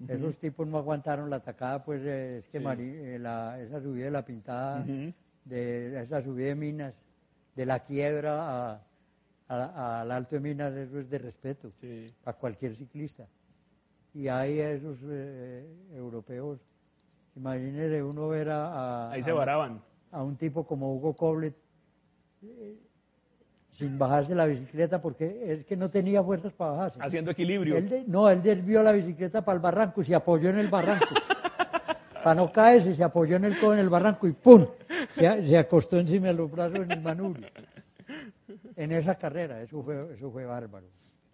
Esos 0.08 0.38
tipos 0.38 0.66
no 0.66 0.78
aguantaron 0.78 1.30
la 1.30 1.36
atacada, 1.36 1.84
pues 1.84 2.02
eh, 2.04 2.38
es 2.38 2.48
que 2.48 2.58
Sí. 2.58 2.64
Eh, 2.78 3.18
la- 3.20 3.60
esa 3.60 3.80
subida 3.80 4.06
de 4.06 4.10
la 4.10 4.24
pintada, 4.24 4.80
Ujú. 4.82 5.12
de 5.44 6.02
esa 6.02 6.22
subida 6.22 6.48
de 6.48 6.54
Minas, 6.56 6.94
de 7.54 7.66
la 7.66 7.80
quiebra 7.80 8.70
a- 8.72 8.80
a- 9.48 10.00
al 10.00 10.10
Alto 10.12 10.36
de 10.36 10.40
Minas, 10.40 10.72
eso 10.74 10.98
es 11.00 11.10
de 11.10 11.18
respeto 11.18 11.70
Sí. 11.80 12.06
a 12.24 12.32
cualquier 12.32 12.74
ciclista. 12.76 13.26
Y 14.14 14.28
hay 14.28 14.60
esos 14.60 14.98
eh, 15.04 15.66
europeos, 15.94 16.58
imagínese 17.36 18.02
uno 18.02 18.28
ver 18.28 18.48
a, 18.50 19.08
a- 19.08 19.12
Ahí 19.12 19.22
se 19.22 19.32
varaban. 19.32 19.80
a 20.10 20.22
un 20.22 20.36
tipo 20.36 20.64
como 20.66 20.94
Hugo 20.94 21.14
Coblet 21.14 21.54
eh, 22.42 22.76
sin 23.70 23.98
bajarse 23.98 24.34
la 24.34 24.44
bicicleta 24.46 25.00
porque 25.00 25.52
es 25.52 25.64
que 25.64 25.76
no 25.76 25.90
tenía 25.90 26.22
fuerzas 26.22 26.52
para 26.52 26.72
bajarse. 26.72 26.98
Haciendo 27.00 27.30
equilibrio. 27.30 27.76
Él 27.76 27.88
de- 27.88 28.04
no, 28.06 28.28
él 28.28 28.42
desvió 28.42 28.82
la 28.82 28.92
bicicleta 28.92 29.42
para 29.44 29.56
el 29.56 29.62
barranco 29.62 30.02
y 30.02 30.04
se 30.04 30.14
apoyó 30.14 30.50
en 30.50 30.58
el 30.58 30.68
barranco. 30.68 31.06
para 32.22 32.34
no 32.34 32.52
caerse, 32.52 32.94
se 32.94 33.02
apoyó 33.04 33.36
en 33.36 33.44
el 33.44 33.58
codo 33.58 33.72
en 33.74 33.78
el 33.80 33.88
barranco 33.88 34.26
y 34.28 34.32
¡pum! 34.32 34.66
Se, 35.14 35.58
acostó 35.58 35.98
encima 35.98 36.28
de 36.28 36.34
los 36.34 36.50
brazos 36.50 36.80
en 36.80 36.90
el 36.90 37.00
manubrio. 37.00 37.48
En 38.76 38.92
esa 38.92 39.16
carrera, 39.16 39.62
eso 39.62 39.82
fue, 39.82 39.98
eso 40.14 40.30
fue 40.30 40.44
bárbaro. 40.44 40.86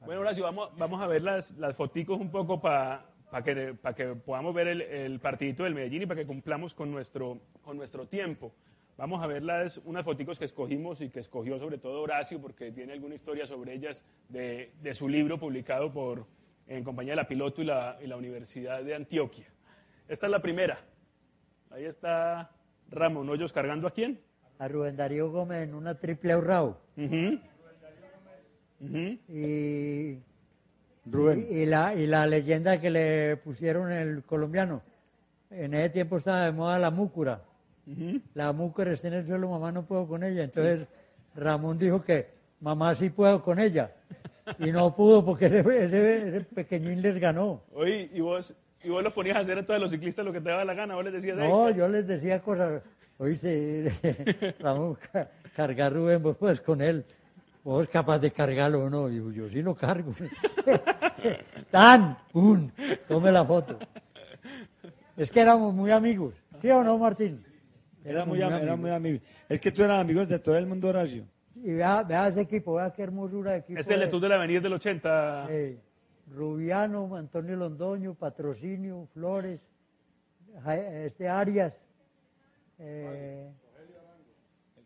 Bueno, 0.05 0.21
Horacio, 0.21 0.45
vamos, 0.45 0.71
vamos 0.77 1.03
a 1.03 1.07
ver 1.07 1.23
las, 1.23 1.51
las 1.53 1.75
foticos 1.75 2.21
un 2.21 2.31
poco 2.31 2.61
para 2.61 3.05
que, 3.45 3.75
pa 3.75 3.95
que 3.95 4.14
podamos 4.14 4.55
ver 4.55 4.69
el, 4.69 4.83
el 4.83 5.21
partidito 5.21 5.64
del 5.64 5.75
Medellín 5.75 6.03
y 6.03 6.07
para 6.07 6.21
que 6.21 6.27
cumplamos 6.27 6.75
con 6.75 6.91
nuestro, 6.91 7.39
con 7.62 7.77
nuestro 7.77 8.07
tiempo. 8.07 8.53
Vamos 8.97 9.23
a 9.23 9.27
ver 9.27 9.43
las, 9.43 9.79
unas 9.85 10.05
foticos 10.05 10.39
que 10.39 10.45
escogimos 10.45 11.01
y 11.01 11.09
que 11.09 11.21
escogió 11.21 11.59
sobre 11.59 11.79
todo 11.79 12.03
Horacio 12.03 12.41
porque 12.41 12.73
tiene 12.73 12.93
alguna 12.93 13.14
historia 13.14 13.47
sobre 13.47 13.75
ellas 13.75 14.05
de, 14.29 14.73
de 14.81 14.95
su 14.95 15.09
libro 15.09 15.39
publicado 15.39 15.93
por, 15.93 16.27
en 16.66 16.85
compañía 16.85 17.12
de 17.12 17.16
la 17.16 17.29
Piloto 17.29 17.62
y 17.62 17.64
la, 17.64 17.97
y 18.03 18.07
la 18.07 18.16
Universidad 18.16 18.83
de 18.83 18.95
Antioquia. 18.95 19.47
Esta 20.09 20.27
es 20.27 20.33
la 20.33 20.43
primera. 20.43 20.79
Ahí 21.71 21.85
está 21.85 22.51
Ramón 22.91 23.28
Hoyos 23.28 23.53
cargando 23.53 23.86
a 23.89 23.91
quién? 23.93 24.20
A 24.59 24.68
Rubén 24.68 24.97
Darío 24.97 25.30
Gómez 25.30 25.68
en 25.68 25.74
una 25.74 25.95
triple 25.99 26.36
Urrao. 26.36 26.76
Ujú. 26.97 27.39
Ujú. 28.80 29.18
Y, 29.28 30.18
Rubén. 31.07 31.47
y, 31.51 31.55
y 31.62 31.66
la, 31.66 31.95
y 31.95 32.07
la 32.07 32.26
leyenda 32.26 32.80
que 32.80 32.91
le 32.91 33.36
pusieron 33.39 33.91
el 33.93 34.22
colombiano. 34.24 34.82
En 35.51 35.74
ese 35.74 35.91
tiempo 35.91 36.16
estaba 36.18 36.45
de 36.45 36.53
moda 36.53 36.78
la 36.78 36.91
múcura. 36.91 37.43
Ujú. 37.86 38.20
La 38.34 38.53
múcura 38.53 38.93
está 38.93 39.09
en 39.09 39.14
el 39.14 39.26
suelo, 39.26 39.49
mamá 39.49 39.72
no 39.72 39.84
puedo 39.84 40.07
con 40.07 40.22
ella. 40.22 40.45
Entonces 40.45 40.86
Ramón 41.34 41.78
dijo 41.78 42.03
que 42.05 42.28
mamá 42.61 42.95
sí 42.95 43.11
puedo 43.11 43.43
con 43.43 43.59
ella. 43.59 43.93
Y 44.59 44.70
no 44.72 44.95
pudo 44.97 45.24
porque 45.24 45.47
ese, 45.47 45.61
ese- 45.61 46.28
ese 46.28 46.41
pequeñín 46.43 47.03
les 47.03 47.18
ganó. 47.20 47.62
Oye, 47.74 48.09
¿y 48.12 48.20
vos, 48.20 48.55
y 48.85 48.89
vos 48.91 49.03
los 49.03 49.12
ponías 49.12 49.37
a 49.37 49.41
hacer 49.41 49.59
a 49.59 49.66
todos 49.66 49.81
los 49.81 49.91
ciclistas 49.91 50.24
lo 50.24 50.33
que 50.33 50.41
te 50.41 50.49
daba 50.51 50.64
la 50.64 50.74
gana? 50.74 50.95
¿Vos 50.95 51.05
les 51.05 51.12
decías, 51.14 51.39
"Ey, 51.39 51.49
No, 51.49 51.70
yo 51.70 51.89
les 51.89 52.07
decía 52.07 52.41
cosas. 52.41 52.83
Oíste, 53.18 53.93
Ramón, 54.61 54.97
ca- 55.12 55.29
cargar 55.57 55.93
Rubén, 55.93 56.22
vos 56.22 56.37
puedes 56.37 56.61
con 56.61 56.81
él. 56.81 57.05
Vos 57.64 57.87
capaz 57.89 58.18
de 58.20 58.31
cargarlo 58.31 58.85
o 58.85 58.91
no. 58.91 59.09
Digo, 59.09 59.31
yo 59.33 59.49
sí 59.49 59.61
lo 59.62 59.74
cargo. 59.74 60.14
¡Tan! 61.70 62.16
¡Pum! 62.33 62.70
Tome 63.07 63.31
la 63.33 63.45
foto. 63.45 63.79
Es 65.16 65.31
que 65.31 65.41
éramos 65.41 65.74
muy 65.74 65.91
amigos. 65.91 66.35
¿Sí 66.61 66.70
o 66.70 66.83
no, 66.85 66.97
Martín? 66.99 67.45
Era 68.05 68.20
Éramos 68.22 68.29
muy, 68.29 68.43
am- 68.43 68.53
era 68.62 68.76
muy 68.76 68.91
amigo. 68.91 69.18
Es 69.49 69.61
que 69.61 69.72
tú 69.72 69.83
eras 69.83 70.01
amigos 70.01 70.29
de 70.29 70.39
todo 70.39 70.57
el 70.57 70.66
mundo, 70.66 70.89
Horacio. 70.89 71.24
Y 71.57 71.72
vea, 71.72 72.03
vea 72.05 72.29
ese 72.29 72.43
equipo, 72.43 72.74
vea 72.76 72.93
qué 72.93 73.03
hermosura 73.03 73.51
de 73.53 73.59
equipo. 73.59 73.81
Este 73.81 73.95
es 73.95 74.01
el 74.12 74.20
de 74.20 74.29
la 74.29 74.37
Avenida 74.37 74.61
del 74.61 74.72
80. 74.74 75.47
Eh, 75.51 75.79
Rubiano, 76.35 77.14
Antonio 77.16 77.57
Londoño, 77.57 78.14
Patrocinio, 78.14 79.07
Flores, 79.14 79.61
este 80.66 81.29
Arias, 81.29 81.72
eh, 82.79 83.51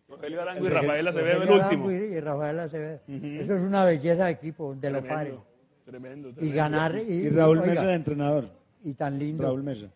Rogelio 0.08 0.42
Arango 0.42 0.66
y 0.66 0.68
Rafael 0.68 1.08
Acevedo, 1.08 1.42
el 1.42 1.48
Rogelio 1.48 1.64
último. 1.64 1.88
Arango 1.88 2.04
Y, 2.06 2.16
y 2.16 2.20
Rafael 2.20 2.60
Acevedo. 2.60 3.00
Ujú. 3.08 3.26
Eso 3.26 3.56
es 3.56 3.62
una 3.62 3.84
belleza 3.84 4.24
de 4.26 4.30
equipo, 4.32 4.68
donde 4.68 4.90
lo 4.90 5.02
paren. 5.04 5.38
Tremendo, 5.84 6.32
tremendo, 6.32 6.44
Y 6.44 6.52
ganar, 6.52 6.96
y, 6.96 7.00
Y 7.12 7.28
Raúl 7.30 7.58
oiga, 7.58 7.72
Mesa 7.72 7.86
de 7.86 7.94
entrenador. 7.94 8.48
y 8.84 8.94
tan 8.94 9.18
lindo, 9.18 9.42
Raúl 9.44 9.62
Mesa. 9.62 9.86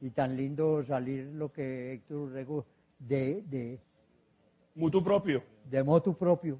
y 0.00 0.10
tan 0.10 0.36
lindo 0.36 0.82
salir 0.84 1.26
lo 1.34 1.52
que 1.52 1.92
Héctor 1.94 2.16
Urrego 2.18 2.64
de, 2.98 3.42
de, 3.48 3.78
Mutu 4.74 5.02
propio. 5.02 5.42
de 5.70 5.82
moto 5.82 6.12
propio, 6.16 6.58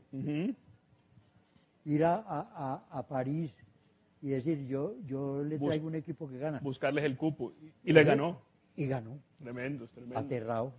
ir 1.84 2.05
a, 2.05 2.14
a- 2.16 2.84
a- 2.90 2.99
a 2.99 3.03
París 3.07 3.53
y 4.20 4.30
decir, 4.30 4.66
yo, 4.66 4.94
yo 5.06 5.42
le 5.44 5.58
Bus- 5.58 5.68
traigo 5.68 5.86
un 5.86 5.94
equipo 5.94 6.28
que 6.28 6.38
gana. 6.38 6.60
Buscarles 6.60 7.04
el 7.04 7.16
cupo. 7.16 7.52
Y 7.84 7.92
le 7.92 8.04
ganó. 8.04 8.40
Y 8.76 8.86
ganó. 8.86 9.18
Tremendos, 9.42 9.92
tremendos. 9.92 10.24
aterrado. 10.24 10.72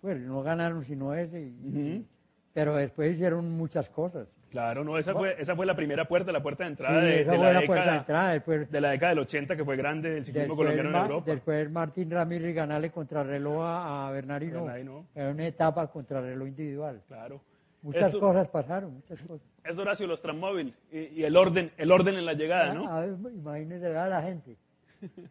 Pues 0.00 0.18
no 0.20 0.42
ganaron 0.42 0.82
sino 0.82 1.14
ese, 1.14 1.40
y- 1.40 1.68
Ujú. 1.98 2.04
pero 2.52 2.76
después 2.76 3.12
hicieron 3.14 3.50
muchas 3.50 3.90
cosas. 3.90 4.28
Claro, 4.50 4.82
no, 4.82 4.98
esa 4.98 5.12
fue, 5.14 5.36
esa 5.40 5.54
fue 5.54 5.64
la 5.64 5.76
primera 5.76 6.08
puerta, 6.08 6.32
la 6.32 6.42
puerta 6.42 6.64
de 6.64 6.70
Sí, 6.70 6.72
entrada 6.72 7.00
de, 7.00 7.20
esa 7.20 7.30
de 7.30 7.36
fue 7.36 7.46
la 7.46 7.52
la 7.52 7.60
década, 7.60 7.66
puerta 7.66 7.92
de 7.92 7.98
entrada. 7.98 8.32
Después, 8.32 8.70
de 8.72 8.80
la 8.80 8.90
década 8.90 9.10
del 9.10 9.18
80, 9.20 9.56
que 9.56 9.64
fue 9.64 9.76
grande 9.76 10.10
del 10.10 10.24
ciclismo 10.24 10.56
colombiano 10.56 10.88
en 10.88 10.92
Ma- 10.92 11.02
Europa. 11.02 11.30
después 11.30 11.70
Martín 11.70 12.10
Ramírez 12.10 12.52
ganarle 12.56 12.90
contrarreloj 12.90 13.62
a, 13.62 14.08
a 14.08 14.10
Bernardino. 14.10 14.64
Bernardino. 14.64 15.06
En 15.14 15.26
una 15.28 15.46
etapa 15.46 15.86
contrarreloj 15.86 16.48
individual. 16.48 17.00
Claro. 17.06 17.40
Muchas 17.82 18.06
Esto- 18.06 18.18
cosas 18.18 18.48
pasaron, 18.48 18.94
muchas 18.94 19.20
cosas. 19.22 19.46
Es 19.64 19.76
Horacio, 19.78 20.06
los 20.06 20.22
Transmóvil 20.22 20.74
y, 20.90 20.98
y 21.20 21.24
el 21.24 21.36
orden 21.36 21.70
el 21.76 21.92
orden 21.92 22.14
en 22.16 22.24
la 22.26 22.32
llegada, 22.34 22.72
¿no? 22.74 22.88
a 22.88 23.00
ver, 23.00 23.14
imagínense, 23.34 23.88
vea 23.88 24.08
la 24.08 24.22
gente. 24.22 24.56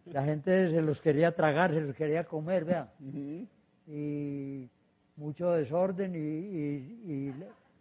La 0.06 0.24
gente 0.24 0.70
se 0.72 0.82
los 0.82 1.00
quería 1.02 1.36
tragar, 1.36 1.72
se 1.74 1.82
los 1.82 1.96
quería 1.96 2.24
comer, 2.24 2.66
vea. 2.66 2.92
Ujú. 3.00 3.48
y 3.88 4.70
mucho 5.18 5.52
desorden 5.52 6.16
y, 6.16 6.18
y- 6.18 7.34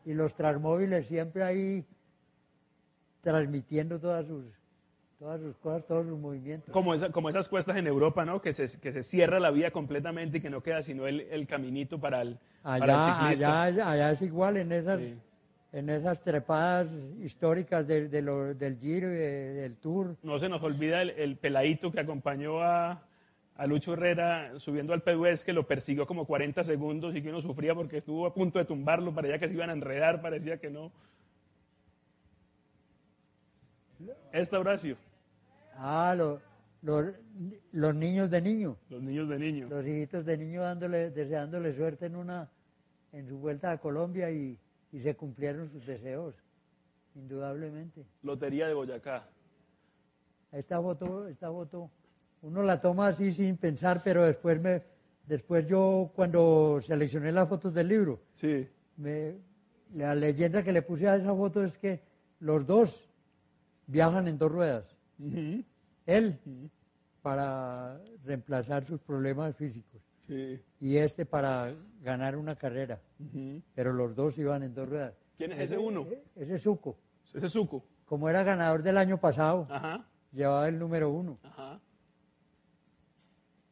y- 0.04 0.10
y 0.10 0.14
los 0.14 0.34
transmóviles 0.34 1.06
siempre 1.06 1.42
ahí 1.44 1.84
transmitiendo 3.22 3.98
todas 3.98 4.26
sus, 4.26 4.44
todas 5.18 5.40
sus 5.40 5.56
cosas, 5.58 5.86
todos 5.86 6.06
sus 6.06 6.18
movimientos. 6.18 6.72
Como, 6.72 6.94
esa- 6.94 7.10
como 7.10 7.28
esas 7.28 7.48
cuestas 7.48 7.76
en 7.76 7.86
Europa, 7.86 8.24
¿no? 8.24 8.40
Que 8.40 8.52
se, 8.52 8.68
que 8.80 8.92
se 8.92 9.02
cierra 9.02 9.38
la 9.40 9.50
vía 9.50 9.70
completamente 9.70 10.38
y 10.38 10.40
que 10.40 10.50
no 10.50 10.62
queda 10.62 10.82
sino 10.82 11.06
el, 11.06 11.20
el 11.22 11.46
caminito 11.46 11.98
para 12.00 12.22
el, 12.22 12.38
para 12.62 12.76
el 12.76 12.82
Allá, 12.90 13.14
ciclista. 13.20 13.62
allá, 13.64 13.90
allá 13.90 14.12
es 14.12 14.22
igual 14.22 14.56
en 14.56 14.72
esas, 14.72 14.98
Sí. 15.00 15.18
En 15.78 15.88
esas 15.90 16.22
trepadas 16.22 16.88
históricas 17.22 17.86
de- 17.86 18.08
de 18.08 18.22
lo- 18.22 18.54
del 18.54 18.78
Giro 18.78 19.08
de- 19.08 19.52
del 19.54 19.76
Tour. 19.76 20.16
No 20.22 20.38
se 20.38 20.48
nos 20.48 20.62
olvida 20.62 21.02
el, 21.02 21.10
el 21.10 21.36
peladito 21.36 21.90
que 21.92 22.00
acompañó 22.00 22.60
a, 22.62 23.02
a 23.56 23.66
Lucho 23.66 23.92
Herrera 23.94 24.58
subiendo 24.58 24.92
al 24.92 25.02
P2 25.04 25.44
que 25.44 25.52
lo 25.52 25.66
persiguió 25.66 26.06
como 26.06 26.26
40 26.26 26.62
segundos 26.64 27.14
y 27.16 27.22
que 27.22 27.30
uno 27.30 27.40
sufría 27.40 27.74
porque 27.74 27.98
estuvo 27.98 28.26
a 28.26 28.34
punto 28.34 28.58
de 28.58 28.64
tumbarlo, 28.64 29.14
parecía 29.14 29.38
que 29.38 29.48
se 29.48 29.54
iban 29.54 29.70
a 29.70 29.72
enredar, 29.74 30.20
parecía 30.22 30.58
que 30.58 30.70
no. 30.70 30.90
Esta 34.32 34.58
Horacio, 34.58 34.96
Ah, 35.76 36.14
lo- 36.16 36.40
lo- 36.82 37.12
los 37.72 37.94
niños 37.94 38.30
de 38.30 38.40
niño, 38.40 38.76
los 38.90 39.02
niños 39.02 39.28
de 39.28 39.38
niño. 39.38 39.68
los 39.68 39.86
hijitos 39.86 40.24
de 40.24 40.36
niño 40.36 40.62
dándole, 40.62 41.10
deseándole 41.10 41.72
suerte 41.74 42.06
en 42.06 42.16
una, 42.16 42.48
en 43.12 43.26
su 43.28 43.38
vuelta 43.38 43.70
a 43.72 43.78
Colombia 43.78 44.30
y, 44.30 44.58
y 44.92 45.00
se 45.00 45.14
cumplieron 45.16 45.68
sus 45.70 45.84
deseos, 45.86 46.34
indudablemente. 47.14 48.04
Lotería 48.22 48.66
de 48.68 48.74
Boyacá. 48.74 49.28
Esta 50.52 50.80
foto, 50.80 51.28
esta 51.28 51.48
foto, 51.50 51.90
uno 52.42 52.62
la 52.62 52.80
toma 52.80 53.08
así 53.08 53.32
sin 53.32 53.56
pensar, 53.56 54.00
pero 54.02 54.24
después 54.24 54.60
me, 54.60 54.82
después 55.26 55.66
yo 55.66 56.10
cuando 56.14 56.80
seleccioné 56.82 57.32
las 57.32 57.48
fotos 57.48 57.74
del 57.74 57.88
libro, 57.88 58.20
Sí. 58.36 58.66
me- 58.96 59.34
la 59.94 60.14
leyenda 60.14 60.62
que 60.62 60.72
le 60.72 60.82
puse 60.82 61.08
a 61.08 61.16
esa 61.16 61.34
foto 61.34 61.64
es 61.64 61.76
que 61.78 62.00
los 62.40 62.66
dos 62.66 63.08
viajan 63.86 64.28
en 64.28 64.38
dos 64.38 64.52
ruedas. 64.52 64.96
Él 66.06 66.38
para 67.22 68.00
reemplazar 68.24 68.84
sus 68.84 69.00
problemas 69.00 69.54
físicos 69.56 70.00
Sí. 70.28 70.60
y 70.80 70.96
este 70.98 71.24
para 71.26 71.74
ganar 72.02 72.36
una 72.36 72.54
carrera. 72.54 73.00
Pero 73.74 73.92
los 73.92 74.14
dos 74.14 74.36
iban 74.38 74.62
en 74.62 74.74
dos 74.74 74.88
ruedas. 74.88 75.14
¿Quién 75.36 75.52
es 75.52 75.58
ese 75.60 75.78
uno? 75.78 76.06
Ese 76.36 76.54
es 76.56 76.62
Zuco. 76.62 76.96
Ese 77.34 77.46
es 77.46 77.52
Zuko. 77.52 77.82
Como 78.04 78.28
era 78.28 78.42
ganador 78.44 78.82
del 78.82 78.98
año 78.98 79.18
pasado, 79.18 79.66
Ajá. 79.70 80.04
llevaba 80.32 80.68
el 80.68 80.78
número 80.78 81.10
uno. 81.10 81.38
Ajá. 81.42 81.80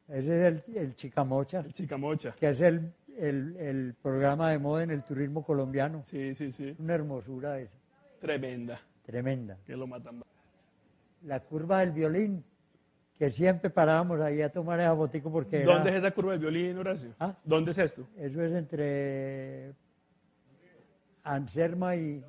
Ese 0.08 0.46
es 0.48 0.68
el, 0.68 0.76
el 0.76 0.94
Chicamocha, 0.96 1.60
El 1.60 1.72
Chicamocha. 1.72 2.32
que 2.38 2.48
es 2.50 2.60
el, 2.60 2.92
el- 3.18 3.56
el 3.56 3.94
programa 4.00 4.50
de 4.50 4.58
moda 4.58 4.82
en 4.84 4.90
el 4.92 5.02
turismo 5.04 5.44
colombiano. 5.44 6.04
Sí, 6.06 6.34
sí, 6.34 6.52
sí. 6.52 6.74
Una 6.78 6.94
hermosura 6.94 7.58
esa, 7.60 7.74
Tremenda. 8.20 8.80
tremenda. 9.04 9.58
Que 9.66 9.76
lo 9.76 9.86
matan. 9.86 10.22
La 11.24 11.40
curva 11.40 11.80
del 11.80 11.90
violín, 11.92 12.44
que 13.18 13.30
siempre 13.30 13.70
parábamos 13.70 14.20
ahí 14.20 14.42
a 14.42 14.50
tomar 14.52 14.78
esa 14.80 14.92
botico 14.92 15.30
porque 15.32 15.62
era- 15.62 15.74
¿Dónde 15.74 15.90
es 15.90 15.96
esa 15.96 16.10
curva 16.10 16.32
del 16.32 16.40
violín, 16.40 16.76
Horacio? 16.78 17.14
¿Ah? 17.18 17.34
¿Dónde 17.44 17.70
es 17.70 17.78
esto? 17.78 18.06
eso 18.18 18.42
es 18.42 18.52
entre 18.52 19.72
Anserma 21.24 21.96
y... 21.96 22.22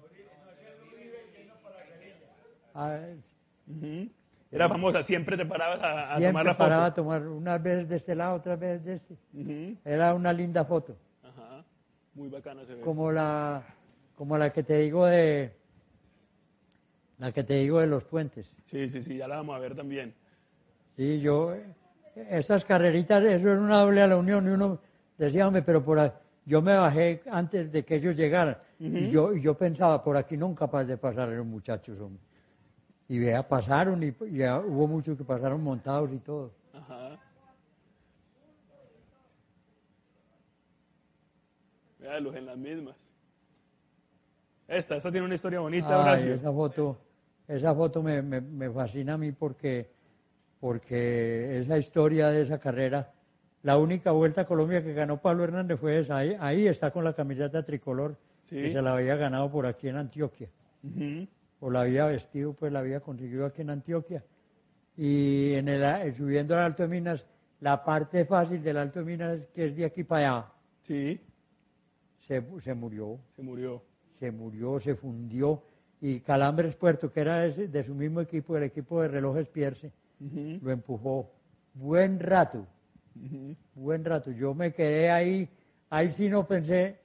Ah, 2.74 3.00
Ujú. 3.68 4.10
Era 4.52 4.70
famosa, 4.70 5.04
siempre 5.04 5.36
te 5.36 5.46
parabas 5.46 5.82
a, 5.82 6.16
a 6.16 6.20
tomar 6.22 6.46
la 6.46 6.54
foto. 6.54 6.58
paraba 6.64 6.86
a 6.86 6.94
tomar 6.94 7.28
unas 7.28 7.62
veces 7.62 7.90
de 7.90 7.96
este 7.98 8.16
lado, 8.16 8.36
otras 8.36 8.58
veces 8.58 8.84
de 8.86 8.94
este. 8.94 9.14
Ujú. 9.34 9.78
Era 9.84 10.14
una 10.14 10.32
linda 10.32 10.64
foto. 10.64 10.96
Ajá. 11.24 11.66
Muy 12.14 12.30
bacana 12.30 12.64
se 12.66 12.76
ve. 12.76 12.82
como 12.82 13.12
la 13.12 13.64
como 14.16 14.38
la 14.38 14.52
que 14.54 14.64
te 14.64 14.78
digo 14.80 15.06
de 15.06 15.52
la 17.18 17.32
que 17.32 17.44
te 17.44 17.56
digo 17.56 17.80
de 17.82 17.88
los 17.88 18.04
puentes 18.06 18.56
Sí, 18.66 18.90
sí, 18.90 19.04
sí, 19.04 19.18
ya 19.18 19.28
la 19.28 19.36
vamos 19.38 19.56
a 19.56 19.60
ver 19.60 19.76
también. 19.76 20.14
Sí 20.98 21.20
yo 21.22 21.56
esas 22.16 22.66
carreritas 22.66 23.24
eso 23.24 23.52
era 23.52 23.62
una 23.62 23.80
doble 23.82 24.02
a 24.02 24.08
la 24.08 24.18
unión 24.18 24.46
y 24.48 24.50
uno 24.52 24.80
decía 25.18 25.48
hombre 25.48 25.62
pero 25.62 25.84
por 25.84 26.00
ahí- 26.00 26.12
yo 26.46 26.62
me 26.62 26.76
bajé 26.76 27.22
antes 27.30 27.72
de 27.72 27.86
que 27.86 27.96
ellos 27.96 28.16
llegaran 28.16 28.58
y 28.80 29.08
yo 29.10 29.34
y 29.34 29.42
yo 29.42 29.58
pensaba 29.58 30.04
por 30.04 30.18
aquí 30.18 30.36
no 30.38 30.54
capaz 30.56 30.84
de 30.86 30.98
pasar 30.98 31.30
los 31.30 31.46
muchachos 31.46 32.00
hombre 32.00 32.22
y 33.08 33.20
vea 33.20 33.48
pasaron 33.48 34.02
y, 34.04 34.14
y 34.28 34.38
ya 34.40 34.60
hubo 34.60 34.88
muchos 34.88 35.18
que 35.18 35.24
pasaron 35.24 35.62
montados 35.64 36.12
y 36.12 36.20
todo 36.20 36.52
Ajá. 36.74 37.18
Véalos 42.00 42.36
en 42.36 42.46
las 42.46 42.58
mismas. 42.58 42.96
Esta, 44.68 44.98
esta 44.98 45.12
tiene 45.12 45.26
una 45.26 45.36
historia 45.36 45.60
bonita, 45.60 45.88
Ay, 45.96 46.02
Horacio. 46.02 46.34
esa 46.36 46.52
foto, 46.52 46.98
esa 47.48 47.74
foto 47.74 48.04
me, 48.04 48.22
me- 48.22 48.42
me 48.42 48.70
fascina 48.70 49.14
a 49.14 49.18
mí 49.18 49.32
porque, 49.32 49.90
porque 50.60 51.60
esa 51.60 51.78
historia 51.78 52.30
de 52.30 52.42
esa 52.42 52.60
carrera, 52.60 53.12
la 53.64 53.78
única 53.78 54.12
vuelta 54.12 54.42
a 54.42 54.46
Colombia 54.46 54.84
que 54.84 54.94
ganó 54.94 55.22
Pablo 55.22 55.44
Hernández 55.44 55.80
fue 55.80 56.00
esa. 56.00 56.18
Ahí, 56.18 56.36
ahí 56.40 56.68
está 56.68 56.92
con 56.92 57.04
la 57.04 57.14
camiseta 57.14 57.64
tricolor, 57.64 58.18
Sí. 58.50 58.56
que 58.62 58.72
se 58.72 58.82
la 58.82 58.94
había 58.94 59.16
ganado 59.18 59.52
por 59.52 59.66
aquí 59.66 59.90
en 59.90 59.98
Antioquia. 59.98 60.50
Ujú. 60.84 61.28
O 61.60 61.70
la 61.70 61.82
había 61.82 62.06
vestido, 62.06 62.54
pues 62.54 62.72
la 62.72 62.80
había 62.80 63.02
conseguido 63.02 63.46
aquí 63.46 63.62
en 63.62 63.72
Antioquia. 63.72 64.24
Y 64.96 65.54
en 65.54 65.68
el, 65.68 65.84
eh, 65.84 66.14
subiendo 66.16 66.56
al 66.56 66.62
Alto 66.62 66.84
de 66.84 66.90
Minas, 66.90 67.26
la 67.60 67.84
parte 67.84 68.24
fácil 68.26 68.64
del 68.64 68.78
Alto 68.78 69.00
de 69.00 69.06
Minas, 69.06 69.40
que 69.54 69.66
es 69.66 69.76
de 69.76 69.86
aquí 69.86 70.04
para 70.04 70.38
allá, 70.38 70.48
Sí, 70.84 71.20
se, 72.20 72.42
se 72.62 72.74
murió. 72.74 73.20
se 73.36 73.42
murió. 73.42 73.84
se 74.18 74.32
murió, 74.32 74.80
se 74.80 74.96
fundió. 74.96 75.62
Y 76.02 76.22
Calambres 76.22 76.76
Puerto, 76.76 77.12
que 77.12 77.20
era 77.20 77.40
de, 77.42 77.68
de 77.68 77.84
su 77.84 77.94
mismo 77.94 78.22
equipo, 78.22 78.56
el 78.58 78.64
equipo 78.64 79.02
de 79.02 79.08
relojes 79.10 79.48
Pierce, 79.48 79.92
Lo 80.20 80.72
empujó. 80.72 81.32
Buen 81.74 82.20
rato, 82.20 82.66
buen 83.76 84.04
rato. 84.04 84.32
Yo 84.32 84.54
me 84.54 84.74
quedé 84.74 85.10
ahí, 85.12 85.48
ahí 85.90 86.12
sí 86.12 86.28
no 86.30 86.48
pensé, 86.48 87.00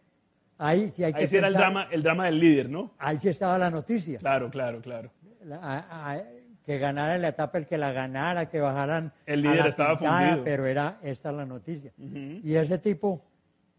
ahí 0.58 0.90
sí 0.94 1.04
hay 1.04 1.12
que 1.12 1.20
Ahí 1.20 1.28
sí 1.28 1.36
era 1.36 1.48
el 1.48 1.52
pensar, 1.54 1.72
drama, 1.72 1.88
el 1.92 2.02
drama 2.02 2.24
del 2.26 2.38
líder, 2.40 2.70
¿no? 2.70 2.92
ahí 2.98 3.18
sí 3.20 3.28
estaba 3.28 3.58
la 3.58 3.70
noticia. 3.70 4.18
Claro, 4.18 4.50
claro, 4.50 4.80
claro. 4.80 5.10
La- 5.44 5.56
a- 5.58 6.12
a- 6.14 6.22
que 6.64 6.78
ganara 6.78 7.18
la 7.18 7.28
etapa 7.28 7.58
el 7.58 7.66
que 7.66 7.76
la 7.76 7.90
ganara, 7.92 8.48
que 8.48 8.60
bajaran. 8.60 9.12
El 9.26 9.40
a 9.40 9.42
líder 9.50 9.64
la 9.64 9.68
estaba 9.68 9.98
pintada, 9.98 10.26
fundido. 10.28 10.44
Pero 10.44 10.66
era 10.66 10.98
esta 11.02 11.32
la 11.32 11.44
noticia. 11.44 11.92
Y 11.98 12.54
ese 12.54 12.78
tipo, 12.78 13.24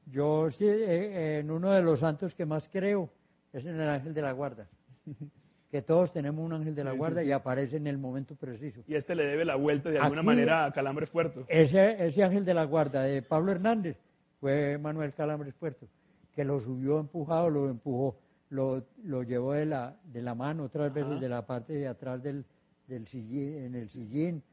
yo 0.05 0.51
sí, 0.51 0.65
eh, 0.67 1.39
en 1.39 1.49
uno 1.49 1.71
de 1.71 1.81
los 1.81 1.99
santos 1.99 2.35
que 2.35 2.45
más 2.45 2.67
creo, 2.67 3.09
es 3.53 3.65
en 3.65 3.79
el 3.79 3.87
ángel 3.89 4.13
de 4.13 4.21
la 4.21 4.31
guarda. 4.33 4.67
Que 5.73 5.81
todos 5.81 6.13
tenemos 6.13 6.45
un 6.45 6.53
ángel 6.53 6.75
de 6.75 6.83
la 6.83 6.91
Sí, 6.91 6.97
guarda 6.99 7.21
sí. 7.23 7.29
y 7.29 7.31
aparece 7.31 7.77
en 7.77 7.87
el 7.87 7.97
momento 7.97 8.35
preciso. 8.35 8.81
Y 8.85 8.93
este 8.93 9.15
le 9.15 9.25
debe 9.25 9.43
la 9.43 9.55
vuelta 9.55 9.89
de 9.89 9.97
alguna 9.97 10.21
Aquí- 10.21 10.27
manera 10.27 10.65
a 10.65 10.71
Calambres 10.71 11.09
Puerto. 11.09 11.45
Ese, 11.47 12.05
ese 12.05 12.23
ángel 12.23 12.45
de 12.45 12.53
la 12.53 12.63
guarda 12.65 13.01
de 13.01 13.23
Pablo 13.23 13.51
Hernández 13.53 13.97
fue 14.39 14.77
Manuel 14.77 15.15
Calambres 15.15 15.55
Puerto, 15.55 15.87
que 16.31 16.45
lo 16.45 16.59
subió 16.59 16.99
empujado, 16.99 17.49
lo 17.49 17.69
empujó, 17.71 18.19
lo, 18.51 18.85
lo 19.03 19.23
llevó 19.23 19.53
de 19.53 19.65
la, 19.65 19.97
de 20.03 20.21
la 20.21 20.35
mano 20.35 20.65
otras 20.65 20.93
veces 20.93 21.19
de 21.19 21.27
la 21.27 21.43
parte 21.47 21.73
de 21.73 21.87
atrás 21.87 22.21
del, 22.21 22.45
del 22.87 23.07
sillín, 23.07 23.63
en 23.63 23.73
el 23.73 23.89
sillín. 23.89 24.43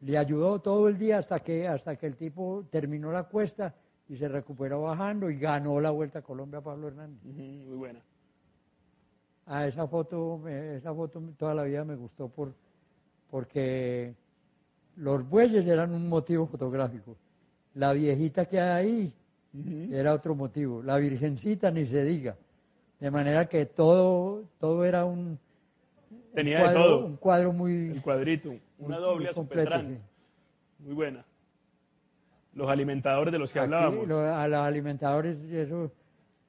Le 0.00 0.16
ayudó 0.16 0.62
todo 0.62 0.88
el 0.88 0.96
día 0.96 1.18
hasta 1.18 1.40
que, 1.40 1.68
hasta 1.68 1.96
que 1.96 2.06
el 2.06 2.16
tipo 2.16 2.64
terminó 2.70 3.12
la 3.12 3.24
cuesta 3.24 3.74
y 4.08 4.16
se 4.16 4.28
recuperó 4.28 4.80
bajando 4.80 5.28
y 5.28 5.36
ganó 5.38 5.78
la 5.78 5.90
Vuelta 5.90 6.20
a 6.20 6.22
Colombia 6.22 6.62
Pablo 6.62 6.88
Hernández. 6.88 7.22
Muy 7.22 7.76
buena. 7.76 8.00
Ah, 9.46 9.66
esa 9.66 9.86
foto, 9.88 10.46
esa 10.48 10.94
foto 10.94 11.20
toda 11.36 11.54
la 11.54 11.64
vida 11.64 11.84
me 11.84 11.96
gustó 11.96 12.28
por, 12.28 12.52
porque 13.30 14.14
los 14.96 15.28
bueyes 15.28 15.66
eran 15.66 15.92
un 15.94 16.08
motivo 16.08 16.46
fotográfico. 16.46 17.16
La 17.74 17.92
viejita 17.92 18.44
que 18.46 18.60
hay 18.60 19.12
ahí 19.54 19.90
era 19.92 20.12
otro 20.14 20.34
motivo. 20.34 20.82
La 20.82 20.98
virgencita 20.98 21.70
ni 21.70 21.86
se 21.86 22.04
diga. 22.04 22.36
De 23.00 23.10
manera 23.10 23.46
que 23.48 23.66
todo, 23.66 24.44
todo 24.58 24.84
era 24.84 25.04
un, 25.04 25.38
Tenía 26.34 26.60
cuadro, 26.60 26.78
de 26.78 26.84
todo. 26.88 27.06
un 27.06 27.16
cuadro 27.16 27.52
muy, 27.52 27.72
El 27.90 28.02
cuadrito, 28.02 28.50
una 28.78 28.96
muy- 28.96 29.04
doble 29.04 29.24
muy 29.26 29.34
completo, 29.34 29.80
sí. 29.80 29.98
Muy 30.78 30.94
buena. 30.94 31.24
Los 32.54 32.68
alimentadores 32.68 33.32
de 33.32 33.38
los 33.38 33.52
que 33.52 33.58
Aquí, 33.58 33.64
hablábamos. 33.64 34.06
lo- 34.06 34.20
a 34.20 34.46
los 34.46 34.58
alimentadores, 34.60 35.36
eso, 35.50 35.90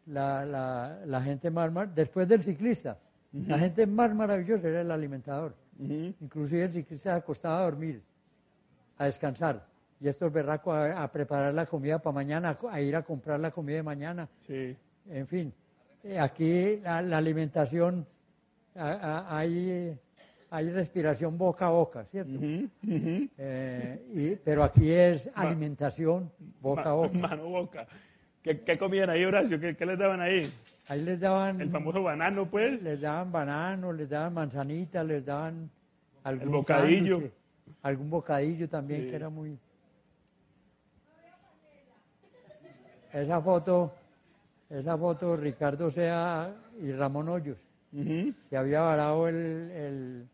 la, 0.07 0.45
la, 0.45 0.99
la 1.05 1.21
gente 1.21 1.51
después 1.95 2.27
del 2.27 2.43
ciclista, 2.43 2.97
la 3.31 3.57
gente 3.57 3.85
más 3.87 4.13
maravillosa 4.13 4.67
era 4.67 4.81
el 4.81 4.91
alimentador. 4.91 5.55
Inclusive 5.79 6.65
el 6.65 6.71
ciclista 6.73 7.11
se 7.11 7.17
acostaba 7.17 7.59
a 7.59 7.63
dormir, 7.63 8.01
a 8.97 9.05
descansar. 9.05 9.65
Y 9.99 10.07
estos 10.07 10.31
berracos 10.31 10.75
a, 10.75 11.01
a 11.03 11.11
preparar 11.11 11.53
la 11.53 11.65
comida 11.65 11.97
para 11.99 12.13
mañana, 12.13 12.57
a 12.69 12.81
ir 12.81 12.95
a 12.95 13.01
comprar 13.03 13.39
la 13.39 13.51
comida 13.51 13.77
de 13.77 13.83
mañana. 13.83 14.27
Sí. 14.45 14.75
En 15.09 15.27
fin, 15.27 15.53
eh, 16.03 16.19
aquí 16.19 16.77
la, 16.83 17.01
la 17.01 17.17
alimentación, 17.17 18.05
a- 18.75 19.37
hay, 19.37 19.97
hay 20.49 20.69
respiración 20.71 21.37
boca 21.37 21.67
a 21.67 21.71
boca, 21.71 22.03
¿cierto? 22.05 22.37
Eh, 23.37 24.05
y- 24.13 24.35
pero 24.43 24.63
aquí 24.63 24.91
es 24.91 25.29
alimentación 25.33 26.29
boca 26.61 26.89
a 26.89 26.93
boca. 26.93 27.17
Mano 27.17 27.45
boca. 27.45 27.87
¿Qué, 28.43 28.59
qué 28.61 28.77
comían 28.77 29.09
ahí, 29.09 29.23
Horacio? 29.23 29.59
¿Qué, 29.59 29.75
qué 29.75 29.85
les 29.85 29.97
daban 29.97 30.19
ahí? 30.21 30.41
Ahí 30.89 31.01
les 31.01 31.19
daban, 31.19 31.61
El 31.61 31.69
famoso 31.69 32.03
banano, 32.03 32.45
pues. 32.49 32.81
les 32.83 32.99
daban 32.99 33.31
bananos, 33.31 33.95
les 33.95 34.09
daban 34.09 34.33
manzanitas, 34.33 35.05
les 35.05 35.25
daban 35.25 35.69
algún 36.23 36.51
bocadillo. 36.51 37.15
sándwich, 37.15 37.33
algún 37.83 38.09
bocadillo 38.09 38.67
también 38.67 39.03
Sí. 39.03 39.07
que 39.09 39.15
era 39.15 39.29
muy. 39.29 39.57
Esa 43.13 43.39
foto, 43.41 43.93
esa 44.69 44.97
foto 44.97 45.37
Ricardo 45.37 45.89
Sea 45.91 46.53
y 46.81 46.91
Ramón 46.91 47.29
Hoyos, 47.29 47.57
se 48.49 48.57
había 48.57 48.81
varado 48.81 49.27
el, 49.27 49.35
el, 49.35 50.27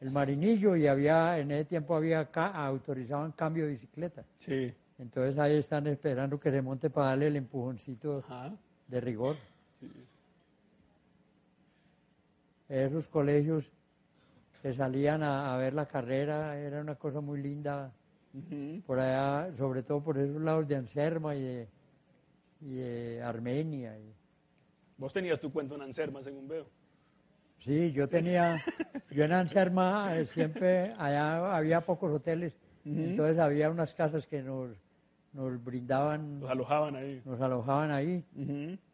el 0.00 0.10
marinillo 0.10 0.74
y 0.76 0.86
había 0.86 1.38
en 1.38 1.50
ese 1.50 1.66
tiempo 1.66 1.94
había 1.94 2.24
ca- 2.30 2.48
autorizaban 2.64 3.32
cambio 3.32 3.66
de 3.66 3.72
bicicleta. 3.72 4.24
Sí. 4.38 4.72
Entonces 5.00 5.38
ahí 5.38 5.56
están 5.56 5.86
esperando 5.86 6.38
que 6.38 6.50
se 6.50 6.60
monte 6.60 6.90
para 6.90 7.08
darle 7.08 7.28
el 7.28 7.36
empujoncito 7.36 8.18
Ajá. 8.18 8.52
de 8.88 9.00
rigor. 9.00 9.36
Esos 12.68 13.08
colegios 13.08 13.64
que 14.62 14.74
salían 14.74 15.22
a, 15.22 15.54
a 15.54 15.56
ver 15.56 15.72
la 15.72 15.86
carrera 15.86 16.58
era 16.58 16.80
una 16.80 16.94
cosa 16.96 17.20
muy 17.20 17.40
linda 17.42 17.92
Ujú. 18.34 18.82
por 18.86 19.00
allá, 19.00 19.50
sobre 19.56 19.82
todo 19.82 20.02
por 20.02 20.18
esos 20.18 20.40
lados 20.40 20.68
de 20.68 20.76
Anserma 20.76 21.34
y 21.34 21.42
de, 21.42 21.68
y 22.60 22.74
de 22.74 23.22
Armenia. 23.22 23.96
Vos 24.98 25.12
tenías 25.14 25.40
tu 25.40 25.50
cuento 25.50 25.76
en 25.76 25.82
Anserma, 25.82 26.22
según 26.22 26.46
veo. 26.46 26.66
Sí, 27.58 27.90
yo 27.92 28.06
tenía, 28.08 28.62
yo 29.10 29.24
en 29.24 29.32
Anserma 29.32 30.16
eh, 30.16 30.26
siempre, 30.26 30.94
allá 30.98 31.56
había 31.56 31.80
pocos 31.80 32.12
hoteles 32.12 32.54
Entonces 32.84 33.38
había 33.38 33.70
unas 33.70 33.94
casas 33.94 34.26
que 34.26 34.42
nos, 34.42 34.76
nos 35.32 35.62
brindaban, 35.64 36.40
Los 36.40 36.50
alojaban 36.50 36.96
ahí. 36.96 37.22
nos 37.24 37.40
alojaban 37.40 37.90
ahí. 37.90 38.24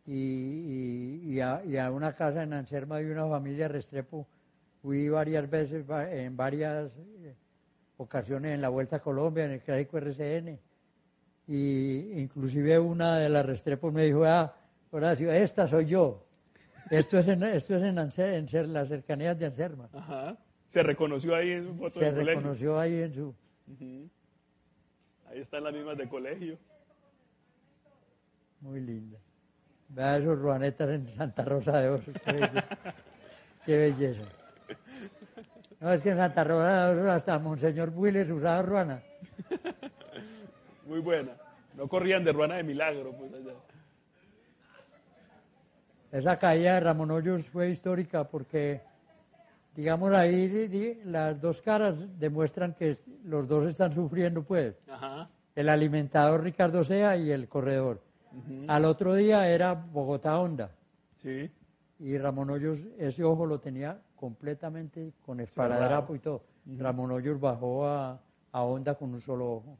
Y, 0.06 0.12
y- 0.12 1.20
y 1.34 1.40
a, 1.40 1.62
y 1.64 1.76
a 1.76 1.90
una 1.90 2.14
casa 2.14 2.42
en 2.42 2.52
Anserma 2.52 2.98
de 2.98 3.10
una 3.10 3.26
familia 3.26 3.68
Restrepo 3.68 4.26
fui 4.82 5.08
varias 5.08 5.48
veces, 5.50 5.84
en 6.10 6.36
varias 6.36 6.92
eh, 6.96 7.34
ocasiones 7.96 8.54
en 8.54 8.60
la 8.60 8.68
Vuelta 8.68 8.96
a 8.96 9.00
Colombia, 9.00 9.44
en 9.46 9.52
el 9.52 9.60
Clásico 9.62 9.98
RCN, 9.98 10.58
y 11.48 12.20
inclusive 12.20 12.78
una 12.78 13.18
de 13.18 13.28
las 13.28 13.44
Restrepo 13.46 13.90
me 13.90 14.04
dijo, 14.04 14.24
ah, 14.24 14.54
Horacio, 14.90 15.32
esta 15.32 15.66
soy 15.66 15.86
yo. 15.86 16.24
Esto 16.90 17.18
es 17.18 17.26
en, 17.28 17.42
esto 17.42 17.74
es 17.76 17.82
en, 17.82 17.96
Anse- 17.96 18.54
en 18.60 18.72
las 18.72 18.88
cercanías 18.88 19.36
de 19.38 19.46
Anserma. 19.46 19.88
Ajá. 19.92 20.36
Se 20.68 20.82
reconoció 20.82 21.34
ahí 21.34 21.50
en 21.50 21.64
su 21.64 21.74
foto 21.74 21.98
Se 21.98 22.10
reconoció 22.10 22.78
ahí 22.78 23.00
en 23.02 23.12
su... 23.14 23.34
están 25.40 25.64
las 25.64 25.72
mismas 25.72 25.96
de 25.96 26.08
colegio. 26.08 26.58
Muy 28.60 28.80
linda. 28.80 29.18
Vea 29.88 30.18
esos 30.18 30.38
ruanetas 30.38 30.88
en 30.90 31.08
Santa 31.08 31.44
Rosa 31.44 31.80
de 31.80 31.88
Osos. 31.90 32.14
Qué 32.24 32.32
belleza. 32.32 32.64
Qué 33.66 33.78
belleza. 33.78 34.22
No, 35.80 35.92
es 35.92 36.02
que 36.02 36.10
en 36.10 36.16
Santa 36.16 36.44
Rosa 36.44 36.86
de 36.86 37.00
Osos 37.00 37.10
hasta 37.10 37.38
Monseñor 37.38 37.90
Builes 37.90 38.30
usaba 38.30 38.62
ruana. 38.62 39.02
Muy 40.86 41.00
buena. 41.00 41.32
No 41.76 41.88
corrían 41.88 42.24
de 42.24 42.32
ruana 42.32 42.56
de 42.56 42.62
milagro, 42.62 43.12
pues 43.12 43.32
allá. 43.34 43.52
Esa 46.12 46.38
caída 46.38 46.74
de 46.74 46.80
Ramón 46.80 47.10
Hoyos 47.10 47.50
fue 47.50 47.70
histórica 47.70 48.24
porque, 48.24 48.80
digamos, 49.76 50.12
ahí 50.14 50.48
di- 50.48 50.68
di- 50.68 50.94
las 51.04 51.40
dos 51.40 51.60
caras 51.62 51.94
demuestran 52.18 52.74
que 52.74 52.96
los 53.24 53.46
dos 53.46 53.68
están 53.68 53.92
sufriendo, 53.92 54.42
pues. 54.42 54.74
Ajá. 54.88 55.28
El 55.54 55.68
alimentador 55.68 56.42
Ricardo 56.42 56.82
Sea 56.84 57.16
y 57.16 57.30
el 57.30 57.48
corredor. 57.48 58.02
Al 58.68 58.84
otro 58.84 59.14
día 59.14 59.48
era 59.48 59.72
Bogotá 59.74 60.38
Honda. 60.38 60.70
Sí. 61.22 61.50
Y 61.98 62.18
Ramón 62.18 62.50
Hoyos, 62.50 62.86
ese 62.98 63.24
ojo 63.24 63.46
lo 63.46 63.60
tenía 63.60 63.98
completamente 64.16 65.12
con 65.24 65.40
esparadrapo 65.40 66.14
y 66.14 66.18
todo. 66.18 66.42
Ramón 66.66 67.10
Hoyos 67.12 67.40
bajó 67.40 67.86
a, 67.86 68.20
a 68.52 68.62
Honda 68.62 68.94
con 68.96 69.14
un 69.14 69.20
solo 69.22 69.52
ojo. 69.52 69.76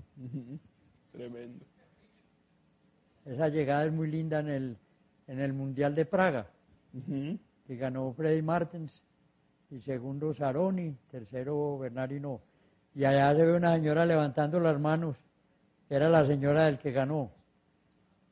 Tremendo. 1.12 1.64
Esa 3.26 3.49
llegada 3.49 3.84
es 3.84 3.92
muy 3.92 4.11
linda 4.11 4.38
en 4.40 4.49
el, 4.49 4.76
en 5.26 5.40
el 5.40 5.53
Mundial 5.53 5.94
de 5.94 6.07
Praga, 6.07 6.47
que 7.66 7.76
ganó 7.76 8.12
Freddy 8.12 8.40
Martens, 8.40 9.03
y 9.71 9.81
segundo 9.81 10.33
Saroni, 10.33 10.97
tercero 11.11 11.79
Bernardino. 11.79 12.41
Y 12.95 13.05
allá 13.05 13.35
se 13.35 13.45
ve 13.45 13.57
una 13.57 13.75
señora 13.75 14.07
levantando 14.07 14.59
las 14.61 14.79
manos, 14.81 15.17
era 15.91 16.09
la 16.09 16.25
señora 16.27 16.64
del 16.67 16.79
que 16.79 16.93
ganó. 16.93 17.31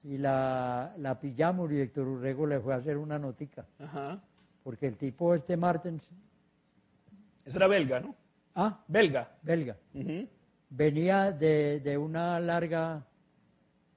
Y 0.03 0.19
la, 0.19 0.95
la 0.99 1.19
pillamos 1.19 1.71
y 1.73 1.81
Héctor 1.81 2.07
Urrego 2.09 2.47
le 2.47 2.61
fue 2.61 2.75
a 2.75 2.77
hacer 2.77 2.97
una 2.99 3.19
notica, 3.19 3.65
Ajá. 3.79 4.21
porque 4.63 4.87
el 4.87 4.97
tipo 4.97 5.35
este 5.35 5.57
Martens, 5.57 6.11
Ese 7.45 7.57
era 7.57 7.67
belga, 7.67 8.01
¿no? 8.01 8.15
ah, 8.55 8.81
Belga. 8.87 9.31
belga, 9.43 9.77
venía 10.71 11.33
de, 11.33 11.81
de 11.81 11.97
una 11.99 12.39
larga 12.39 13.03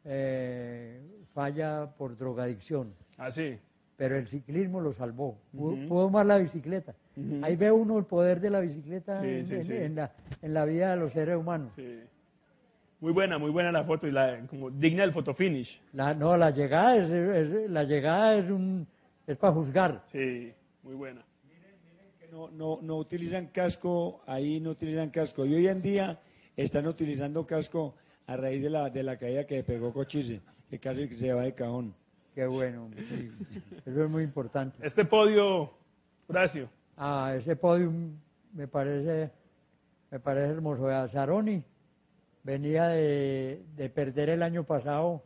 eh, 0.05 1.01
falla 1.33 1.87
por 1.97 2.17
drogadicción, 2.17 2.93
Ah, 3.17 3.29
sí. 3.31 3.57
pero 3.97 4.17
el 4.17 4.27
ciclismo 4.27 4.79
lo 4.79 4.93
salvó. 4.93 5.37
Pudo, 5.51 5.87
pudo 5.89 6.09
más 6.09 6.25
la 6.25 6.37
bicicleta. 6.37 6.93
Ujú. 7.17 7.43
Ahí 7.43 7.55
ve 7.55 7.71
uno 7.71 7.97
el 7.97 8.05
poder 8.05 8.39
de 8.39 8.49
la 8.51 8.59
bicicleta 8.59 9.21
Sí, 9.21 9.27
en, 9.27 9.47
sí, 9.47 9.55
en- 9.55 9.65
sí. 9.65 9.73
en 9.75 9.95
la, 9.95 10.11
en 10.41 10.53
la 10.53 10.65
vida 10.65 10.91
de 10.91 10.97
los 10.97 11.11
seres 11.11 11.35
humanos. 11.35 11.73
Sí. 11.75 11.99
Muy 12.99 13.11
buena, 13.11 13.37
muy 13.37 13.51
buena 13.51 13.71
la 13.71 13.83
foto 13.83 14.07
y 14.07 14.11
la, 14.11 14.39
como 14.47 14.69
digna 14.71 15.01
del 15.01 15.13
fotofinish. 15.13 15.81
La, 15.93 16.13
no, 16.13 16.35
la 16.37 16.51
llegada 16.51 16.95
es, 16.97 17.09
es- 17.09 17.69
la 17.69 17.83
llegada 17.83 18.35
es 18.37 18.49
un 18.49 18.87
es 19.25 19.35
para 19.37 19.53
juzgar. 19.53 20.03
Sí, 20.11 20.53
muy 20.83 20.95
buena. 20.95 21.21
que 22.19 22.27
no, 22.29 22.49
no, 22.51 22.79
no 22.81 22.97
utilizan 22.97 23.47
casco, 23.47 24.21
ahí 24.25 24.59
no 24.59 24.71
utilizan 24.71 25.09
casco. 25.09 25.45
Y 25.45 25.53
hoy 25.55 25.67
en 25.67 25.81
día 25.81 26.19
están 26.55 26.87
utilizando 26.87 27.45
casco 27.45 27.95
a 28.25 28.35
raíz 28.37 28.61
de 28.63 28.69
la, 28.69 28.89
de 28.89 29.03
la 29.03 29.17
caída 29.17 29.45
que 29.45 29.63
pegó 29.63 29.91
Cochise, 29.93 30.41
que 30.69 30.79
casi 30.79 31.07
que 31.07 31.15
se 31.15 31.33
va 31.33 31.43
de 31.43 31.53
cajón. 31.53 31.93
Qué 32.35 32.45
bueno, 32.45 32.89
sí. 33.09 33.31
eso 33.85 34.03
es 34.03 34.09
muy 34.09 34.23
importante. 34.23 34.77
Este 34.85 35.05
podio, 35.05 35.71
Horacio, 36.27 36.69
Ah, 36.97 37.33
ese 37.37 37.55
podium 37.55 38.17
me 38.53 38.67
parece, 38.67 39.31
me 40.11 40.19
parece 40.19 40.53
hermoso. 40.53 40.83
Vea, 40.83 41.07
Saroni 41.07 41.63
venía 42.43 42.87
de, 42.87 43.63
de 43.75 43.89
perder 43.89 44.29
el 44.29 44.41
año 44.41 44.63
pasado 44.63 45.23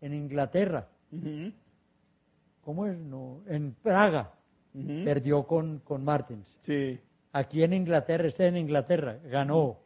en 0.00 0.14
Inglaterra. 0.14 0.88
¿Cómo 2.62 2.86
es? 2.86 2.96
No, 2.98 3.40
en 3.46 3.72
Praga. 3.74 4.32
Perdió 5.04 5.46
con, 5.46 5.80
con 5.80 6.02
Martins. 6.04 6.56
Sí, 6.62 6.98
Aquí 7.34 7.62
en 7.62 7.72
Inglaterra, 7.72 8.26
está 8.28 8.46
en 8.46 8.56
Inglaterra, 8.56 9.18
ganó. 9.24 9.78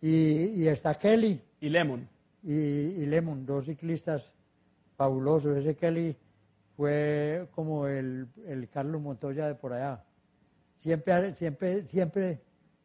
Y, 0.00 0.62
y 0.62 0.68
está 0.68 0.94
Kelly 0.96 1.40
y 1.60 1.68
Lemon. 1.68 2.08
y, 2.42 2.52
y 2.52 3.06
Lemon, 3.06 3.44
dos 3.46 3.64
ciclistas 3.66 4.32
fabulosos. 4.96 5.56
Ese 5.56 5.74
Kelly 5.76 6.16
fue 6.78 7.48
como 7.50 7.88
el, 7.88 8.28
el 8.46 8.68
Carlos 8.68 9.02
Montoya 9.02 9.48
de 9.48 9.56
por 9.56 9.72
allá. 9.72 10.04
Siempre, 10.76 11.34
siempre, 11.34 11.82
siempre 11.88 12.38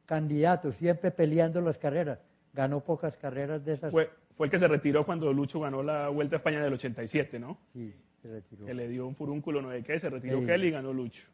candidato, 0.07 0.71
siempre 0.71 1.11
peleando 1.11 1.61
las 1.61 1.77
carreras. 1.77 2.17
Ganó 2.53 2.79
pocas 2.83 3.15
carreras 3.17 3.63
de 3.63 3.73
esas. 3.73 3.91
Fue, 3.91 4.09
fue 4.35 4.47
el 4.47 4.51
que 4.51 4.57
se 4.57 4.67
retiró 4.67 5.05
cuando 5.05 5.31
Lucho 5.31 5.59
ganó 5.59 5.83
la 5.83 6.09
Vuelta 6.09 6.35
a 6.35 6.39
España 6.39 6.59
del 6.63 6.73
87, 6.73 7.37
¿no? 7.37 7.59
Sí, 7.71 7.93
se 8.23 8.29
retiró. 8.29 8.65
Que 8.65 8.73
le 8.73 8.87
dio 8.87 9.05
un 9.05 9.15
furúnculo, 9.15 9.61
no 9.61 9.71
sé 9.71 9.83
qué, 9.83 9.99
se 9.99 10.09
retiró 10.09 10.39
Sí. 10.39 10.45
Kelly 10.47 10.67
y 10.69 10.71
ganó 10.71 10.91
Lucho. 10.91 11.27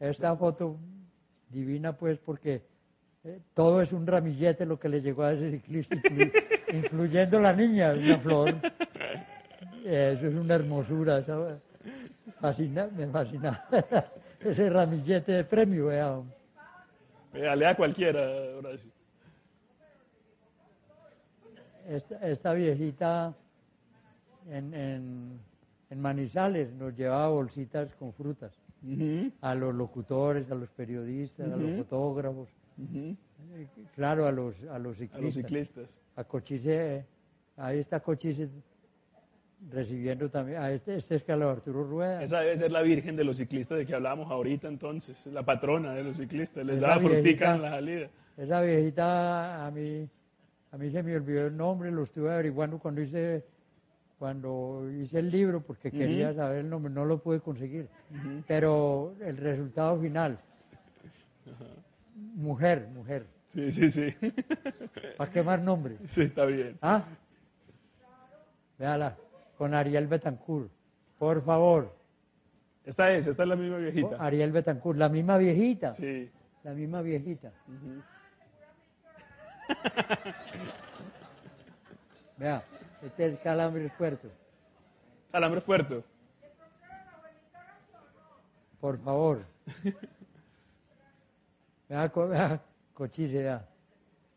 Esta 0.00 0.36
foto 0.36 0.78
divina, 1.48 1.96
pues, 1.96 2.18
porque 2.18 2.62
eh, 3.22 3.38
todo 3.54 3.80
es 3.82 3.92
un 3.92 4.04
ramillete 4.04 4.66
lo 4.66 4.80
que 4.80 4.88
le 4.88 5.00
llegó 5.00 5.22
a 5.22 5.32
ese 5.32 5.50
ciclista, 5.52 5.94
inclu- 5.94 6.32
incluyendo 6.72 7.38
la 7.40 7.52
niña, 7.52 7.92
una 7.92 8.18
flor. 8.18 8.54
Eh, 9.88 10.14
Eso 10.16 10.26
es 10.26 10.34
una 10.34 10.54
hermosura. 10.56 11.24
fascina- 12.40 12.88
me 12.96 13.06
fascina 13.06 13.64
ese 14.40 14.68
ramillete 14.68 15.30
de 15.32 15.44
premio. 15.44 15.86
vea. 15.86 16.20
Dale 17.32 17.66
a 17.66 17.76
cualquiera, 17.76 18.20
Horacio. 18.58 18.90
Esta, 21.88 22.16
esta 22.26 22.52
viejita 22.52 23.32
en, 24.50 24.74
en, 24.74 25.38
en 25.90 26.00
Manizales 26.00 26.72
nos 26.72 26.96
llevaba 26.96 27.28
bolsitas 27.28 27.94
con 27.94 28.12
frutas 28.12 28.58
a 29.40 29.54
los 29.54 29.72
locutores, 29.74 30.50
a 30.50 30.56
los 30.56 30.68
periodistas, 30.70 31.52
a 31.52 31.56
los 31.56 31.76
fotógrafos, 31.78 32.48
eh, 32.80 33.14
claro, 33.94 34.26
a 34.26 34.32
los, 34.32 34.62
a 34.64 34.78
los 34.80 34.96
A 34.96 34.98
ciclistas. 34.98 35.22
los 35.22 35.34
ciclistas. 35.34 36.00
a 36.16 36.24
Cochise, 36.24 37.04
ahí 37.56 37.78
está 37.78 38.00
Cochise 38.00 38.48
recibiendo 39.70 40.28
también, 40.30 40.58
a 40.60 40.70
este, 40.70 40.96
este 40.96 41.16
es 41.16 41.24
Carlos 41.24 41.50
Arturo 41.56 41.84
Rueda. 41.84 42.22
Esa 42.22 42.40
debe 42.40 42.56
ser 42.56 42.70
la 42.70 42.82
virgen 42.82 43.16
de 43.16 43.24
los 43.24 43.38
ciclistas 43.38 43.78
de 43.78 43.86
que 43.86 43.94
hablábamos 43.94 44.30
ahorita 44.30 44.68
entonces, 44.68 45.24
la 45.26 45.44
patrona 45.44 45.94
de 45.94 46.04
los 46.04 46.16
ciclistas, 46.16 46.64
les 46.64 46.80
la 46.80 46.98
frutica 46.98 47.54
en 47.54 47.62
la 47.62 47.70
salida. 47.70 48.08
Esa 48.36 48.60
viejita, 48.60 49.66
a 49.66 49.70
mí, 49.70 50.08
a 50.70 50.76
mí 50.78 50.90
se 50.90 51.02
me 51.02 51.16
olvidó 51.16 51.46
el 51.46 51.56
nombre, 51.56 51.90
lo 51.90 52.02
estuve 52.02 52.30
averiguando 52.30 52.78
cuando 52.78 53.00
hice, 53.00 53.44
cuando 54.18 54.90
hice 54.90 55.18
el 55.18 55.30
libro, 55.30 55.60
porque 55.62 55.90
quería 55.90 56.34
saber 56.34 56.58
el 56.58 56.68
nombre, 56.70 56.92
no 56.92 57.04
lo 57.04 57.18
pude 57.18 57.40
conseguir. 57.40 57.88
Pero 58.46 59.14
el 59.20 59.36
resultado 59.38 59.98
final, 59.98 60.38
mujer, 62.34 62.88
mujer, 62.94 63.26
Sí, 63.56 63.72
sí, 63.72 63.90
sí. 63.90 64.14
¿para 65.16 65.30
qué 65.30 65.42
más 65.42 65.58
nombre? 65.62 65.96
Sí, 66.08 66.22
está 66.22 66.44
bien. 66.44 66.76
¿Ah? 66.82 67.04
Véala, 68.78 69.16
con 69.56 69.74
Ariel 69.74 70.06
Betancourt, 70.06 70.70
por 71.18 71.42
favor. 71.42 71.94
Esta 72.84 73.10
es, 73.12 73.26
esta 73.26 73.42
es 73.42 73.48
la 73.48 73.56
misma 73.56 73.78
viejita. 73.78 74.16
Ariel 74.18 74.52
Betancourt, 74.52 74.98
la 74.98 75.08
misma 75.08 75.38
viejita. 75.38 75.94
Sí. 75.94 76.30
La 76.62 76.72
misma 76.72 77.02
viejita. 77.02 77.52
Vea, 82.36 82.62
este 83.02 83.26
es 83.26 83.40
Calambres 83.40 83.90
Puerto. 83.96 84.28
Alambre 85.32 85.60
Puerto. 85.60 86.04
Por 88.80 88.98
favor. 88.98 89.44
Vea, 91.88 92.08
co- 92.10 92.28
vea. 92.28 92.60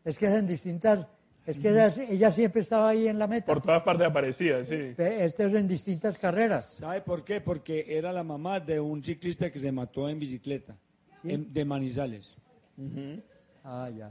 Es 0.04 0.18
que 0.18 0.26
es 0.26 0.32
en 0.34 0.46
distintas, 0.46 1.06
es 1.46 1.58
que 1.58 1.70
ella, 1.70 1.92
ella 2.08 2.30
siempre 2.32 2.60
estaba 2.62 2.90
ahí 2.90 3.08
en 3.08 3.18
la 3.18 3.26
meta. 3.26 3.46
Por 3.52 3.62
todas 3.62 3.82
partes 3.82 4.06
aparecía, 4.06 4.64
sí. 4.64 4.94
Ve, 4.96 5.24
Este 5.24 5.46
es 5.46 5.54
en 5.54 5.66
distintas 5.68 6.18
carreras. 6.18 6.64
¿Sabe 6.74 7.00
por 7.00 7.24
qué? 7.24 7.40
Porque 7.40 7.86
era 7.88 8.12
la 8.12 8.22
mamá 8.22 8.60
de 8.60 8.78
un 8.80 9.02
ciclista 9.02 9.50
que 9.50 9.58
se 9.58 9.72
mató 9.72 10.08
en 10.08 10.18
bicicleta, 10.18 10.76
en- 11.24 11.52
de 11.52 11.64
Manizales. 11.64 12.36
Ujú. 12.76 13.22
Ah, 13.64 13.90
ya. 13.96 14.10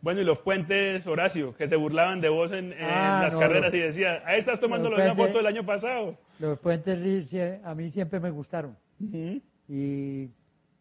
Bueno, 0.00 0.20
y 0.20 0.24
los 0.24 0.38
puentes, 0.38 1.04
Horacio, 1.08 1.56
que 1.56 1.66
se 1.66 1.74
burlaban 1.74 2.20
de 2.20 2.28
vos 2.28 2.52
en, 2.52 2.72
en 2.72 2.84
Ah, 2.84 3.20
las 3.24 3.34
no, 3.34 3.40
carreras 3.40 3.72
los- 3.72 3.74
y 3.74 3.82
decía, 3.82 4.22
ahí 4.24 4.38
estás 4.38 4.60
tomando 4.60 4.88
los 4.90 4.98
la 4.98 5.14
foto 5.14 5.38
del 5.38 5.46
año 5.46 5.66
pasado. 5.66 6.16
Los 6.38 6.58
puentes 6.60 6.98
sí, 7.02 7.26
sí, 7.26 7.40
a 7.64 7.74
mí 7.74 7.90
siempre 7.90 8.20
me 8.20 8.30
gustaron. 8.30 8.76
Ujú. 9.00 9.40
Y, 9.68 10.30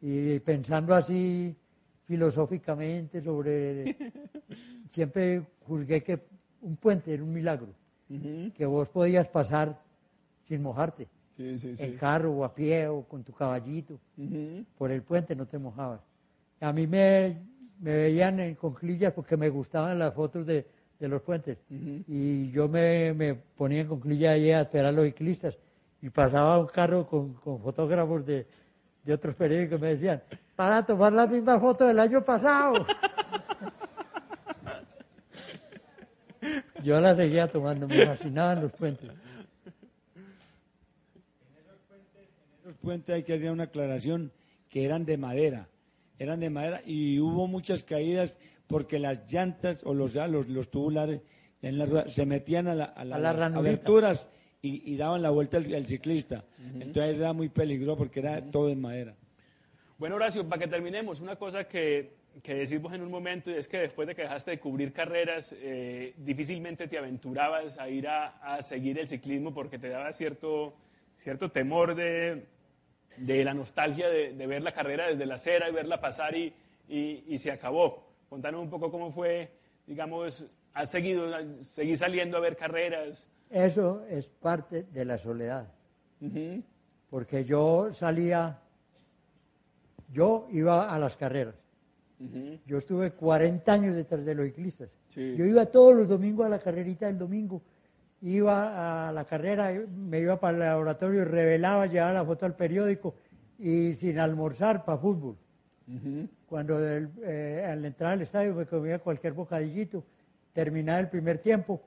y 0.01 0.39
pensando 0.41 0.93
así 0.93 1.55
filosóficamente 2.07 3.21
sobre... 3.21 3.95
siempre 4.89 5.43
juzgué 5.67 6.01
que 6.01 6.19
un 6.61 6.75
puente 6.77 7.13
era 7.13 7.23
un 7.23 7.31
milagro, 7.33 7.67
Ujú. 8.09 8.51
que 8.53 8.65
vos 8.65 8.87
podías 8.89 9.27
pasar 9.27 9.79
sin 10.45 10.61
mojarte, 10.61 11.07
Sí, 11.35 11.59
sí, 11.59 11.75
sí. 11.77 11.83
en 11.83 11.97
carro 11.97 12.31
o 12.31 12.43
a 12.43 12.55
pie 12.55 12.87
o 12.87 13.03
con 13.03 13.23
tu 13.23 13.31
caballito. 13.31 13.99
Ujú. 14.17 14.65
por 14.77 14.89
el 14.91 15.03
puente 15.03 15.35
no 15.35 15.45
te 15.45 15.59
mojabas. 15.59 16.01
A 16.61 16.73
mí 16.73 16.87
me, 16.87 17.37
me 17.79 17.93
veían 17.93 18.39
en 18.39 18.55
conclillas 18.55 19.13
porque 19.13 19.37
me 19.37 19.49
gustaban 19.49 19.99
las 19.99 20.13
fotos 20.15 20.45
de, 20.47 20.65
de 20.99 21.07
los 21.07 21.21
puentes. 21.21 21.59
Ujú. 21.69 22.03
Y 22.07 22.49
yo 22.49 22.67
me, 22.67 23.13
me 23.13 23.35
ponía 23.35 23.81
en 23.81 23.87
conclillas 23.87 24.31
ahí 24.33 24.49
a 24.51 24.61
esperar 24.61 24.87
a 24.87 24.91
los 24.93 25.05
ciclistas. 25.05 25.57
Y 26.01 26.09
pasaba 26.09 26.57
un 26.59 26.67
carro 26.67 27.05
con, 27.05 27.33
con 27.35 27.59
fotógrafos 27.59 28.25
de, 28.25 28.47
de 29.07 29.13
otros 29.13 29.35
periódicos 29.35 29.79
me 29.79 29.95
decían, 29.95 30.21
para 30.55 30.85
tomar 30.85 31.13
la 31.13 31.25
misma 31.25 31.57
foto 31.61 31.87
del 31.87 31.97
año 31.97 32.21
pasado. 32.25 32.85
yo 36.83 36.99
la 36.99 37.15
seguía 37.15 37.47
tomando, 37.47 37.87
me 37.87 38.05
fascinaban 38.05 38.61
los 38.61 38.71
puentes. 38.73 39.09
Los 42.65 42.75
puentes 42.75 43.15
hay 43.15 43.23
que 43.23 43.33
hacer 43.35 43.49
una 43.51 43.63
aclaración 43.63 44.31
que 44.69 44.83
eran 44.83 45.05
de 45.05 45.17
madera, 45.17 45.67
eran 46.19 46.41
de 46.41 46.49
madera 46.49 46.81
y 46.85 47.19
hubo 47.19 47.47
muchas 47.47 47.83
caídas 47.83 48.37
porque 48.67 48.99
las 48.99 49.31
llantas 49.31 49.83
o 49.85 49.93
los, 49.93 50.17
ah, 50.17 50.27
los, 50.27 50.49
los 50.49 50.69
tubulares 50.69 51.21
en 51.61 51.77
la 51.77 51.85
rueda 51.85 52.07
se 52.09 52.25
metían 52.25 52.67
a, 52.67 52.75
la- 52.75 52.83
a 52.85 53.05
la- 53.05 53.15
A 53.15 53.19
la 53.19 53.31
las 53.31 53.39
ranurita. 53.39 53.59
aberturas 53.69 54.27
y, 54.61 54.93
y 54.93 54.97
daban 54.97 55.21
la 55.21 55.29
vuelta 55.29 55.57
al, 55.57 55.73
al 55.73 55.85
ciclista. 55.85 56.43
Entonces 56.79 57.19
era 57.19 57.33
muy 57.33 57.49
peligroso 57.49 57.97
porque 57.97 58.19
era 58.19 58.41
todo 58.41 58.69
en 58.69 58.81
madera. 58.81 59.15
Bueno, 59.97 60.15
Horacio, 60.15 60.47
para 60.47 60.61
que 60.61 60.67
terminemos, 60.67 61.19
una 61.21 61.35
cosa 61.35 61.63
que, 61.67 62.11
que 62.43 62.53
decimos 62.53 62.93
en 62.93 63.01
un 63.01 63.09
momento 63.09 63.49
es 63.51 63.67
que 63.67 63.77
después 63.77 64.07
de 64.07 64.13
que 64.13 64.21
dejaste 64.23 64.51
de 64.51 64.59
cubrir 64.59 64.93
carreras, 64.93 65.55
eh, 65.57 66.13
difícilmente 66.17 66.87
te 66.87 66.97
aventurabas 66.97 67.79
a 67.79 67.89
ir 67.89 68.07
a, 68.07 68.37
a 68.55 68.61
seguir 68.61 68.99
el 68.99 69.07
ciclismo 69.07 69.53
porque 69.53 69.79
te 69.79 69.89
daba 69.89 70.13
cierto, 70.13 70.75
cierto 71.15 71.49
temor 71.49 71.95
de, 71.95 72.45
de 73.17 73.43
la 73.43 73.55
nostalgia 73.55 74.07
de, 74.07 74.33
de 74.33 74.47
ver 74.47 74.61
la 74.61 74.71
carrera 74.71 75.07
desde 75.07 75.25
la 75.25 75.35
acera 75.35 75.67
y 75.67 75.73
verla 75.73 75.99
pasar 75.99 76.35
y, 76.35 76.53
y, 76.87 77.23
y 77.27 77.37
se 77.39 77.51
acabó. 77.51 78.07
Contanos 78.29 78.61
un 78.61 78.69
poco 78.69 78.91
cómo 78.91 79.11
fue, 79.11 79.49
digamos, 79.87 80.45
has 80.73 80.91
seguido, 80.91 81.31
seguís 81.61 81.99
saliendo 81.99 82.37
a 82.37 82.41
ver 82.41 82.55
carreras. 82.55 83.27
Eso 83.49 84.03
es 84.09 84.27
parte 84.27 84.83
de 84.83 85.05
la 85.05 85.17
soledad. 85.17 85.67
Porque 87.09 87.45
yo 87.45 87.93
salía, 87.93 88.59
yo 90.11 90.47
iba 90.51 90.93
a 90.93 90.99
las 90.99 91.15
carreras. 91.17 91.55
Yo 92.65 92.77
estuve 92.79 93.11
40 93.11 93.71
años 93.71 93.95
detrás 93.95 94.25
de 94.25 94.33
los 94.35 94.47
ciclistas. 94.47 94.89
Sí. 95.09 95.35
Yo 95.37 95.45
iba 95.45 95.65
todos 95.67 95.95
los 95.95 96.07
domingos 96.07 96.45
a 96.45 96.49
la 96.49 96.59
carrerita 96.59 97.05
del 97.05 97.17
domingo. 97.17 97.61
Iba 98.21 99.07
a 99.07 99.11
la 99.11 99.25
carrera, 99.25 99.71
me 99.95 100.19
iba 100.19 100.39
para 100.39 100.53
el 100.57 100.59
laboratorio, 100.63 101.23
revelaba, 101.23 101.85
llevaba 101.85 102.13
la 102.13 102.25
foto 102.25 102.45
al 102.47 102.55
periódico 102.55 103.13
y 103.59 103.93
sin 103.95 104.17
almorzar 104.19 104.83
para 104.83 104.97
fútbol. 104.97 105.37
Cuando 106.49 106.79
el- 106.85 107.09
eh, 107.23 107.65
al 107.69 107.85
entrar 107.85 108.13
al 108.13 108.21
estadio 108.21 108.53
me 108.55 108.65
comía 108.65 108.99
cualquier 108.99 109.33
bocadillito, 109.33 110.03
terminaba 110.53 110.99
el 110.99 111.09
primer 111.09 111.37
tiempo, 111.37 111.81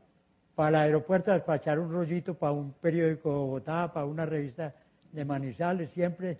para 0.61 0.69
el 0.69 0.89
aeropuerto 0.91 1.31
a 1.31 1.35
despachar 1.37 1.79
un 1.79 1.91
rollito 1.91 2.35
para 2.35 2.53
un 2.53 2.73
periódico 2.73 3.31
de 3.31 3.35
Bogotá, 3.35 3.91
para 3.91 4.05
una 4.05 4.27
revista 4.27 4.75
de 5.11 5.25
Manizales, 5.25 5.89
siempre, 5.91 6.37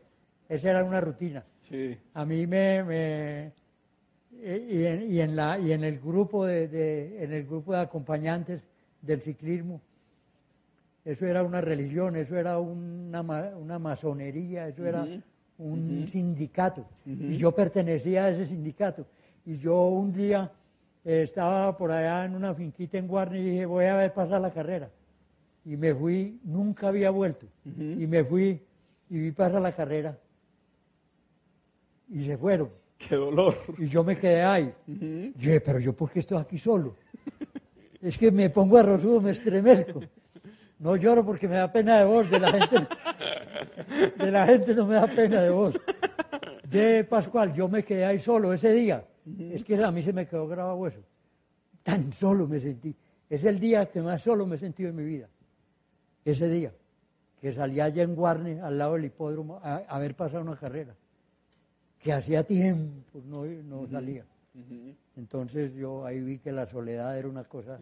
esa 0.47 0.69
era 0.69 0.85
una 0.85 1.01
rutina. 1.01 1.43
Sí. 1.63 1.97
A 2.13 2.27
mí 2.27 2.47
me, 2.47 2.85
me- 2.85 3.53
y, 4.43 4.85
en, 4.85 5.11
y 5.11 5.21
en 5.23 5.35
la, 5.35 5.59
y 5.59 5.73
en 5.73 5.85
el 5.85 5.99
grupo 6.01 6.45
de, 6.45 6.69
de- 6.69 7.25
en 7.25 7.33
el 7.33 7.47
grupo 7.47 7.73
de 7.73 7.79
acompañantes 7.81 8.67
del 9.01 9.23
ciclismo, 9.23 9.81
eso 11.03 11.25
era 11.25 11.43
una 11.43 11.63
religión, 11.63 12.15
eso 12.15 12.37
era 12.37 12.59
una, 12.59 13.23
una 13.57 13.79
masonería, 13.79 14.69
eso 14.69 14.85
era 14.85 15.05
Ujú. 15.05 15.23
un 15.61 16.07
sindicato. 16.09 16.85
Y 17.07 17.39
yo 17.39 17.53
pertenecía 17.53 18.27
a 18.27 18.29
ese 18.33 18.45
sindicato. 18.45 19.07
Y 19.47 19.57
yo 19.57 19.87
un 19.87 20.13
día 20.13 20.51
eh, 21.05 21.23
estaba 21.23 21.77
por 21.77 21.91
allá 21.91 22.25
en 22.25 22.35
una 22.35 22.55
finquita 22.55 22.99
en 22.99 23.09
Guarne 23.09 23.41
y 23.41 23.51
dije, 23.51 23.67
voy 23.67 23.87
a 23.87 23.97
ver 23.97 24.13
pasar 24.13 24.41
la 24.41 24.51
carrera. 24.51 24.91
Y 25.65 25.77
me 25.77 25.95
fui, 25.95 26.41
nunca 26.45 26.89
había 26.89 27.11
vuelto. 27.11 27.47
Y 27.65 28.07
me 28.07 28.25
fui 28.25 28.63
y 29.09 29.19
vi 29.19 29.33
pasar 29.33 29.61
la 29.61 29.73
carrera. 29.73 30.19
Y 32.09 32.27
se 32.27 32.37
fueron. 32.37 32.71
Qué 32.99 33.17
dolor. 33.17 33.57
Y 33.79 33.89
yo 33.89 34.05
me 34.05 34.19
quedé 34.19 34.43
ahí. 34.43 34.75
Y 34.87 35.31
dije, 35.31 35.61
pero 35.61 35.79
yo, 35.79 35.95
¿por 35.95 36.11
qué 36.11 36.21
estoy 36.21 36.39
aquí 36.39 36.59
solo? 36.59 36.97
Es 38.01 38.17
que 38.17 38.31
me 38.31 38.49
pongo 38.49 38.79
arrozudo, 38.79 39.21
me 39.21 39.33
estremezco. 39.33 40.01
No 40.79 40.97
lloro 40.97 41.25
porque 41.25 41.47
me 41.47 41.57
da 41.57 41.71
pena 41.71 41.99
de 41.99 42.05
vos, 42.07 42.31
de 42.31 42.41
la 42.41 42.53
gente, 42.53 42.89
de 44.17 44.31
la 44.31 44.47
gente 44.47 44.75
no 44.75 44.87
me 44.87 44.95
da 44.95 45.07
pena 45.07 45.43
de 45.43 45.51
vos. 45.51 45.75
De 46.67 47.05
Pascual, 47.05 47.53
yo 47.53 47.69
me 47.69 47.85
quedé 47.85 48.07
ahí 48.07 48.19
solo 48.19 48.55
ese 48.55 48.73
día. 48.73 49.05
Es 49.39 49.65
que 49.65 49.83
a 49.83 49.91
mí 49.91 50.03
se 50.03 50.13
me 50.13 50.27
quedó 50.27 50.47
grabado 50.47 50.87
eso. 50.87 51.01
Tan 51.83 52.13
solo 52.13 52.47
me 52.47 52.61
sentí. 52.61 52.95
Es 53.29 53.45
el 53.45 53.61
día 53.61 53.87
que 53.87 54.03
más 54.03 54.23
solo 54.23 54.47
me 54.47 54.57
he 54.57 54.59
sentido 54.59 54.91
en 54.91 54.97
mi 54.97 55.05
vida. 55.05 55.29
Ese 56.25 56.49
día. 56.49 56.73
Que 57.41 57.53
salí 57.53 57.81
allá 57.81 58.03
en 58.03 58.15
Guarne, 58.15 58.61
al 58.61 58.77
lado 58.77 58.95
del 58.95 59.07
hipódromo, 59.07 59.61
a, 59.63 59.77
a 59.77 59.99
ver 59.99 60.15
pasar 60.15 60.43
una 60.43 60.57
carrera. 60.57 60.95
Que 61.99 62.13
hacía 62.13 62.45
tiempo 62.45 63.21
no, 63.25 63.45
no 63.45 63.87
salía. 63.89 64.25
Ujú. 64.55 64.95
Entonces 65.17 65.75
yo 65.75 66.05
ahí 66.05 66.21
vi 66.21 66.39
que 66.39 66.53
la 66.53 66.67
soledad 66.67 67.17
era 67.19 67.29
una 67.29 67.45
cosa, 67.45 67.79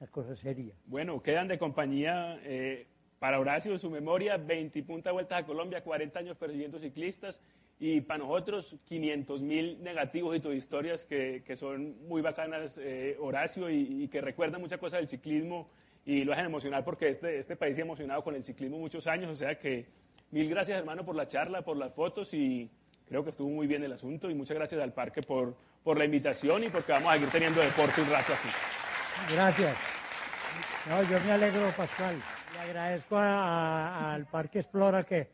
una 0.00 0.10
cosa 0.10 0.34
seria. 0.36 0.74
Bueno, 0.86 1.22
quedan 1.22 1.48
de 1.48 1.58
compañía 1.58 2.38
eh, 2.42 2.86
para 3.18 3.38
Horacio, 3.38 3.78
su 3.78 3.90
memoria, 3.90 4.36
20 4.36 4.78
y 4.78 4.82
punta 4.82 5.12
vueltas 5.12 5.42
a 5.42 5.46
Colombia, 5.46 5.84
40 5.84 6.18
años 6.18 6.36
persiguiendo 6.36 6.78
ciclistas 6.78 7.40
y 7.84 8.00
para 8.00 8.18
nosotros 8.18 8.76
500 8.84 9.42
mil 9.42 9.82
negativos 9.82 10.36
y 10.36 10.40
todo 10.40 10.52
historias 10.54 11.04
que, 11.04 11.42
que 11.44 11.56
son 11.56 11.96
muy 12.06 12.22
bacanas, 12.22 12.78
eh, 12.80 13.16
Horacio, 13.20 13.68
y, 13.68 14.04
y 14.04 14.06
que 14.08 14.20
recuerdan 14.20 14.60
muchas 14.60 14.78
cosas 14.78 15.00
del 15.00 15.08
ciclismo 15.08 15.68
y 16.06 16.22
lo 16.22 16.32
hacen 16.32 16.44
emocionar 16.46 16.84
porque 16.84 17.08
este, 17.08 17.40
este 17.40 17.56
país 17.56 17.74
se 17.74 17.82
ha 17.82 17.84
emocionado 17.84 18.22
con 18.22 18.36
el 18.36 18.44
ciclismo 18.44 18.78
muchos 18.78 19.08
años, 19.08 19.30
o 19.32 19.34
sea 19.34 19.58
que 19.58 19.86
mil 20.30 20.48
gracias 20.48 20.78
hermano 20.78 21.04
por 21.04 21.16
la 21.16 21.26
charla, 21.26 21.62
por 21.62 21.76
las 21.76 21.92
fotos 21.92 22.32
y 22.34 22.70
creo 23.08 23.24
que 23.24 23.30
estuvo 23.30 23.48
muy 23.50 23.66
bien 23.66 23.82
el 23.82 23.92
asunto 23.92 24.30
y 24.30 24.34
muchas 24.34 24.56
gracias 24.56 24.80
al 24.80 24.92
parque 24.92 25.20
por, 25.20 25.56
por 25.82 25.98
la 25.98 26.04
invitación 26.04 26.62
y 26.62 26.68
porque 26.68 26.92
vamos 26.92 27.10
a 27.10 27.14
seguir 27.14 27.30
teniendo 27.30 27.60
deporte 27.60 28.00
un 28.00 28.10
rato 28.10 28.32
aquí. 28.32 29.34
Gracias. 29.34 29.76
No, 30.88 31.02
yo 31.02 31.18
me 31.26 31.32
alegro, 31.32 31.68
Pascual. 31.76 32.14
Le 32.54 32.60
agradezco 32.60 33.16
a- 33.16 34.14
al 34.14 34.26
Parque 34.26 34.60
Explora 34.60 35.02
que, 35.02 35.28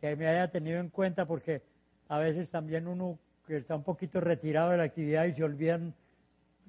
que 0.00 0.16
me 0.16 0.26
haya 0.26 0.50
tenido 0.50 0.80
en 0.80 0.88
cuenta 0.88 1.26
porque 1.26 1.68
a 2.10 2.18
veces 2.18 2.50
también 2.50 2.88
uno 2.88 3.18
que 3.46 3.56
está 3.56 3.76
un 3.76 3.84
poquito 3.84 4.20
retirado 4.20 4.70
de 4.70 4.76
la 4.78 4.82
actividad 4.82 5.24
y 5.26 5.32
se 5.34 5.44
olvidan, 5.44 5.94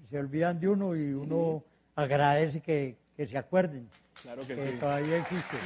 se 0.09 0.17
olvidan 0.19 0.59
de 0.59 0.69
uno 0.69 0.95
y 0.95 1.13
uno 1.13 1.63
agradece 1.95 2.61
que, 2.61 2.95
que 3.17 3.27
se 3.27 3.37
acuerden 3.37 3.89
Claro 4.21 4.41
que 4.45 4.55
que 4.55 4.67
sí. 4.67 4.77
todavía 4.77 5.17
existe. 5.17 5.57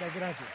Muchas 0.00 0.16
gracias. 0.16 0.48